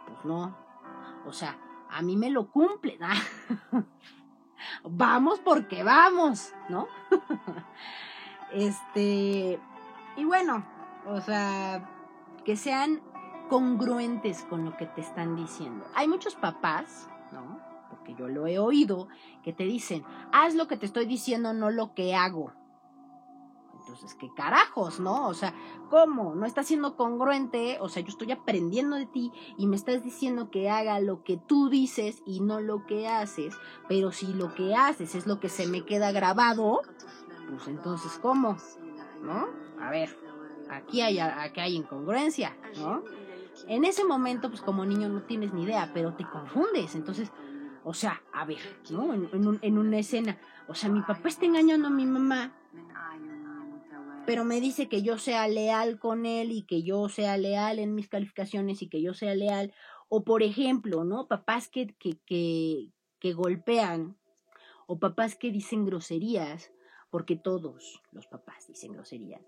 Pues 0.06 0.26
no. 0.26 0.56
O 1.26 1.32
sea, 1.32 1.58
a 1.90 2.02
mí 2.02 2.18
me 2.18 2.30
lo 2.30 2.52
cumplen. 2.52 3.00
vamos 4.84 5.40
porque 5.40 5.84
vamos, 5.84 6.54
¿no? 6.70 6.88
este, 8.52 9.60
y 10.16 10.26
bueno, 10.26 10.66
o 11.06 11.22
sea, 11.22 11.90
que 12.46 12.56
sean 12.56 13.02
congruentes 13.50 14.44
con 14.44 14.66
lo 14.66 14.78
que 14.78 14.86
te 14.86 15.02
están 15.02 15.36
diciendo. 15.36 15.86
Hay 15.96 16.08
muchos 16.08 16.36
papás, 16.36 17.10
¿no? 17.32 17.60
Porque 17.90 18.14
yo 18.16 18.28
lo 18.28 18.48
he 18.48 18.60
oído, 18.60 19.08
que 19.44 19.54
te 19.54 19.64
dicen, 19.64 20.06
haz 20.32 20.56
lo 20.56 20.68
que 20.68 20.78
te 20.78 20.86
estoy 20.86 21.06
diciendo, 21.06 21.54
no 21.54 21.72
lo 21.72 21.94
que 21.94 22.16
hago. 22.16 22.54
Entonces, 23.90 24.16
¿qué 24.20 24.32
carajos, 24.32 25.00
no? 25.00 25.28
O 25.28 25.34
sea, 25.34 25.52
¿cómo? 25.90 26.36
No 26.36 26.46
está 26.46 26.62
siendo 26.62 26.96
congruente, 26.96 27.80
o 27.82 27.90
sea, 27.90 28.04
yo 28.04 28.10
estoy 28.10 28.32
aprendiendo 28.32 28.96
de 28.96 29.08
ti 29.08 29.32
y 29.58 29.66
me 29.66 29.76
estás 29.76 30.04
diciendo 30.04 30.52
que 30.52 30.70
haga 30.70 31.00
lo 31.00 31.24
que 31.24 31.38
tú 31.38 31.70
dices 31.70 32.22
y 32.24 32.40
no 32.40 32.62
lo 32.62 32.86
que 32.86 33.08
haces, 33.08 33.56
pero 33.88 34.12
si 34.12 34.32
lo 34.34 34.54
que 34.54 34.76
haces 34.76 35.16
es 35.16 35.26
lo 35.26 35.40
que 35.40 35.50
se 35.50 35.66
me 35.66 35.86
queda 35.86 36.12
grabado, 36.12 36.82
pues 37.50 37.68
entonces, 37.68 38.20
¿cómo? 38.22 38.58
¿No? 39.24 39.48
A 39.82 39.90
ver, 39.90 40.16
aquí 40.70 41.02
hay, 41.02 41.18
aquí 41.18 41.60
hay 41.60 41.76
incongruencia, 41.76 42.56
¿no? 42.78 43.04
En 43.68 43.86
ese 43.86 44.06
momento, 44.06 44.50
pues 44.50 44.62
como 44.62 44.86
niño 44.86 45.10
no 45.10 45.24
tienes 45.24 45.52
ni 45.52 45.64
idea, 45.64 45.90
pero 45.96 46.14
te 46.14 46.26
confundes. 46.26 46.94
Entonces, 46.94 47.32
o 47.84 47.96
sea, 47.96 48.22
a 48.34 48.46
ver, 48.46 48.60
¿no? 48.92 49.16
En, 49.16 49.60
en, 49.64 49.78
una 49.80 49.98
escena, 49.98 50.38
o 50.68 50.76
sea, 50.76 50.90
mi 50.90 51.02
papá 51.02 51.28
está 51.28 51.46
engañando 51.46 51.88
a 51.88 51.92
mi 51.92 52.06
mamá, 52.06 52.54
pero 54.30 54.46
me 54.46 54.62
dice 54.62 54.88
que 54.88 55.02
yo 55.02 55.18
sea 55.18 55.48
leal 55.48 55.98
con 55.98 56.28
él 56.28 56.52
y 56.52 56.62
que 56.62 56.84
yo 56.84 57.10
sea 57.10 57.36
leal 57.36 57.80
en 57.80 57.96
mis 57.96 58.08
calificaciones 58.08 58.84
y 58.84 58.88
que 58.88 59.02
yo 59.02 59.16
sea 59.16 59.34
leal. 59.34 59.74
O 60.08 60.24
por 60.24 60.44
ejemplo, 60.44 61.04
¿no? 61.04 61.28
Papás 61.28 61.68
que, 61.68 61.96
que, 61.98 62.92
que, 63.20 63.34
golpean 63.34 64.20
o 64.86 65.00
papás 65.00 65.36
que 65.36 65.52
dicen 65.52 65.84
groserías, 65.84 66.72
porque 67.10 67.38
todos 67.38 68.04
los 68.12 68.28
papás 68.28 68.68
dicen 68.68 68.92
groserías 68.92 69.42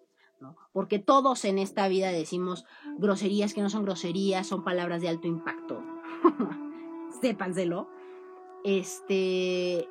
porque 0.73 0.97
todos 0.97 1.45
en 1.45 1.59
esta 1.59 1.87
vida 1.87 2.11
decimos 2.11 2.65
groserías 2.97 3.53
que 3.53 3.61
no 3.61 3.69
son 3.69 3.83
groserías, 3.83 4.47
son 4.47 4.63
palabras 4.63 4.99
de 5.03 5.09
alto 5.09 5.27
impacto. 5.27 5.83
Sépanselo. 7.21 7.87
Este, 8.63 9.87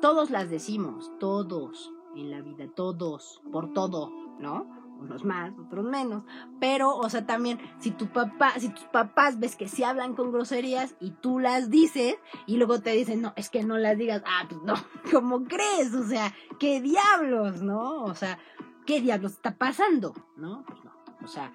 todos 0.00 0.30
las 0.30 0.50
decimos, 0.50 1.12
todos 1.20 1.92
en 2.14 2.30
la 2.30 2.40
vida, 2.40 2.66
todos, 2.74 3.40
por 3.52 3.72
todo, 3.72 4.10
¿no? 4.38 4.66
Unos 5.00 5.24
más, 5.24 5.52
otros 5.58 5.84
menos. 5.84 6.24
Pero, 6.60 6.94
o 6.94 7.08
sea, 7.08 7.24
también, 7.24 7.58
si 7.78 7.90
tu 7.90 8.08
papá, 8.08 8.52
si 8.58 8.68
tus 8.68 8.84
papás 8.84 9.40
ves 9.40 9.56
que 9.56 9.66
sí 9.66 9.82
hablan 9.82 10.14
con 10.14 10.30
groserías 10.30 10.94
y 11.00 11.12
tú 11.12 11.38
las 11.38 11.70
dices, 11.70 12.16
y 12.46 12.58
luego 12.58 12.80
te 12.80 12.90
dicen, 12.90 13.22
no, 13.22 13.32
es 13.36 13.48
que 13.48 13.64
no 13.64 13.78
las 13.78 13.96
digas, 13.96 14.22
ah, 14.26 14.44
pues 14.48 14.60
no, 14.62 14.74
¿cómo 15.12 15.44
crees? 15.44 15.94
O 15.94 16.04
sea, 16.04 16.34
¿qué 16.58 16.80
diablos, 16.82 17.62
no? 17.62 18.04
O 18.04 18.14
sea, 18.14 18.38
¿qué 18.84 19.00
diablos 19.00 19.32
está 19.32 19.56
pasando? 19.56 20.14
¿No? 20.36 20.64
Pues 20.66 20.84
no. 20.84 20.92
O 21.24 21.28
sea, 21.28 21.52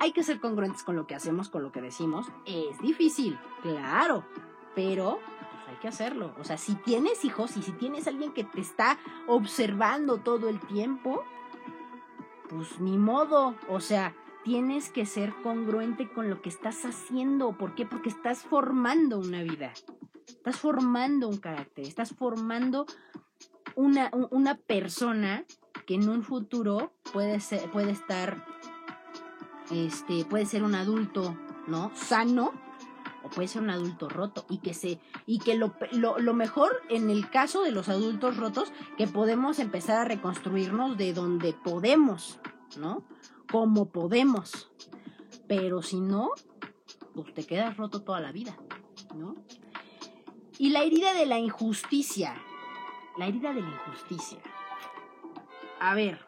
hay 0.00 0.12
que 0.12 0.22
ser 0.22 0.40
congruentes 0.40 0.82
con 0.82 0.96
lo 0.96 1.06
que 1.06 1.14
hacemos, 1.14 1.48
con 1.48 1.62
lo 1.62 1.72
que 1.72 1.80
decimos. 1.80 2.26
Es 2.46 2.78
difícil, 2.80 3.38
claro, 3.62 4.24
pero 4.74 5.18
hay 5.74 5.80
que 5.80 5.88
hacerlo. 5.88 6.34
O 6.38 6.44
sea, 6.44 6.56
si 6.56 6.74
tienes 6.74 7.24
hijos 7.24 7.56
y 7.56 7.62
si 7.62 7.72
tienes 7.72 8.06
alguien 8.06 8.32
que 8.32 8.44
te 8.44 8.60
está 8.60 8.98
observando 9.26 10.18
todo 10.18 10.48
el 10.48 10.60
tiempo, 10.60 11.24
pues 12.48 12.80
ni 12.80 12.96
modo. 12.96 13.54
O 13.68 13.80
sea, 13.80 14.14
tienes 14.44 14.90
que 14.90 15.06
ser 15.06 15.34
congruente 15.42 16.08
con 16.08 16.30
lo 16.30 16.40
que 16.40 16.48
estás 16.48 16.84
haciendo. 16.84 17.56
¿Por 17.58 17.74
qué? 17.74 17.86
Porque 17.86 18.08
estás 18.08 18.42
formando 18.42 19.18
una 19.18 19.42
vida. 19.42 19.72
Estás 20.26 20.56
formando 20.56 21.28
un 21.28 21.38
carácter. 21.38 21.86
Estás 21.86 22.14
formando 22.14 22.86
una, 23.74 24.10
una 24.30 24.56
persona 24.56 25.44
que 25.86 25.94
en 25.96 26.08
un 26.08 26.22
futuro 26.22 26.92
puede 27.12 27.40
ser, 27.40 27.70
puede 27.70 27.90
estar, 27.90 28.44
este, 29.70 30.24
puede 30.24 30.46
ser 30.46 30.62
un 30.62 30.74
adulto, 30.74 31.36
¿no? 31.66 31.90
Sano, 31.94 32.52
o 33.24 33.28
puede 33.30 33.48
ser 33.48 33.62
un 33.62 33.70
adulto 33.70 34.08
roto 34.08 34.46
y 34.48 34.58
que 34.58 34.74
se 34.74 35.00
y 35.26 35.38
que 35.38 35.56
lo, 35.56 35.74
lo, 35.92 36.18
lo, 36.18 36.34
mejor 36.34 36.82
en 36.90 37.10
el 37.10 37.30
caso 37.30 37.62
de 37.62 37.72
los 37.72 37.88
adultos 37.88 38.36
rotos 38.36 38.72
que 38.96 39.06
podemos 39.06 39.58
empezar 39.58 39.98
a 39.98 40.04
reconstruirnos 40.04 40.96
de 40.96 41.12
donde 41.12 41.52
podemos 41.52 42.38
no 42.78 43.04
como 43.50 43.90
podemos. 43.90 44.70
Pero 45.48 45.82
si 45.82 46.00
no 46.00 46.30
pues 47.14 47.32
te 47.34 47.44
quedas 47.44 47.76
roto 47.76 48.02
toda 48.02 48.20
la 48.20 48.32
vida 48.32 48.56
no 49.14 49.34
y 50.58 50.70
la 50.70 50.82
herida 50.82 51.14
de 51.14 51.26
la 51.26 51.38
injusticia 51.38 52.34
la 53.16 53.26
herida 53.26 53.52
de 53.52 53.62
la 53.62 53.68
injusticia. 53.68 54.38
A 55.80 55.94
ver, 55.94 56.20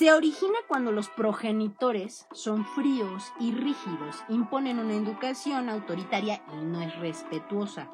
se 0.00 0.10
origina 0.14 0.56
cuando 0.66 0.92
los 0.92 1.10
progenitores 1.10 2.26
son 2.32 2.64
fríos 2.64 3.34
y 3.38 3.52
rígidos, 3.52 4.24
imponen 4.30 4.78
una 4.78 4.94
educación 4.94 5.68
autoritaria 5.68 6.42
y 6.54 6.64
no 6.64 6.80
es 6.80 6.98
respetuosa. 7.00 7.90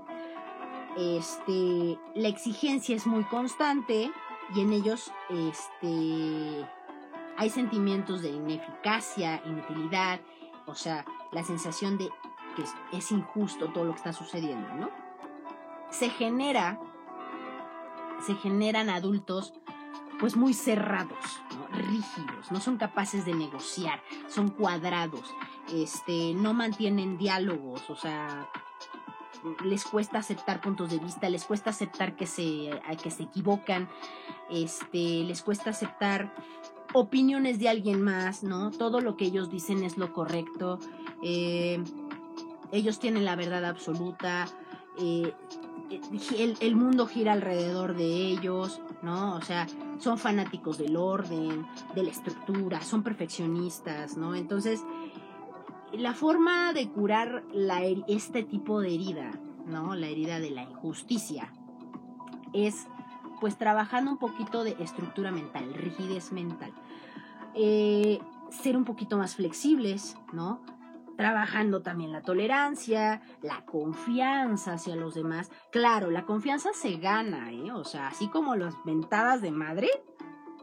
Este, 0.96 1.98
la 2.14 2.28
exigencia 2.28 2.94
es 2.94 3.08
muy 3.08 3.24
constante 3.24 4.12
y 4.54 4.60
en 4.60 4.72
ellos 4.72 5.10
este, 5.30 6.64
hay 7.36 7.50
sentimientos 7.50 8.22
de 8.22 8.28
ineficacia, 8.28 9.42
inutilidad, 9.44 10.20
o 10.66 10.76
sea, 10.76 11.04
la 11.32 11.42
sensación 11.42 11.98
de 11.98 12.08
que 12.54 12.96
es, 12.96 13.10
injusto 13.10 13.72
todo 13.72 13.84
lo 13.84 13.90
que 13.90 13.98
está 13.98 14.12
sucediendo, 14.12 14.72
¿no? 14.76 14.90
Se 15.90 16.08
genera 16.08 16.78
se 18.24 18.36
generan 18.36 18.90
adultos 18.90 19.54
pues 20.18 20.36
muy 20.36 20.54
cerrados, 20.54 21.40
rígidos, 21.72 22.50
no 22.50 22.60
son 22.60 22.78
capaces 22.78 23.24
de 23.24 23.34
negociar, 23.34 24.00
son 24.28 24.48
cuadrados, 24.48 25.34
este, 25.72 26.34
no 26.34 26.54
mantienen 26.54 27.18
diálogos, 27.18 27.90
o 27.90 27.96
sea, 27.96 28.48
les 29.64 29.84
cuesta 29.84 30.18
aceptar 30.18 30.60
puntos 30.60 30.90
de 30.90 30.98
vista, 30.98 31.28
les 31.28 31.44
cuesta 31.44 31.70
aceptar 31.70 32.16
que 32.16 32.26
se, 32.26 32.70
que 33.02 33.10
se 33.10 33.24
equivocan, 33.24 33.88
este, 34.50 35.24
les 35.24 35.42
cuesta 35.42 35.70
aceptar 35.70 36.34
opiniones 36.92 37.58
de 37.58 37.68
alguien 37.68 38.02
más, 38.02 38.42
¿no? 38.42 38.70
Todo 38.70 39.00
lo 39.00 39.16
que 39.16 39.26
ellos 39.26 39.50
dicen 39.50 39.82
es 39.84 39.98
lo 39.98 40.12
correcto, 40.12 40.78
eh, 41.22 41.82
ellos 42.72 42.98
tienen 42.98 43.24
la 43.24 43.36
verdad 43.36 43.64
absoluta, 43.64 44.46
eh, 44.98 45.32
el, 46.60 46.76
mundo 46.76 47.06
gira 47.06 47.32
alrededor 47.32 47.96
de 47.96 48.04
ellos, 48.04 48.80
¿no? 49.02 49.36
O 49.36 49.40
sea, 49.42 49.66
son 49.98 50.18
fanáticos 50.18 50.78
del 50.78 50.96
orden, 50.96 51.66
de 51.94 52.02
la 52.02 52.10
estructura, 52.10 52.80
son 52.82 53.02
perfeccionistas, 53.02 54.16
¿no? 54.16 54.34
Entonces, 54.34 54.82
la 55.92 56.12
forma 56.14 56.72
de 56.72 56.88
curar 56.88 57.44
este 58.08 58.42
tipo 58.42 58.80
de 58.80 58.94
herida, 58.94 59.30
¿no? 59.66 59.94
La 59.94 60.08
herida 60.08 60.40
de 60.40 60.50
la 60.50 60.62
injusticia, 60.62 61.52
es 62.52 62.86
pues 63.40 63.58
trabajando 63.58 64.10
un 64.10 64.18
poquito 64.18 64.64
de 64.64 64.76
estructura 64.80 65.30
mental, 65.30 65.72
rigidez 65.74 66.32
mental. 66.32 66.72
Eh, 67.54 68.18
ser 68.50 68.76
un 68.76 68.84
poquito 68.84 69.18
más 69.18 69.36
flexibles, 69.36 70.16
¿no? 70.32 70.60
Trabajando 71.16 71.82
también 71.82 72.12
la 72.12 72.22
tolerancia, 72.22 73.22
la 73.42 73.64
confianza 73.64 74.74
hacia 74.74 74.96
los 74.96 75.14
demás. 75.14 75.50
Claro, 75.72 76.10
la 76.10 76.24
confianza 76.24 76.70
se 76.72 76.96
gana, 76.96 77.52
¿eh? 77.52 77.72
O 77.72 77.84
sea, 77.84 78.08
así 78.08 78.28
como 78.28 78.54
las 78.56 78.74
mentadas 78.84 79.40
de 79.42 79.50
madre, 79.50 79.88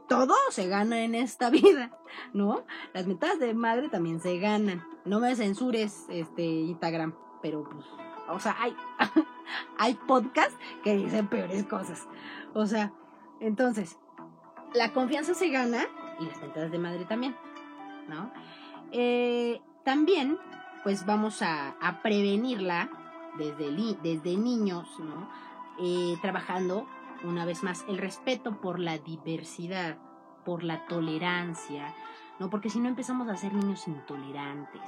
todo 0.08 0.36
se 0.52 0.68
gana 0.68 1.04
en 1.04 1.16
esta 1.16 1.50
vida, 1.50 1.92
¿no? 2.34 2.64
Las 2.94 3.08
mentadas 3.08 3.40
de 3.40 3.54
madre 3.54 3.90
también 3.90 4.20
se 4.20 4.38
ganan. 4.38 4.84
No 5.06 5.20
me 5.20 5.36
censures, 5.36 6.06
este, 6.10 6.44
Instagram, 6.44 7.16
pero 7.42 7.64
pues, 7.64 7.86
o 8.30 8.40
sea, 8.40 8.56
hay, 8.60 8.76
hay 9.78 9.96
podcasts 9.96 10.58
que 10.84 10.96
dicen 10.96 11.28
peores 11.28 11.64
cosas. 11.66 12.08
O 12.54 12.66
sea, 12.66 12.94
entonces, 13.40 13.98
la 14.74 14.94
confianza 14.94 15.34
se 15.34 15.50
gana 15.50 15.86
y 16.20 16.26
las 16.26 16.40
mentadas 16.42 16.72
de 16.72 16.80
madre 16.80 17.06
también, 17.06 17.36
¿no? 18.08 18.32
Eh, 18.92 19.62
también, 19.84 20.38
pues 20.84 21.06
vamos 21.06 21.42
a, 21.42 21.76
prevenirla 22.02 22.90
desde, 23.38 23.72
desde 24.02 24.38
niños, 24.38 24.88
¿no? 25.00 25.30
Eh, 25.80 26.18
trabajando, 26.22 26.88
una 27.24 27.46
vez 27.46 27.64
más, 27.64 27.86
el 27.88 27.98
respeto 27.98 28.62
por 28.62 28.80
la 28.80 28.98
diversidad, 28.98 29.98
por 30.46 30.64
la 30.64 30.86
tolerancia, 30.88 31.94
¿no? 32.40 32.50
Porque 32.50 32.70
si 32.70 32.80
no 32.80 32.90
empezamos 32.90 33.28
a 33.30 33.38
ser 33.38 33.54
niños 33.54 33.88
intolerantes, 33.88 34.82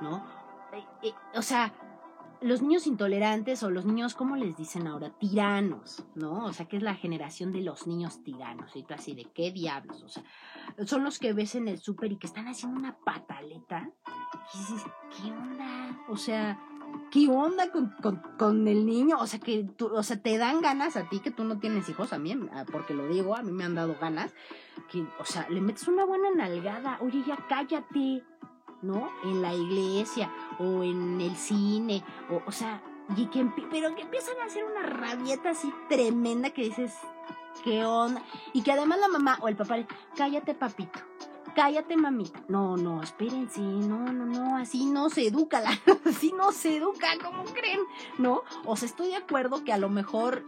¿no? 0.00 0.24
Eh, 1.02 1.12
o 1.34 1.42
sea, 1.42 1.72
los 2.40 2.62
niños 2.62 2.86
intolerantes 2.86 3.62
o 3.62 3.70
los 3.70 3.84
niños, 3.84 4.14
¿cómo 4.14 4.36
les 4.36 4.56
dicen 4.56 4.86
ahora? 4.86 5.10
Tiranos, 5.10 6.04
¿no? 6.14 6.46
O 6.46 6.52
sea, 6.52 6.66
que 6.66 6.76
es 6.76 6.82
la 6.82 6.94
generación 6.94 7.52
de 7.52 7.60
los 7.60 7.86
niños 7.86 8.22
tiranos. 8.22 8.74
Y 8.74 8.82
tú 8.82 8.94
así, 8.94 9.14
¿de 9.14 9.26
qué 9.34 9.50
diablos? 9.50 10.02
O 10.02 10.08
sea, 10.08 10.24
son 10.86 11.04
los 11.04 11.18
que 11.18 11.32
ves 11.32 11.54
en 11.54 11.68
el 11.68 11.78
súper 11.78 12.12
y 12.12 12.16
que 12.16 12.26
están 12.26 12.48
haciendo 12.48 12.78
una 12.78 12.96
pataleta. 12.98 13.90
Y 14.54 14.58
dices, 14.58 14.82
¿qué 15.16 15.32
onda? 15.32 16.04
O 16.08 16.16
sea, 16.16 16.58
¿qué 17.10 17.28
onda 17.28 17.70
con, 17.70 17.94
con, 18.38 18.68
el 18.68 18.86
niño? 18.86 19.18
O 19.18 19.26
sea, 19.26 19.40
que 19.40 19.64
tú, 19.64 19.94
o 19.94 20.02
sea, 20.02 20.20
te 20.20 20.38
dan 20.38 20.60
ganas 20.60 20.96
a 20.96 21.08
ti 21.08 21.20
que 21.20 21.30
tú 21.30 21.44
no 21.44 21.58
tienes 21.58 21.88
hijos, 21.88 22.12
a 22.12 22.18
mí, 22.18 22.36
porque 22.70 22.94
lo 22.94 23.06
digo, 23.08 23.36
a 23.36 23.42
mí 23.42 23.52
me 23.52 23.64
han 23.64 23.74
dado 23.74 23.96
ganas. 24.00 24.32
O 25.18 25.24
sea, 25.24 25.48
le 25.48 25.60
metes 25.60 25.86
una 25.88 26.04
buena 26.04 26.30
nalgada. 26.30 26.98
Oye, 27.00 27.22
ya 27.26 27.36
cállate. 27.48 28.24
¿no? 28.82 29.10
En 29.24 29.42
la 29.42 29.52
iglesia 29.52 30.32
o 30.58 30.82
en 30.82 31.20
el 31.20 31.36
cine, 31.36 32.02
o, 32.30 32.40
o 32.46 32.50
sea, 32.50 32.82
y 33.16 33.26
que, 33.26 33.44
pero 33.70 33.94
que 33.94 34.02
empiezan 34.02 34.38
a 34.40 34.46
hacer 34.46 34.64
una 34.64 34.82
rabieta 34.82 35.50
así 35.50 35.72
tremenda 35.88 36.50
que 36.50 36.62
dices, 36.62 36.94
¿qué 37.64 37.84
onda? 37.84 38.22
Y 38.52 38.62
que 38.62 38.72
además 38.72 39.00
la 39.00 39.08
mamá 39.08 39.38
o 39.40 39.48
el 39.48 39.56
papá 39.56 39.76
le, 39.76 39.86
cállate 40.16 40.54
papito, 40.54 41.00
cállate 41.54 41.96
mamita. 41.96 42.42
No, 42.48 42.76
no, 42.76 43.02
espérense, 43.02 43.60
no, 43.60 44.12
no, 44.12 44.26
no, 44.26 44.56
así 44.56 44.86
no 44.86 45.10
se 45.10 45.26
educa, 45.26 45.60
la, 45.60 45.70
así 46.04 46.32
no 46.36 46.52
se 46.52 46.76
educa, 46.76 47.08
¿cómo 47.22 47.44
creen? 47.44 47.80
¿No? 48.18 48.42
O 48.64 48.76
sea, 48.76 48.86
estoy 48.86 49.08
de 49.08 49.16
acuerdo 49.16 49.64
que 49.64 49.72
a 49.72 49.78
lo 49.78 49.88
mejor 49.88 50.44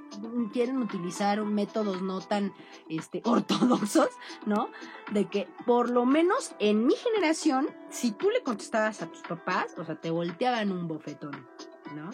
quieren 0.53 0.79
utilizar 0.79 1.43
métodos 1.45 2.03
no 2.03 2.21
tan 2.21 2.53
este, 2.89 3.23
ortodoxos, 3.25 4.11
¿no? 4.47 4.71
De 5.11 5.27
que 5.29 5.49
por 5.67 5.91
lo 5.91 6.05
menos 6.07 6.55
en 6.59 6.87
mi 6.87 6.95
generación, 6.95 7.69
si 7.91 8.13
tú 8.13 8.31
le 8.31 8.43
contestabas 8.43 9.03
a 9.03 9.07
tus 9.07 9.23
papás, 9.23 9.75
o 9.79 9.85
sea, 9.85 10.01
te 10.01 10.11
volteaban 10.11 10.73
un 10.73 10.89
bofetón, 10.89 11.47
¿no? 11.95 12.11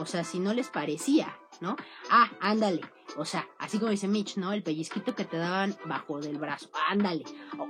O 0.00 0.06
sea, 0.06 0.24
si 0.24 0.40
no 0.40 0.52
les 0.52 0.68
parecía, 0.68 1.36
¿no? 1.60 1.76
Ah, 2.10 2.30
ándale. 2.40 2.80
O 3.16 3.24
sea, 3.24 3.46
así 3.58 3.78
como 3.78 3.90
dice 3.90 4.08
Mitch, 4.08 4.36
¿no? 4.36 4.52
El 4.52 4.62
pellizquito 4.62 5.14
que 5.14 5.24
te 5.24 5.36
daban 5.36 5.76
bajo 5.84 6.20
del 6.20 6.38
brazo. 6.38 6.68
Ándale. 6.88 7.24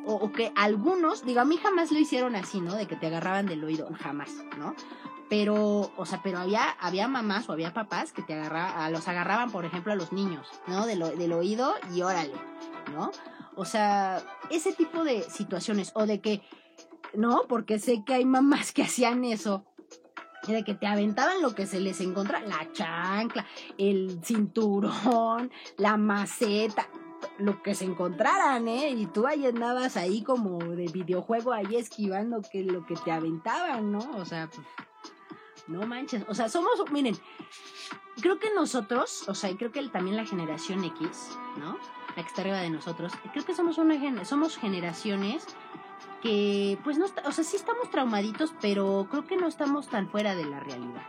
O, 0.06 0.32
que 0.32 0.52
algunos, 0.56 1.24
digo, 1.24 1.40
a 1.40 1.44
mí 1.44 1.56
jamás 1.56 1.92
lo 1.92 1.98
hicieron 1.98 2.36
así, 2.36 2.60
¿no? 2.60 2.74
De 2.74 2.86
que 2.86 2.96
te 2.96 3.06
agarraban 3.06 3.46
del 3.46 3.62
oído. 3.64 3.88
Jamás, 4.00 4.30
¿no? 4.58 4.74
Pero, 5.28 5.92
o 5.96 6.06
sea, 6.06 6.20
pero 6.22 6.38
había, 6.38 6.70
había 6.80 7.08
mamás 7.08 7.48
o 7.48 7.52
había 7.52 7.72
papás 7.72 8.12
que 8.12 8.22
te 8.22 8.34
agarraban, 8.34 8.92
los 8.92 9.08
agarraban, 9.08 9.50
por 9.50 9.64
ejemplo, 9.64 9.92
a 9.92 9.96
los 9.96 10.12
niños, 10.12 10.46
¿no? 10.66 10.86
Del, 10.86 11.00
del 11.18 11.32
oído 11.32 11.74
y 11.94 12.02
órale, 12.02 12.34
¿no? 12.92 13.10
O 13.56 13.64
sea, 13.64 14.22
ese 14.50 14.72
tipo 14.72 15.04
de 15.04 15.22
situaciones. 15.22 15.92
O 15.94 16.06
de 16.06 16.20
que, 16.20 16.42
no, 17.14 17.42
porque 17.48 17.78
sé 17.78 18.02
que 18.04 18.14
hay 18.14 18.24
mamás 18.24 18.72
que 18.72 18.82
hacían 18.82 19.24
eso 19.24 19.64
de 20.52 20.64
que 20.64 20.74
te 20.74 20.86
aventaban 20.86 21.42
lo 21.42 21.54
que 21.54 21.66
se 21.66 21.80
les 21.80 22.00
encontraba, 22.00 22.46
la 22.46 22.70
chancla, 22.72 23.46
el 23.78 24.20
cinturón, 24.22 25.50
la 25.76 25.96
maceta, 25.96 26.88
lo 27.38 27.62
que 27.62 27.74
se 27.74 27.84
encontraran, 27.84 28.68
¿eh? 28.68 28.90
Y 28.90 29.06
tú 29.06 29.26
ahí 29.26 29.46
andabas 29.46 29.96
ahí 29.96 30.22
como 30.22 30.58
de 30.58 30.86
videojuego, 30.86 31.52
ahí 31.52 31.76
esquivando 31.76 32.42
que 32.50 32.62
lo 32.62 32.84
que 32.86 32.96
te 32.96 33.10
aventaban, 33.10 33.92
¿no? 33.92 34.10
O 34.16 34.24
sea, 34.24 34.48
pues, 34.48 34.66
no 35.66 35.86
manches, 35.86 36.24
o 36.28 36.34
sea, 36.34 36.48
somos, 36.48 36.72
miren, 36.90 37.16
creo 38.20 38.38
que 38.38 38.52
nosotros, 38.54 39.28
o 39.28 39.34
sea, 39.34 39.50
y 39.50 39.56
creo 39.56 39.72
que 39.72 39.82
también 39.88 40.16
la 40.16 40.26
generación 40.26 40.84
X, 40.84 41.30
¿no? 41.58 41.78
La 42.16 42.22
que 42.22 42.28
está 42.28 42.42
arriba 42.42 42.58
de 42.58 42.70
nosotros, 42.70 43.12
creo 43.32 43.44
que 43.44 43.54
somos 43.54 43.78
una 43.78 44.24
somos 44.24 44.56
generaciones 44.56 45.46
que 46.24 46.78
pues 46.82 46.96
no, 46.96 47.04
o 47.04 47.32
sea, 47.32 47.44
sí 47.44 47.56
estamos 47.56 47.90
traumaditos, 47.90 48.54
pero 48.62 49.06
creo 49.10 49.26
que 49.26 49.36
no 49.36 49.46
estamos 49.46 49.88
tan 49.88 50.08
fuera 50.08 50.34
de 50.34 50.46
la 50.46 50.58
realidad, 50.58 51.02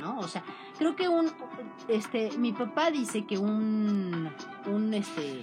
¿no? 0.00 0.18
O 0.18 0.26
sea, 0.26 0.42
creo 0.78 0.96
que 0.96 1.10
un, 1.10 1.30
este, 1.88 2.30
mi 2.38 2.54
papá 2.54 2.90
dice 2.90 3.26
que 3.26 3.36
un, 3.36 4.30
un, 4.66 4.94
este, 4.94 5.42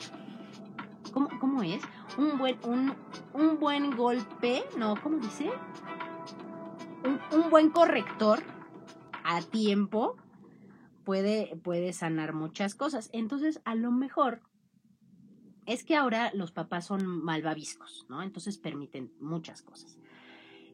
¿cómo, 1.14 1.30
cómo 1.40 1.62
es? 1.62 1.84
Un 2.18 2.40
buen, 2.40 2.58
un, 2.64 2.96
un 3.34 3.60
buen 3.60 3.96
golpe, 3.96 4.64
no, 4.80 4.96
¿cómo 5.00 5.20
dice? 5.20 5.52
Un, 7.06 7.20
un 7.40 7.52
buen 7.52 7.70
corrector 7.70 8.42
a 9.24 9.44
tiempo 9.44 10.16
puede, 11.04 11.56
puede 11.64 11.94
sanar 11.94 12.34
muchas 12.34 12.74
cosas. 12.74 13.12
Entonces, 13.14 13.62
a 13.64 13.76
lo 13.76 13.92
mejor 13.92 14.42
es 15.70 15.84
que 15.84 15.96
ahora 15.96 16.32
los 16.34 16.52
papás 16.52 16.88
son 16.88 17.06
malvaviscos, 17.06 18.08
¿no? 18.10 18.24
Entonces 18.24 18.58
permiten 18.58 19.14
muchas 19.20 19.62
cosas. 19.62 20.00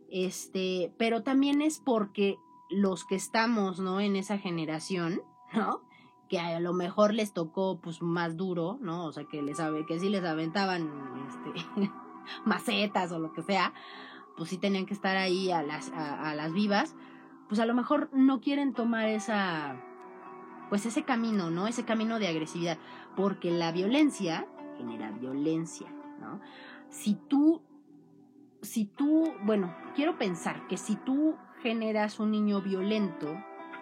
Este, 0.09 0.93
pero 0.97 1.21
también 1.21 1.61
es 1.61 1.79
porque 1.79 2.37
los 2.69 3.03
que 3.03 3.15
estamos, 3.15 3.79
¿no? 3.79 3.99
En 3.99 4.15
esa 4.15 4.37
generación, 4.37 5.21
¿no? 5.53 5.81
Que 6.29 6.39
a 6.39 6.61
lo 6.61 6.71
mejor 6.71 7.13
les 7.13 7.33
tocó, 7.33 7.81
pues, 7.81 8.01
más 8.01 8.37
duro, 8.37 8.77
¿no? 8.81 9.05
O 9.05 9.11
sea, 9.11 9.25
que 9.25 9.41
les 9.41 9.57
que 9.85 9.99
sí 9.99 10.07
les 10.07 10.23
aventaban, 10.23 10.89
este, 11.27 11.91
macetas 12.45 13.11
o 13.11 13.19
lo 13.19 13.33
que 13.33 13.43
sea, 13.43 13.73
pues 14.37 14.49
sí 14.49 14.57
tenían 14.57 14.85
que 14.85 14.93
estar 14.93 15.17
ahí 15.17 15.51
a 15.51 15.61
las, 15.61 15.91
a 15.91 16.33
las 16.35 16.53
vivas, 16.53 16.95
pues 17.49 17.59
a 17.59 17.65
lo 17.65 17.73
mejor 17.73 18.09
no 18.13 18.39
quieren 18.39 18.73
tomar 18.73 19.09
esa, 19.09 19.75
pues 20.69 20.85
ese 20.85 21.03
camino, 21.03 21.49
¿no? 21.49 21.67
Ese 21.67 21.83
camino 21.83 22.17
de 22.17 22.29
agresividad, 22.29 22.77
porque 23.15 23.51
la 23.51 23.71
violencia 23.71 24.47
genera 24.77 25.11
violencia, 25.11 25.87
¿no? 26.19 26.39
Si 26.89 27.15
tú, 27.15 27.61
si 28.61 28.85
tú, 28.85 29.33
bueno, 29.43 29.75
quiero 29.95 30.17
pensar 30.17 30.67
que 30.67 30.77
si 30.77 30.95
tú 30.95 31.35
generas 31.61 32.19
un 32.19 32.31
niño 32.31 32.61
violento, 32.61 33.35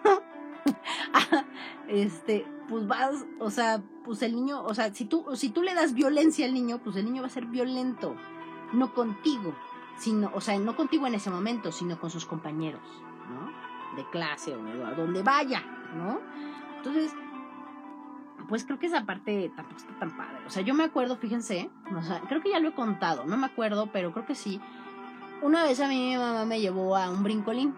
este, 1.88 2.46
pues 2.68 2.86
vas, 2.86 3.24
o 3.38 3.50
sea, 3.50 3.82
pues 4.04 4.22
el 4.22 4.34
niño, 4.34 4.62
o 4.62 4.74
sea, 4.74 4.92
si 4.94 5.04
tú, 5.04 5.26
si 5.34 5.50
tú 5.50 5.62
le 5.62 5.74
das 5.74 5.94
violencia 5.94 6.46
al 6.46 6.54
niño, 6.54 6.78
pues 6.82 6.96
el 6.96 7.04
niño 7.04 7.22
va 7.22 7.28
a 7.28 7.30
ser 7.30 7.46
violento, 7.46 8.16
no 8.72 8.94
contigo, 8.94 9.54
sino, 9.96 10.30
o 10.34 10.40
sea, 10.40 10.58
no 10.58 10.76
contigo 10.76 11.06
en 11.06 11.14
ese 11.14 11.30
momento, 11.30 11.72
sino 11.72 11.98
con 11.98 12.10
sus 12.10 12.26
compañeros, 12.26 12.82
¿no? 13.28 13.96
De 13.96 14.08
clase 14.10 14.54
o 14.54 14.86
a 14.86 14.92
donde 14.94 15.22
vaya, 15.22 15.62
¿no? 15.94 16.20
Entonces, 16.76 17.14
pues 18.48 18.64
creo 18.64 18.78
que 18.78 18.86
esa 18.86 19.04
parte 19.04 19.50
tampoco 19.54 19.78
está 19.78 19.98
tan 19.98 20.16
padre. 20.16 20.38
O 20.46 20.50
sea, 20.50 20.62
yo 20.62 20.74
me 20.74 20.84
acuerdo, 20.84 21.16
fíjense, 21.16 21.70
creo 22.28 22.42
que 22.42 22.50
ya 22.50 22.58
lo 22.58 22.68
he 22.68 22.74
contado, 22.74 23.24
no 23.24 23.36
me 23.36 23.46
acuerdo, 23.46 23.88
pero 23.92 24.12
creo 24.12 24.26
que 24.26 24.34
sí. 24.34 24.60
Una 25.42 25.64
vez 25.64 25.80
a 25.80 25.88
mí 25.88 26.10
mi 26.10 26.16
mamá 26.16 26.44
me 26.44 26.60
llevó 26.60 26.96
a 26.96 27.10
un 27.10 27.22
brincolín, 27.22 27.74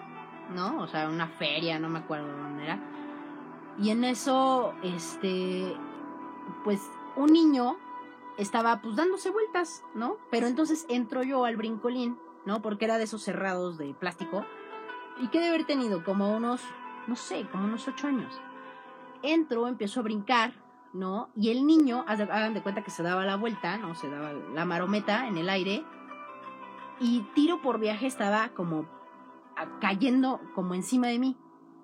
¿no? 0.55 0.79
O 0.83 0.87
sea, 0.87 1.09
una 1.09 1.29
feria, 1.29 1.79
no 1.79 1.89
me 1.89 1.99
acuerdo 1.99 2.29
dónde 2.29 2.65
era. 2.65 2.79
Y 3.79 3.91
en 3.91 4.05
eso, 4.05 4.75
este, 4.83 5.77
pues 6.65 6.81
un 7.17 7.33
niño 7.33 7.77
estaba 8.39 8.81
pues 8.81 8.97
dándose 8.97 9.31
vueltas, 9.31 9.83
¿no? 9.95 10.19
Pero 10.31 10.47
entonces 10.47 10.87
entro 10.89 11.23
yo 11.23 11.45
al 11.45 11.57
brincolín, 11.57 12.19
¿no? 12.45 12.63
Porque 12.63 12.85
era 12.85 12.99
de 12.99 13.05
esos 13.05 13.23
cerrados 13.23 13.79
de 13.79 13.95
plástico. 13.95 14.45
Y 15.21 15.29
que 15.29 15.41
de 15.41 15.49
haber 15.49 15.65
tenido 15.65 16.05
como 16.05 16.37
unos, 16.37 16.61
no 17.07 17.17
sé, 17.17 17.47
como 17.51 17.65
unos 17.65 17.89
ocho 17.89 18.07
años 18.07 18.41
entro, 19.23 19.69
empiezo 19.69 20.01
a 20.01 20.03
brincar, 20.03 20.55
¿no? 20.93 21.31
Y 21.37 21.51
el 21.51 21.67
niño, 21.67 22.05
hagan 22.07 22.55
de 22.55 22.63
cuenta 22.63 22.83
que 22.83 22.91
se 22.91 23.03
daba 23.03 23.25
la 23.25 23.37
vuelta, 23.37 23.77
¿no? 23.79 23.95
Se 23.95 24.09
daba 24.09 24.33
la 24.33 24.65
marometa 24.65 25.29
en 25.29 25.37
el 25.37 25.49
aire. 25.49 25.85
Y 27.01 27.21
tiro 27.35 27.61
por 27.61 27.79
viaje 27.79 28.07
estaba 28.07 28.49
como 28.51 28.87
cayendo 29.81 30.41
como 30.55 30.75
encima 30.75 31.09
de 31.09 31.19
mí, 31.19 31.37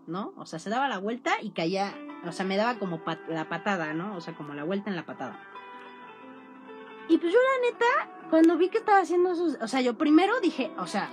¿no? 0.07 0.33
O 0.37 0.47
sea, 0.47 0.59
se 0.59 0.71
daba 0.71 0.89
la 0.89 0.99
vuelta 0.99 1.33
y 1.43 1.51
caía, 1.51 1.95
o 2.27 2.33
sea, 2.33 2.45
me 2.45 2.57
daba 2.57 2.79
como 2.79 3.01
la 3.29 3.49
patada, 3.49 3.93
¿no? 3.95 4.17
O 4.17 4.21
sea, 4.21 4.35
como 4.35 4.55
la 4.55 4.65
vuelta 4.65 4.91
en 4.91 4.97
la 4.97 5.07
patada. 5.07 5.39
Y 7.09 7.19
pues 7.19 7.33
yo 7.33 7.39
la 7.39 7.71
neta, 7.71 8.29
cuando 8.31 8.57
vi 8.57 8.69
que 8.69 8.79
estaba 8.79 9.01
haciendo 9.01 9.33
eso, 9.33 9.57
o 9.61 9.69
sea, 9.69 9.81
yo 9.81 9.99
primero 9.99 10.41
dije, 10.41 10.73
o 10.79 10.87
sea, 10.87 11.11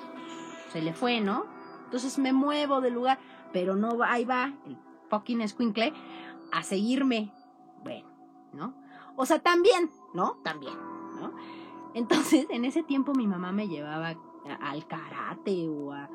se 0.71 0.81
le 0.81 0.93
fue, 0.93 1.19
¿no? 1.19 1.45
Entonces 1.85 2.19
me 2.19 2.31
muevo 2.31 2.81
del 2.81 2.93
lugar, 2.93 3.19
pero 3.51 3.75
no 3.75 4.03
ahí 4.03 4.23
va 4.23 4.53
el 4.65 4.77
fucking 5.09 5.41
escuincle 5.41 5.93
a 6.51 6.63
seguirme. 6.63 7.31
Bueno, 7.83 8.07
¿no? 8.53 8.73
O 9.15 9.25
sea, 9.25 9.39
también, 9.39 9.89
¿no? 10.13 10.39
También, 10.43 10.73
¿no? 11.19 11.33
Entonces, 11.93 12.47
en 12.49 12.65
ese 12.65 12.83
tiempo 12.83 13.13
mi 13.13 13.27
mamá 13.27 13.51
me 13.51 13.67
llevaba 13.67 14.15
al 14.61 14.87
karate 14.87 15.67
o 15.67 15.93
a 15.93 16.09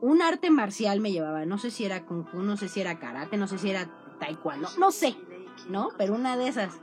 un 0.00 0.22
arte 0.22 0.50
marcial 0.50 1.00
me 1.00 1.12
llevaba, 1.12 1.44
no 1.46 1.58
sé 1.58 1.70
si 1.70 1.84
era 1.84 2.04
kung 2.04 2.24
fu, 2.24 2.42
no 2.42 2.56
sé 2.56 2.68
si 2.68 2.80
era 2.80 2.98
karate, 2.98 3.36
no 3.36 3.46
sé 3.46 3.58
si 3.58 3.70
era 3.70 3.88
taekwondo, 4.18 4.68
no 4.78 4.90
sé, 4.90 5.16
¿no? 5.68 5.88
Pero 5.96 6.14
una 6.14 6.36
de 6.36 6.48
esas. 6.48 6.80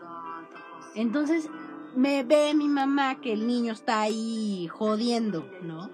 Entonces, 0.96 1.50
me 1.96 2.24
ve 2.24 2.54
mi 2.54 2.68
mamá 2.68 3.22
que 3.22 3.34
el 3.34 3.48
niño 3.48 3.74
está 3.74 4.02
ahí 4.02 4.68
jodiendo, 4.68 5.48
¿no? 5.62 5.90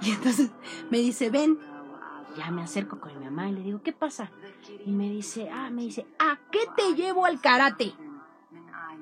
Y 0.00 0.10
entonces 0.10 0.50
me 0.90 0.98
dice, 0.98 1.30
ven, 1.30 1.58
ya 2.38 2.52
me 2.52 2.62
acerco 2.62 3.00
con 3.00 3.18
mi 3.18 3.24
mamá 3.24 3.48
y 3.48 3.52
le 3.52 3.62
digo, 3.62 3.82
¿qué 3.82 3.92
pasa? 3.92 4.30
Y 4.86 4.92
me 4.92 5.10
dice, 5.10 5.50
ah, 5.50 5.70
me 5.70 5.82
dice, 5.82 6.06
¿a 6.20 6.38
qué 6.52 6.60
te 6.76 6.94
llevo 6.94 7.26
al 7.26 7.40
karate? 7.40 7.92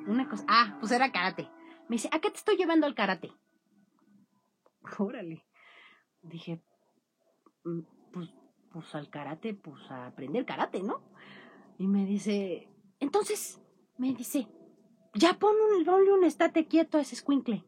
Una 0.07 0.27
cosa, 0.27 0.45
ah, 0.49 0.77
pues 0.81 0.91
era 0.93 1.13
karate. 1.13 1.51
Me 1.89 1.97
dice, 1.97 2.09
¿a 2.13 2.19
qué 2.19 2.31
te 2.31 2.39
estoy 2.39 2.57
llevando 2.57 2.87
al 2.87 2.95
karate? 2.95 3.31
Órale. 4.99 5.45
Dije, 6.23 6.63
mm, 7.65 7.81
pues, 8.13 8.31
pues 8.73 8.95
al 8.95 9.11
karate, 9.11 9.53
pues 9.53 9.83
a 9.91 10.07
aprender 10.07 10.47
karate, 10.47 10.83
¿no? 10.83 11.03
Y 11.79 11.87
me 11.89 12.07
dice, 12.07 12.71
entonces, 13.01 13.61
me 13.99 14.15
dice, 14.15 14.49
ya 15.13 15.39
pon 15.39 15.55
un, 15.55 15.85
ponle 15.85 16.13
un 16.13 16.25
estate 16.25 16.67
quieto 16.67 16.97
a 16.97 17.03
ese 17.03 17.17
squinkle. 17.17 17.65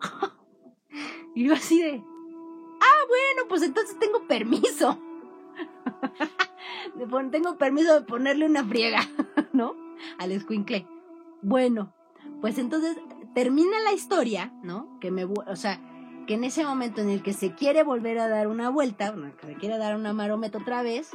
y 1.34 1.44
yo 1.46 1.52
así 1.52 1.82
de, 1.82 2.02
ah, 2.80 3.04
bueno, 3.06 3.48
pues 3.48 3.62
entonces 3.62 3.98
tengo 3.98 4.26
permiso. 4.26 4.98
tengo 7.30 7.56
permiso 7.56 8.00
de 8.00 8.06
ponerle 8.06 8.46
una 8.46 8.64
friega, 8.64 9.00
¿no? 9.52 9.74
Al 10.18 10.32
escuincle. 10.32 10.86
Bueno, 11.42 11.92
pues 12.40 12.58
entonces 12.58 12.96
termina 13.34 13.80
la 13.84 13.92
historia, 13.92 14.52
¿no? 14.62 14.98
Que 15.00 15.10
me, 15.10 15.24
o 15.24 15.56
sea, 15.56 15.80
que 16.26 16.34
en 16.34 16.44
ese 16.44 16.64
momento 16.64 17.00
en 17.00 17.08
el 17.10 17.22
que 17.22 17.32
se 17.32 17.54
quiere 17.54 17.82
volver 17.82 18.18
a 18.18 18.28
dar 18.28 18.48
una 18.48 18.70
vuelta, 18.70 19.14
que 19.40 19.46
se 19.46 19.54
quiere 19.54 19.78
dar 19.78 19.96
una 19.96 20.12
marometa 20.12 20.58
otra 20.58 20.82
vez, 20.82 21.10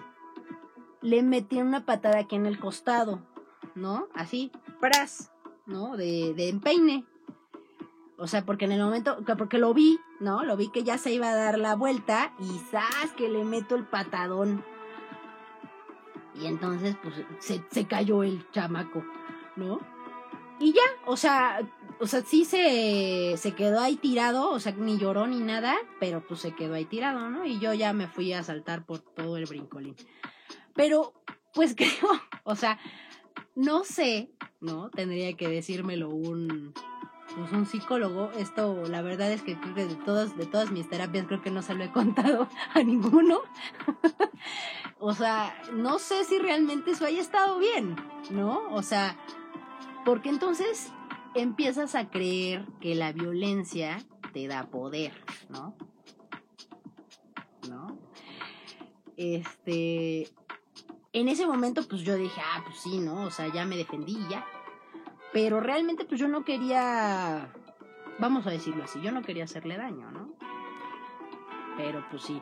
le 1.01 1.21
metí 1.23 1.61
una 1.61 1.85
patada 1.85 2.19
aquí 2.19 2.35
en 2.35 2.45
el 2.45 2.59
costado, 2.59 3.21
¿no? 3.75 4.07
Así, 4.13 4.51
pras, 4.79 5.31
¿no? 5.65 5.97
De, 5.97 6.33
de 6.33 6.49
empeine. 6.49 7.05
O 8.17 8.27
sea, 8.27 8.45
porque 8.45 8.65
en 8.65 8.71
el 8.71 8.81
momento, 8.81 9.17
porque 9.37 9.57
lo 9.57 9.73
vi, 9.73 9.99
¿no? 10.19 10.43
Lo 10.43 10.55
vi 10.55 10.69
que 10.69 10.83
ya 10.83 10.97
se 10.97 11.11
iba 11.11 11.29
a 11.29 11.35
dar 11.35 11.57
la 11.57 11.75
vuelta 11.75 12.33
y 12.39 12.59
¡zas! 12.71 13.11
que 13.17 13.27
le 13.27 13.43
meto 13.43 13.75
el 13.75 13.85
patadón. 13.85 14.63
Y 16.33 16.47
entonces, 16.47 16.95
pues, 17.01 17.15
se, 17.39 17.63
se 17.69 17.85
cayó 17.85 18.23
el 18.23 18.49
chamaco, 18.51 19.03
¿no? 19.55 19.79
Y 20.59 20.71
ya, 20.71 20.83
o 21.05 21.17
sea, 21.17 21.59
o 21.99 22.07
sea, 22.07 22.21
sí 22.21 22.45
se, 22.45 23.35
se 23.37 23.53
quedó 23.53 23.79
ahí 23.79 23.95
tirado, 23.95 24.49
o 24.51 24.59
sea, 24.59 24.73
ni 24.73 24.97
lloró 24.97 25.27
ni 25.27 25.39
nada, 25.39 25.75
pero 25.99 26.25
pues 26.25 26.41
se 26.41 26.53
quedó 26.53 26.73
ahí 26.73 26.85
tirado, 26.85 27.29
¿no? 27.29 27.45
Y 27.45 27.59
yo 27.59 27.73
ya 27.73 27.93
me 27.93 28.07
fui 28.07 28.33
a 28.33 28.43
saltar 28.43 28.85
por 28.85 28.99
todo 28.99 29.37
el 29.37 29.45
brincolín. 29.45 29.95
Pero, 30.73 31.13
pues 31.53 31.75
creo, 31.77 32.09
o 32.43 32.55
sea, 32.55 32.79
no 33.55 33.83
sé, 33.83 34.31
¿no? 34.59 34.89
Tendría 34.89 35.35
que 35.35 35.47
decírmelo 35.47 36.09
un, 36.09 36.73
pues 37.35 37.51
un 37.51 37.65
psicólogo. 37.65 38.31
Esto, 38.31 38.83
la 38.87 39.01
verdad 39.01 39.31
es 39.31 39.41
que 39.41 39.59
creo 39.59 39.75
que 39.75 39.85
de 39.85 39.95
todas, 39.95 40.37
de 40.37 40.45
todas 40.45 40.71
mis 40.71 40.89
terapias 40.89 41.27
creo 41.27 41.41
que 41.41 41.51
no 41.51 41.61
se 41.61 41.73
lo 41.73 41.83
he 41.83 41.91
contado 41.91 42.47
a 42.73 42.83
ninguno. 42.83 43.41
o 44.99 45.13
sea, 45.13 45.55
no 45.73 45.99
sé 45.99 46.23
si 46.23 46.39
realmente 46.39 46.91
eso 46.91 47.05
haya 47.05 47.21
estado 47.21 47.59
bien, 47.59 47.95
¿no? 48.31 48.73
O 48.73 48.81
sea, 48.81 49.17
porque 50.05 50.29
entonces 50.29 50.91
empiezas 51.33 51.95
a 51.95 52.09
creer 52.09 52.65
que 52.79 52.95
la 52.95 53.11
violencia 53.11 54.03
te 54.33 54.47
da 54.47 54.67
poder, 54.67 55.13
¿no? 55.49 55.75
¿No? 57.69 57.97
Este, 59.17 60.29
en 61.13 61.29
ese 61.29 61.45
momento 61.47 61.87
pues 61.87 62.01
yo 62.01 62.15
dije, 62.15 62.41
ah, 62.43 62.61
pues 62.65 62.79
sí, 62.79 62.99
¿no? 62.99 63.23
O 63.23 63.31
sea, 63.31 63.51
ya 63.51 63.65
me 63.65 63.77
defendí 63.77 64.17
ya. 64.29 64.45
Pero 65.35 65.59
realmente 65.59 66.05
pues 66.05 66.17
yo 66.17 66.29
no 66.29 66.45
quería, 66.45 67.49
vamos 68.19 68.47
a 68.47 68.51
decirlo 68.51 68.85
así, 68.85 69.01
yo 69.01 69.11
no 69.11 69.21
quería 69.21 69.43
hacerle 69.43 69.75
daño, 69.75 70.09
¿no? 70.09 70.29
Pero 71.75 72.05
pues 72.09 72.21
sí, 72.21 72.41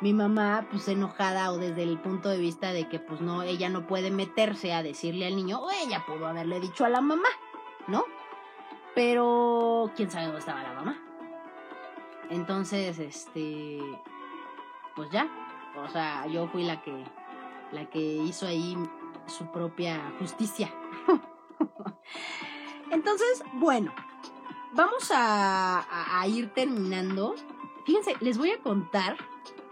mi 0.00 0.12
mamá 0.12 0.68
pues 0.70 0.86
enojada 0.86 1.50
o 1.50 1.58
desde 1.58 1.82
el 1.82 1.98
punto 1.98 2.28
de 2.28 2.38
vista 2.38 2.72
de 2.72 2.88
que 2.88 3.00
pues 3.00 3.20
no, 3.20 3.42
ella 3.42 3.68
no 3.68 3.88
puede 3.88 4.12
meterse 4.12 4.72
a 4.72 4.84
decirle 4.84 5.26
al 5.26 5.34
niño, 5.34 5.58
o 5.58 5.72
ella 5.72 6.04
pudo 6.06 6.28
haberle 6.28 6.60
dicho 6.60 6.84
a 6.84 6.88
la 6.88 7.00
mamá, 7.00 7.30
¿no? 7.88 8.04
Pero 8.94 9.90
quién 9.96 10.08
sabe 10.08 10.26
dónde 10.26 10.38
estaba 10.38 10.62
la 10.62 10.72
mamá. 10.72 11.02
Entonces, 12.30 13.00
este, 13.00 13.80
pues 14.94 15.10
ya, 15.10 15.28
o 15.84 15.88
sea, 15.88 16.28
yo 16.28 16.46
fui 16.46 16.62
la 16.62 16.80
que, 16.80 16.94
la 17.72 17.90
que 17.90 17.98
hizo 17.98 18.46
ahí 18.46 18.76
su 19.26 19.50
propia 19.50 20.12
justicia. 20.20 20.70
Entonces, 22.90 23.44
bueno, 23.54 23.92
vamos 24.72 25.10
a, 25.14 26.24
ir 26.28 26.50
terminando. 26.50 27.34
Fíjense, 27.84 28.14
les 28.20 28.38
voy 28.38 28.50
a 28.50 28.58
contar, 28.58 29.16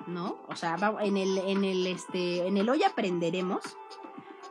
¿no? 0.06 0.38
O 0.48 0.56
sea, 0.56 0.76
en 1.00 1.16
el, 1.16 1.38
en 1.38 1.64
el, 1.64 1.86
este, 1.86 2.46
en 2.46 2.56
el 2.56 2.68
hoy 2.68 2.82
aprenderemos. 2.82 3.76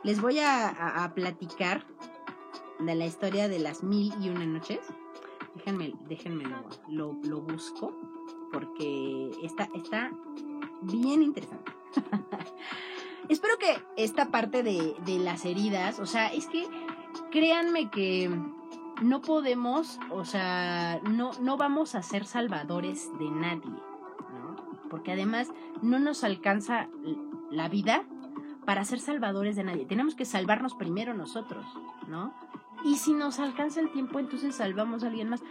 Les 0.02 0.20
voy 0.20 0.38
a, 0.38 1.12
platicar 1.14 1.84
de 2.78 2.94
la 2.94 3.06
historia 3.06 3.48
de 3.48 3.58
las 3.58 3.82
mil 3.82 4.12
y 4.20 4.28
una 4.28 4.46
noches. 4.46 4.80
Déjenme, 5.54 5.94
déjenme 6.08 6.44
lo, 6.88 7.18
lo, 7.22 7.40
busco 7.40 7.92
porque 8.52 9.30
está, 9.42 9.68
está 9.74 10.12
bien 10.82 11.22
interesante. 11.22 11.72
Espero 13.28 13.58
que 13.58 13.76
esta 13.96 14.30
parte 14.30 14.62
de, 14.62 14.94
de 15.04 15.18
las 15.18 15.44
heridas, 15.44 15.98
o 15.98 16.06
sea, 16.06 16.28
es 16.28 16.46
que 16.46 16.66
créanme 17.30 17.90
que 17.90 18.30
no 19.02 19.20
podemos, 19.20 19.98
o 20.10 20.24
sea, 20.24 21.00
no, 21.02 21.30
no 21.40 21.56
vamos 21.56 21.94
a 21.94 22.02
ser 22.02 22.24
salvadores 22.24 23.10
de 23.18 23.30
nadie, 23.30 23.70
¿no? 23.70 24.56
Porque 24.90 25.12
además 25.12 25.52
no 25.82 25.98
nos 25.98 26.24
alcanza 26.24 26.88
la 27.50 27.68
vida 27.68 28.04
para 28.64 28.84
ser 28.84 29.00
salvadores 29.00 29.56
de 29.56 29.64
nadie. 29.64 29.86
Tenemos 29.86 30.14
que 30.14 30.24
salvarnos 30.24 30.74
primero 30.74 31.14
nosotros, 31.14 31.64
¿no? 32.06 32.34
Y 32.84 32.96
si 32.96 33.12
nos 33.12 33.38
alcanza 33.38 33.80
el 33.80 33.90
tiempo, 33.92 34.18
entonces 34.18 34.54
salvamos 34.54 35.04
a 35.04 35.08
alguien 35.08 35.28
más, 35.28 35.42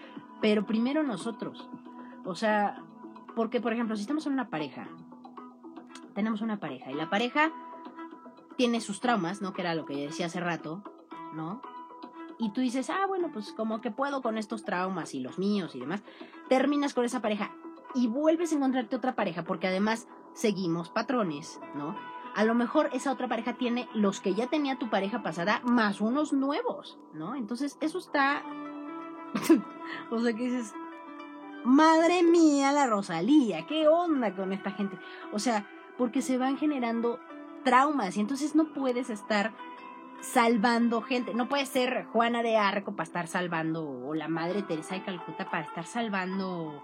pero 0.42 0.66
primero 0.66 1.04
nosotros. 1.04 1.70
O 2.26 2.36
sea, 2.36 2.84
porque 3.36 3.62
por 3.62 3.74
ejemplo, 3.74 3.96
si 3.96 4.02
estamos 4.02 4.26
en 4.28 4.34
una 4.34 4.50
pareja, 4.50 4.88
tenemos 6.14 6.42
una 6.42 6.60
pareja 6.60 6.92
y 6.92 6.96
la 6.96 7.10
pareja 7.10 7.52
tiene 8.56 8.82
sus 8.82 9.00
traumas, 9.00 9.42
¿no? 9.42 9.54
Que 9.54 9.62
era 9.62 9.76
lo 9.76 9.86
que 9.86 9.96
decía 9.96 10.26
hace 10.26 10.40
rato, 10.40 10.84
¿no? 11.34 11.62
Y 12.40 12.52
tú 12.52 12.62
dices, 12.62 12.90
ah, 12.90 13.06
bueno, 13.08 13.32
pues 13.32 13.52
como 13.54 13.82
que 13.82 13.92
puedo 13.92 14.22
con 14.22 14.38
estos 14.38 14.64
traumas 14.64 15.14
y 15.14 15.20
los 15.20 15.40
míos 15.40 15.76
y 15.76 15.80
demás. 15.80 16.04
Terminas 16.50 16.94
con 16.94 17.06
esa 17.06 17.22
pareja 17.22 17.52
y 17.96 18.08
vuelves 18.08 18.52
a 18.52 18.56
encontrarte 18.56 18.96
otra 18.96 19.16
pareja 19.16 19.44
porque 19.44 19.68
además 19.68 20.08
seguimos 20.34 20.90
patrones, 20.90 21.60
¿no? 21.76 21.96
A 22.36 22.44
lo 22.44 22.54
mejor 22.54 22.90
esa 22.94 23.12
otra 23.12 23.28
pareja 23.28 23.54
tiene 23.54 23.90
los 23.96 24.20
que 24.20 24.36
ya 24.36 24.48
tenía 24.48 24.78
tu 24.78 24.90
pareja 24.90 25.24
pasada 25.24 25.62
más 25.64 26.02
unos 26.02 26.34
nuevos, 26.34 27.00
¿no? 27.14 27.36
Entonces 27.36 27.78
eso 27.82 27.98
está... 27.98 28.44
o 30.12 30.20
sea 30.20 30.34
que 30.34 30.44
dices, 30.44 30.74
madre 31.64 32.22
mía 32.22 32.72
la 32.72 32.86
Rosalía, 32.86 33.66
¿qué 33.66 33.88
onda 33.88 34.36
con 34.36 34.54
esta 34.54 34.72
gente? 34.72 35.00
O 35.34 35.40
sea, 35.40 35.68
porque 35.98 36.22
se 36.22 36.38
van 36.38 36.58
generando 36.58 37.20
traumas 37.64 38.16
y 38.18 38.22
entonces 38.22 38.56
no 38.56 38.72
puedes 38.72 39.10
estar 39.10 39.54
salvando 40.22 41.02
gente. 41.02 41.34
No 41.34 41.48
puede 41.48 41.66
ser 41.66 42.06
Juana 42.06 42.44
de 42.44 42.58
Arco 42.58 42.96
para 42.96 43.08
estar 43.08 43.28
salvando, 43.28 43.88
o 43.88 44.14
la 44.14 44.28
Madre 44.28 44.64
Teresa 44.64 44.96
de 44.96 45.04
Calcuta 45.04 45.50
para 45.50 45.64
estar 45.64 45.86
salvando 45.86 46.84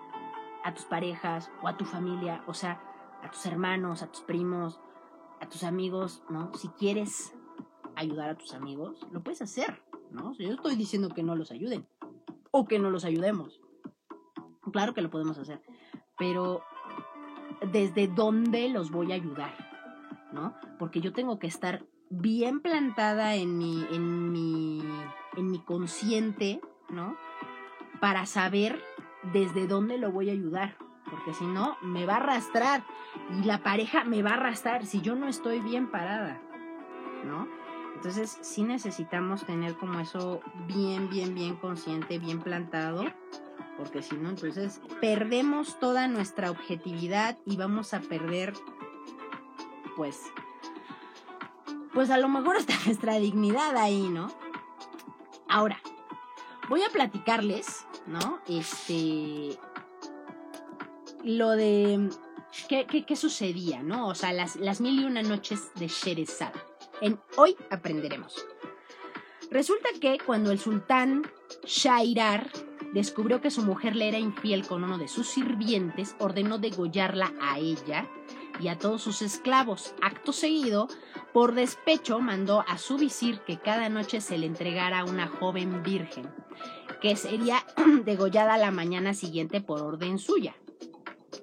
a 0.63 0.73
tus 0.73 0.85
parejas 0.85 1.51
o 1.61 1.67
a 1.67 1.77
tu 1.77 1.85
familia, 1.85 2.43
o 2.47 2.53
sea, 2.53 2.81
a 3.21 3.29
tus 3.29 3.45
hermanos, 3.45 4.01
a 4.01 4.11
tus 4.11 4.21
primos, 4.21 4.79
a 5.41 5.49
tus 5.49 5.63
amigos, 5.63 6.23
¿no? 6.29 6.53
Si 6.53 6.69
quieres 6.69 7.33
ayudar 7.95 8.29
a 8.29 8.37
tus 8.37 8.53
amigos, 8.53 9.05
lo 9.11 9.21
puedes 9.21 9.41
hacer, 9.41 9.83
¿no? 10.11 10.33
Yo 10.37 10.53
estoy 10.53 10.75
diciendo 10.75 11.09
que 11.09 11.23
no 11.23 11.35
los 11.35 11.51
ayuden 11.51 11.87
o 12.51 12.65
que 12.65 12.79
no 12.79 12.89
los 12.89 13.05
ayudemos. 13.05 13.61
Claro 14.71 14.93
que 14.93 15.01
lo 15.01 15.09
podemos 15.09 15.37
hacer, 15.37 15.61
pero 16.17 16.61
¿desde 17.71 18.07
dónde 18.07 18.69
los 18.69 18.91
voy 18.91 19.11
a 19.11 19.15
ayudar? 19.15 19.53
¿No? 20.31 20.55
Porque 20.79 21.01
yo 21.01 21.13
tengo 21.13 21.37
que 21.37 21.47
estar 21.47 21.85
bien 22.21 22.59
plantada 22.59 23.35
en 23.35 23.57
mi, 23.57 23.85
en 23.91 24.31
mi, 24.31 24.83
en 25.35 25.51
mi 25.51 25.59
consciente, 25.59 26.61
¿no? 26.89 27.15
Para 27.99 28.25
saber 28.25 28.83
desde 29.31 29.67
dónde 29.67 29.97
lo 29.97 30.11
voy 30.11 30.29
a 30.29 30.33
ayudar, 30.33 30.75
porque 31.09 31.33
si 31.33 31.45
no, 31.45 31.77
me 31.81 32.05
va 32.05 32.15
a 32.15 32.17
arrastrar 32.17 32.83
y 33.31 33.45
la 33.45 33.63
pareja 33.63 34.03
me 34.03 34.21
va 34.21 34.31
a 34.31 34.35
arrastrar 34.35 34.85
si 34.85 35.01
yo 35.01 35.15
no 35.15 35.27
estoy 35.27 35.59
bien 35.59 35.89
parada, 35.89 36.41
¿no? 37.25 37.47
Entonces 37.95 38.37
sí 38.41 38.63
necesitamos 38.63 39.45
tener 39.45 39.75
como 39.77 39.99
eso 39.99 40.41
bien, 40.67 41.09
bien, 41.09 41.35
bien 41.35 41.55
consciente, 41.55 42.19
bien 42.19 42.41
plantado, 42.41 43.05
porque 43.77 44.01
si 44.01 44.15
no, 44.17 44.29
entonces 44.29 44.81
perdemos 44.99 45.79
toda 45.79 46.07
nuestra 46.07 46.51
objetividad 46.51 47.37
y 47.45 47.55
vamos 47.55 47.93
a 47.93 48.01
perder, 48.01 48.53
pues, 49.95 50.21
pues 51.93 52.09
a 52.09 52.17
lo 52.17 52.27
mejor 52.27 52.57
hasta 52.57 52.73
nuestra 52.85 53.19
dignidad 53.19 53.77
ahí, 53.77 54.09
¿no? 54.09 54.31
Ahora, 55.47 55.79
voy 56.69 56.81
a 56.81 56.89
platicarles, 56.89 57.85
¿no? 58.07 58.39
Este, 58.47 59.57
lo 61.23 61.51
de 61.51 62.09
qué, 62.67 62.85
qué, 62.87 63.15
sucedía, 63.15 63.83
¿no? 63.83 64.07
O 64.07 64.15
sea, 64.15 64.33
las, 64.33 64.55
las 64.55 64.81
mil 64.81 64.99
y 64.99 65.05
una 65.05 65.21
noches 65.21 65.71
de 65.75 65.87
Sherezada. 65.87 66.53
En 67.01 67.19
Hoy 67.37 67.55
aprenderemos. 67.69 68.45
Resulta 69.51 69.89
que 70.01 70.17
cuando 70.25 70.51
el 70.51 70.59
sultán 70.59 71.23
Shairar 71.65 72.49
descubrió 72.93 73.41
que 73.41 73.51
su 73.51 73.61
mujer 73.61 73.95
le 73.95 74.07
era 74.07 74.17
infiel 74.17 74.65
con 74.65 74.83
uno 74.83 74.97
de 74.97 75.07
sus 75.07 75.27
sirvientes, 75.27 76.15
ordenó 76.19 76.57
degollarla 76.57 77.33
a 77.39 77.59
ella 77.59 78.07
y 78.59 78.67
a 78.67 78.77
todos 78.77 79.01
sus 79.01 79.21
esclavos. 79.21 79.93
Acto 80.01 80.33
seguido, 80.33 80.87
por 81.33 81.55
despecho, 81.55 82.19
mandó 82.19 82.63
a 82.67 82.77
su 82.77 82.97
visir 82.97 83.39
que 83.39 83.57
cada 83.57 83.89
noche 83.89 84.21
se 84.21 84.37
le 84.37 84.45
entregara 84.45 85.03
una 85.03 85.27
joven 85.27 85.81
virgen, 85.81 86.29
que 87.01 87.15
sería 87.15 87.65
degollada 88.05 88.57
la 88.57 88.71
mañana 88.71 89.13
siguiente 89.13 89.59
por 89.59 89.81
orden 89.81 90.19
suya. 90.19 90.55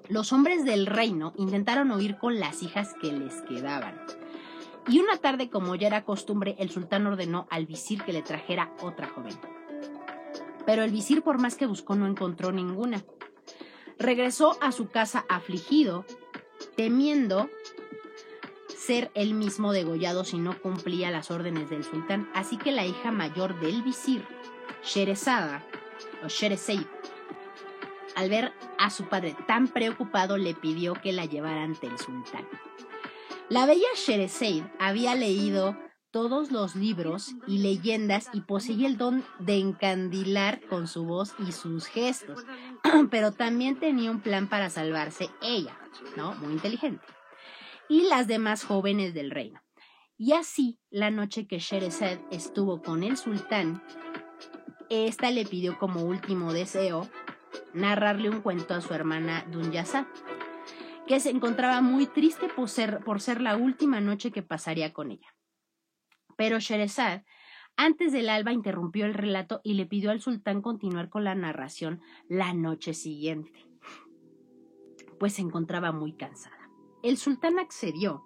Los 0.07 0.31
hombres 0.31 0.63
del 0.65 0.85
reino 0.85 1.33
intentaron 1.37 1.91
huir 1.91 2.17
con 2.17 2.39
las 2.39 2.63
hijas 2.63 2.95
que 3.01 3.11
les 3.11 3.41
quedaban. 3.41 4.01
Y 4.87 4.99
una 4.99 5.17
tarde, 5.17 5.49
como 5.49 5.75
ya 5.75 5.87
era 5.87 6.05
costumbre, 6.05 6.55
el 6.57 6.69
sultán 6.69 7.05
ordenó 7.05 7.47
al 7.49 7.65
visir 7.65 8.01
que 8.03 8.13
le 8.13 8.21
trajera 8.21 8.73
otra 8.81 9.07
joven. 9.07 9.37
Pero 10.65 10.83
el 10.83 10.91
visir, 10.91 11.21
por 11.21 11.37
más 11.37 11.55
que 11.55 11.65
buscó, 11.65 11.95
no 11.95 12.07
encontró 12.07 12.51
ninguna. 12.51 13.03
Regresó 13.99 14.57
a 14.61 14.71
su 14.71 14.89
casa 14.89 15.25
afligido, 15.29 16.05
temiendo 16.75 17.49
ser 18.91 19.09
él 19.13 19.35
mismo 19.35 19.71
degollado 19.71 20.25
si 20.25 20.37
no 20.37 20.61
cumplía 20.61 21.11
las 21.11 21.31
órdenes 21.31 21.69
del 21.69 21.85
sultán. 21.85 22.29
Así 22.33 22.57
que 22.57 22.73
la 22.73 22.85
hija 22.85 23.09
mayor 23.09 23.57
del 23.61 23.83
visir, 23.83 24.21
Sherezada, 24.83 25.63
o 26.25 26.27
Shereseid, 26.27 26.85
al 28.17 28.29
ver 28.29 28.51
a 28.77 28.89
su 28.89 29.05
padre 29.05 29.33
tan 29.47 29.69
preocupado, 29.69 30.35
le 30.35 30.53
pidió 30.55 30.93
que 30.95 31.13
la 31.13 31.23
llevara 31.23 31.63
ante 31.63 31.87
el 31.87 31.97
sultán. 31.97 32.45
La 33.47 33.65
bella 33.65 33.87
Shereseid 33.95 34.65
había 34.77 35.15
leído 35.15 35.77
todos 36.11 36.51
los 36.51 36.75
libros 36.75 37.31
y 37.47 37.59
leyendas 37.59 38.27
y 38.33 38.41
poseía 38.41 38.89
el 38.89 38.97
don 38.97 39.23
de 39.39 39.57
encandilar 39.57 40.59
con 40.67 40.89
su 40.89 41.05
voz 41.05 41.33
y 41.39 41.53
sus 41.53 41.85
gestos, 41.85 42.43
pero 43.09 43.31
también 43.31 43.79
tenía 43.79 44.11
un 44.11 44.19
plan 44.19 44.49
para 44.49 44.69
salvarse 44.69 45.29
ella, 45.41 45.79
¿no? 46.17 46.35
Muy 46.35 46.51
inteligente. 46.51 47.05
Y 47.91 48.03
las 48.03 48.25
demás 48.25 48.63
jóvenes 48.63 49.13
del 49.13 49.31
reino. 49.31 49.61
Y 50.17 50.31
así, 50.31 50.79
la 50.89 51.11
noche 51.11 51.45
que 51.45 51.59
Shereseid 51.59 52.19
estuvo 52.31 52.81
con 52.81 53.03
el 53.03 53.17
sultán, 53.17 53.83
esta 54.89 55.29
le 55.29 55.45
pidió 55.45 55.77
como 55.77 56.01
último 56.03 56.53
deseo 56.53 57.09
narrarle 57.73 58.29
un 58.29 58.39
cuento 58.39 58.75
a 58.75 58.79
su 58.79 58.93
hermana 58.93 59.45
Dunyazad 59.51 60.05
que 61.05 61.19
se 61.19 61.31
encontraba 61.31 61.81
muy 61.81 62.05
triste 62.05 62.47
por 62.47 62.69
ser, 62.69 63.03
por 63.03 63.19
ser 63.19 63.41
la 63.41 63.57
última 63.57 63.99
noche 63.99 64.31
que 64.31 64.41
pasaría 64.41 64.93
con 64.93 65.11
ella. 65.11 65.35
Pero 66.37 66.59
Sherezad, 66.59 67.25
antes 67.75 68.13
del 68.13 68.29
alba, 68.29 68.53
interrumpió 68.53 69.05
el 69.05 69.15
relato 69.15 69.59
y 69.65 69.73
le 69.73 69.85
pidió 69.85 70.11
al 70.11 70.21
sultán 70.21 70.61
continuar 70.61 71.09
con 71.09 71.25
la 71.25 71.35
narración 71.35 71.99
la 72.29 72.53
noche 72.53 72.93
siguiente, 72.93 73.67
pues 75.19 75.33
se 75.33 75.41
encontraba 75.41 75.91
muy 75.91 76.13
cansada. 76.13 76.60
El 77.03 77.17
sultán 77.17 77.59
accedió, 77.59 78.23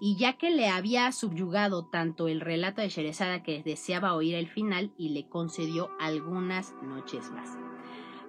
y 0.00 0.16
ya 0.16 0.38
que 0.38 0.50
le 0.50 0.68
había 0.68 1.10
subyugado 1.12 1.86
tanto 1.86 2.28
el 2.28 2.40
relato 2.40 2.80
de 2.80 2.88
Sherezada 2.88 3.42
que 3.42 3.62
deseaba 3.62 4.14
oír 4.14 4.34
el 4.34 4.48
final 4.48 4.92
y 4.96 5.10
le 5.10 5.28
concedió 5.28 5.90
algunas 5.98 6.74
noches 6.82 7.30
más. 7.30 7.56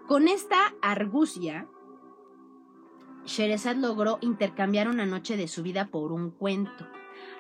Con 0.07 0.27
esta 0.27 0.57
argucia, 0.81 1.67
Sherezad 3.25 3.75
logró 3.75 4.17
intercambiar 4.21 4.87
una 4.87 5.05
noche 5.05 5.37
de 5.37 5.47
su 5.47 5.61
vida 5.61 5.87
por 5.87 6.11
un 6.11 6.31
cuento, 6.31 6.87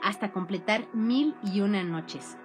hasta 0.03 0.31
completar 0.31 0.87
mil 0.93 1.35
y 1.43 1.61
una 1.61 1.83
noches. 1.83 2.37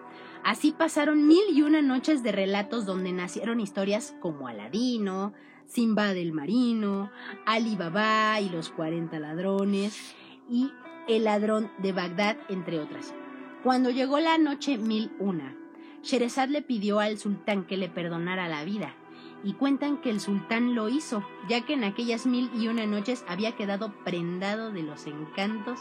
Así 0.42 0.72
pasaron 0.72 1.26
mil 1.26 1.44
y 1.50 1.62
una 1.62 1.82
noches 1.82 2.22
de 2.22 2.32
relatos 2.32 2.86
donde 2.86 3.12
nacieron 3.12 3.60
historias 3.60 4.14
como 4.20 4.48
Aladino, 4.48 5.32
Simba 5.66 6.14
del 6.14 6.32
Marino, 6.32 7.10
Ali 7.46 7.76
Baba 7.76 8.40
y 8.40 8.48
los 8.48 8.70
40 8.70 9.18
ladrones 9.18 10.14
y 10.48 10.70
El 11.08 11.24
ladrón 11.24 11.70
de 11.78 11.92
Bagdad, 11.92 12.36
entre 12.48 12.78
otras. 12.78 13.14
Cuando 13.62 13.90
llegó 13.90 14.20
la 14.20 14.38
noche 14.38 14.78
mil 14.78 15.10
una, 15.18 15.56
Sherezad 16.02 16.48
le 16.48 16.62
pidió 16.62 17.00
al 17.00 17.18
sultán 17.18 17.64
que 17.64 17.76
le 17.76 17.88
perdonara 17.88 18.46
la 18.48 18.64
vida 18.64 18.94
y 19.42 19.54
cuentan 19.54 20.00
que 20.00 20.10
el 20.10 20.20
sultán 20.20 20.74
lo 20.74 20.88
hizo, 20.88 21.22
ya 21.48 21.62
que 21.62 21.74
en 21.74 21.84
aquellas 21.84 22.26
mil 22.26 22.50
y 22.54 22.68
una 22.68 22.86
noches 22.86 23.24
había 23.28 23.52
quedado 23.52 23.92
prendado 24.04 24.70
de 24.70 24.82
los 24.82 25.06
encantos 25.06 25.80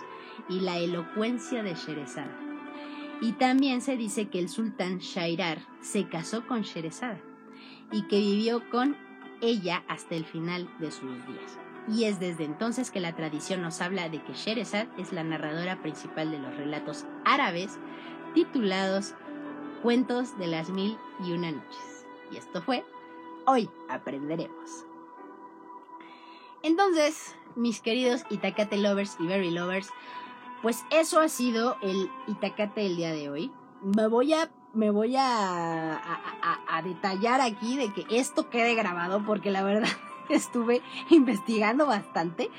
y 0.49 0.59
la 0.59 0.77
elocuencia 0.77 1.63
de 1.63 1.75
Sherezada. 1.75 2.37
Y 3.21 3.33
también 3.33 3.81
se 3.81 3.95
dice 3.95 4.27
que 4.27 4.39
el 4.39 4.49
sultán 4.49 4.99
Shairar 4.99 5.59
se 5.79 6.07
casó 6.07 6.45
con 6.45 6.63
Sherezada 6.63 7.21
y 7.91 8.03
que 8.03 8.19
vivió 8.19 8.69
con 8.69 8.97
ella 9.43 9.83
hasta 9.87 10.15
el 10.15 10.25
final 10.25 10.67
de 10.79 10.89
sus 10.89 11.11
días. 11.27 11.59
Y 11.87 12.05
es 12.05 12.19
desde 12.19 12.45
entonces 12.45 12.89
que 12.89 13.01
la 13.01 13.13
tradición 13.13 13.61
nos 13.61 13.81
habla 13.81 14.09
de 14.09 14.23
que 14.23 14.33
Sherezad 14.33 14.87
es 14.97 15.11
la 15.11 15.23
narradora 15.23 15.81
principal 15.81 16.31
de 16.31 16.39
los 16.39 16.55
relatos 16.55 17.05
árabes 17.25 17.77
titulados 18.33 19.13
Cuentos 19.83 20.37
de 20.39 20.47
las 20.47 20.69
Mil 20.69 20.97
y 21.25 21.33
Una 21.33 21.51
Noches. 21.51 22.07
Y 22.31 22.37
esto 22.37 22.61
fue 22.61 22.85
Hoy 23.45 23.69
aprenderemos. 23.89 24.85
Entonces, 26.61 27.35
mis 27.57 27.81
queridos 27.81 28.23
Itacate 28.29 28.77
lovers 28.77 29.17
y 29.19 29.27
Berry 29.27 29.51
lovers, 29.51 29.89
pues 30.61 30.85
eso 30.89 31.19
ha 31.19 31.27
sido 31.27 31.75
el 31.81 32.09
Itacate 32.27 32.81
del 32.81 32.95
día 32.95 33.11
de 33.11 33.29
hoy. 33.29 33.51
Me 33.81 34.07
voy 34.07 34.33
a 34.33 34.49
me 34.73 34.89
voy 34.89 35.15
a, 35.15 36.01
a, 36.67 36.81
detallar 36.81 37.41
aquí 37.41 37.77
de 37.77 37.93
que 37.93 38.05
esto 38.09 38.49
quede 38.49 38.73
grabado 38.75 39.23
porque 39.25 39.51
la 39.51 39.63
verdad 39.63 39.89
estuve 40.29 40.81
investigando 41.09 41.85
bastante 41.85 42.49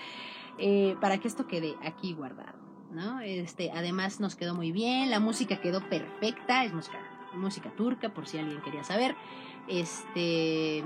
eh, 0.58 0.96
para 1.00 1.18
que 1.18 1.26
esto 1.26 1.46
quede 1.48 1.76
aquí 1.82 2.12
guardado, 2.12 2.58
¿no? 2.92 3.20
Este, 3.20 3.72
además 3.72 4.20
nos 4.20 4.36
quedó 4.36 4.54
muy 4.54 4.70
bien, 4.70 5.10
la 5.10 5.18
música 5.18 5.60
quedó 5.60 5.80
perfecta, 5.88 6.64
es 6.64 6.72
música, 6.72 7.70
turca 7.76 8.10
por 8.10 8.28
si 8.28 8.38
alguien 8.38 8.62
quería 8.62 8.84
saber. 8.84 9.16
Este, 9.66 10.84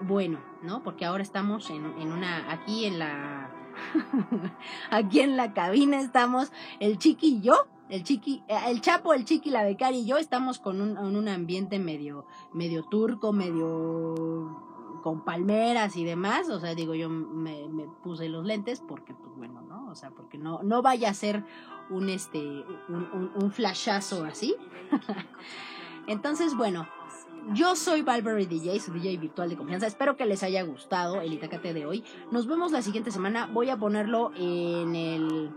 bueno, 0.00 0.38
¿no? 0.62 0.82
Porque 0.82 1.04
ahora 1.04 1.22
estamos 1.22 1.68
en, 1.68 1.84
una, 1.84 2.50
aquí 2.50 2.86
en 2.86 2.98
la, 2.98 3.50
aquí 4.90 5.20
en 5.20 5.36
la 5.36 5.52
cabina 5.52 6.00
estamos 6.00 6.50
el 6.80 6.98
chiqui 6.98 7.36
y 7.36 7.40
yo, 7.42 7.66
el 7.88 8.02
chiqui, 8.02 8.42
eh, 8.48 8.56
el 8.68 8.80
chapo, 8.80 9.14
el 9.14 9.24
chiqui, 9.24 9.50
la 9.50 9.64
becaria 9.64 10.00
y 10.00 10.06
yo 10.06 10.16
estamos 10.16 10.58
con 10.58 10.80
un, 10.80 10.96
un 10.96 11.28
ambiente 11.28 11.78
medio, 11.78 12.26
medio 12.52 12.84
turco, 12.84 13.32
medio 13.32 14.62
con 15.02 15.22
palmeras 15.22 15.96
y 15.96 16.04
demás, 16.04 16.48
o 16.48 16.58
sea, 16.58 16.74
digo, 16.74 16.94
yo 16.94 17.10
me, 17.10 17.68
puse 18.02 18.30
los 18.30 18.46
lentes 18.46 18.80
porque, 18.80 19.12
pues 19.12 19.36
bueno, 19.36 19.60
¿no? 19.60 19.90
O 19.90 19.94
sea, 19.94 20.10
porque 20.10 20.38
no, 20.38 20.62
no 20.62 20.80
vaya 20.80 21.10
a 21.10 21.14
ser 21.14 21.44
un, 21.90 22.08
este, 22.08 22.64
un 22.88 23.52
flashazo 23.52 24.24
así. 24.24 24.56
Entonces, 26.06 26.56
bueno, 26.56 26.88
yo 27.52 27.76
soy 27.76 28.00
Valverde 28.00 28.46
DJ, 28.46 28.80
su 28.80 28.92
DJ 28.92 29.18
virtual 29.18 29.50
de 29.50 29.56
confianza. 29.56 29.86
Espero 29.86 30.16
que 30.16 30.24
les 30.24 30.42
haya 30.42 30.62
gustado 30.62 31.20
el 31.20 31.34
Itacate 31.34 31.74
de 31.74 31.84
hoy. 31.84 32.02
Nos 32.30 32.46
vemos 32.46 32.72
la 32.72 32.80
siguiente 32.80 33.10
semana. 33.10 33.46
Voy 33.46 33.68
a 33.68 33.76
ponerlo 33.76 34.32
en 34.34 34.94
el 34.94 35.50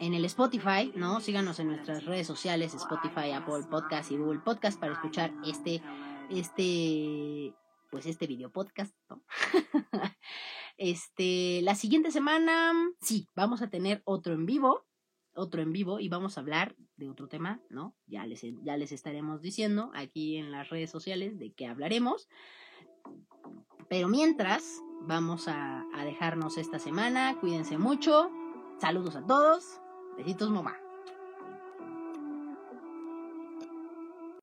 en 0.00 0.14
el 0.14 0.24
Spotify, 0.24 0.92
¿no? 0.94 1.20
Síganos 1.20 1.58
en 1.60 1.68
nuestras 1.68 2.04
redes 2.04 2.26
sociales, 2.26 2.74
Spotify, 2.74 3.30
Apple 3.32 3.64
Podcast 3.70 4.10
y 4.10 4.16
Google 4.16 4.40
Podcast 4.40 4.78
para 4.78 4.92
escuchar 4.92 5.32
este 5.44 5.82
este 6.30 7.54
pues 7.90 8.06
este 8.06 8.26
video 8.26 8.50
podcast, 8.50 8.94
este, 10.76 11.62
la 11.62 11.74
siguiente 11.76 12.10
semana 12.10 12.72
sí, 13.00 13.28
vamos 13.34 13.62
a 13.62 13.70
tener 13.70 14.02
otro 14.04 14.34
en 14.34 14.44
vivo 14.44 14.84
otro 15.36 15.62
en 15.62 15.72
vivo 15.72 16.00
y 16.00 16.08
vamos 16.08 16.36
a 16.36 16.40
hablar 16.40 16.74
de 16.96 17.08
otro 17.08 17.28
tema, 17.28 17.60
¿no? 17.68 17.94
Ya 18.06 18.26
les, 18.26 18.42
ya 18.62 18.76
les 18.76 18.90
estaremos 18.90 19.42
diciendo 19.42 19.90
aquí 19.94 20.36
en 20.36 20.50
las 20.50 20.70
redes 20.70 20.90
sociales 20.90 21.38
de 21.38 21.52
qué 21.52 21.66
hablaremos. 21.66 22.28
Pero 23.88 24.08
mientras, 24.08 24.82
vamos 25.02 25.46
a 25.46 25.84
dejarnos 26.04 26.56
esta 26.56 26.78
semana. 26.78 27.38
Cuídense 27.38 27.78
mucho. 27.78 28.30
Saludos 28.80 29.14
a 29.16 29.24
todos. 29.24 29.80
Besitos, 30.16 30.50
mamá. 30.50 30.85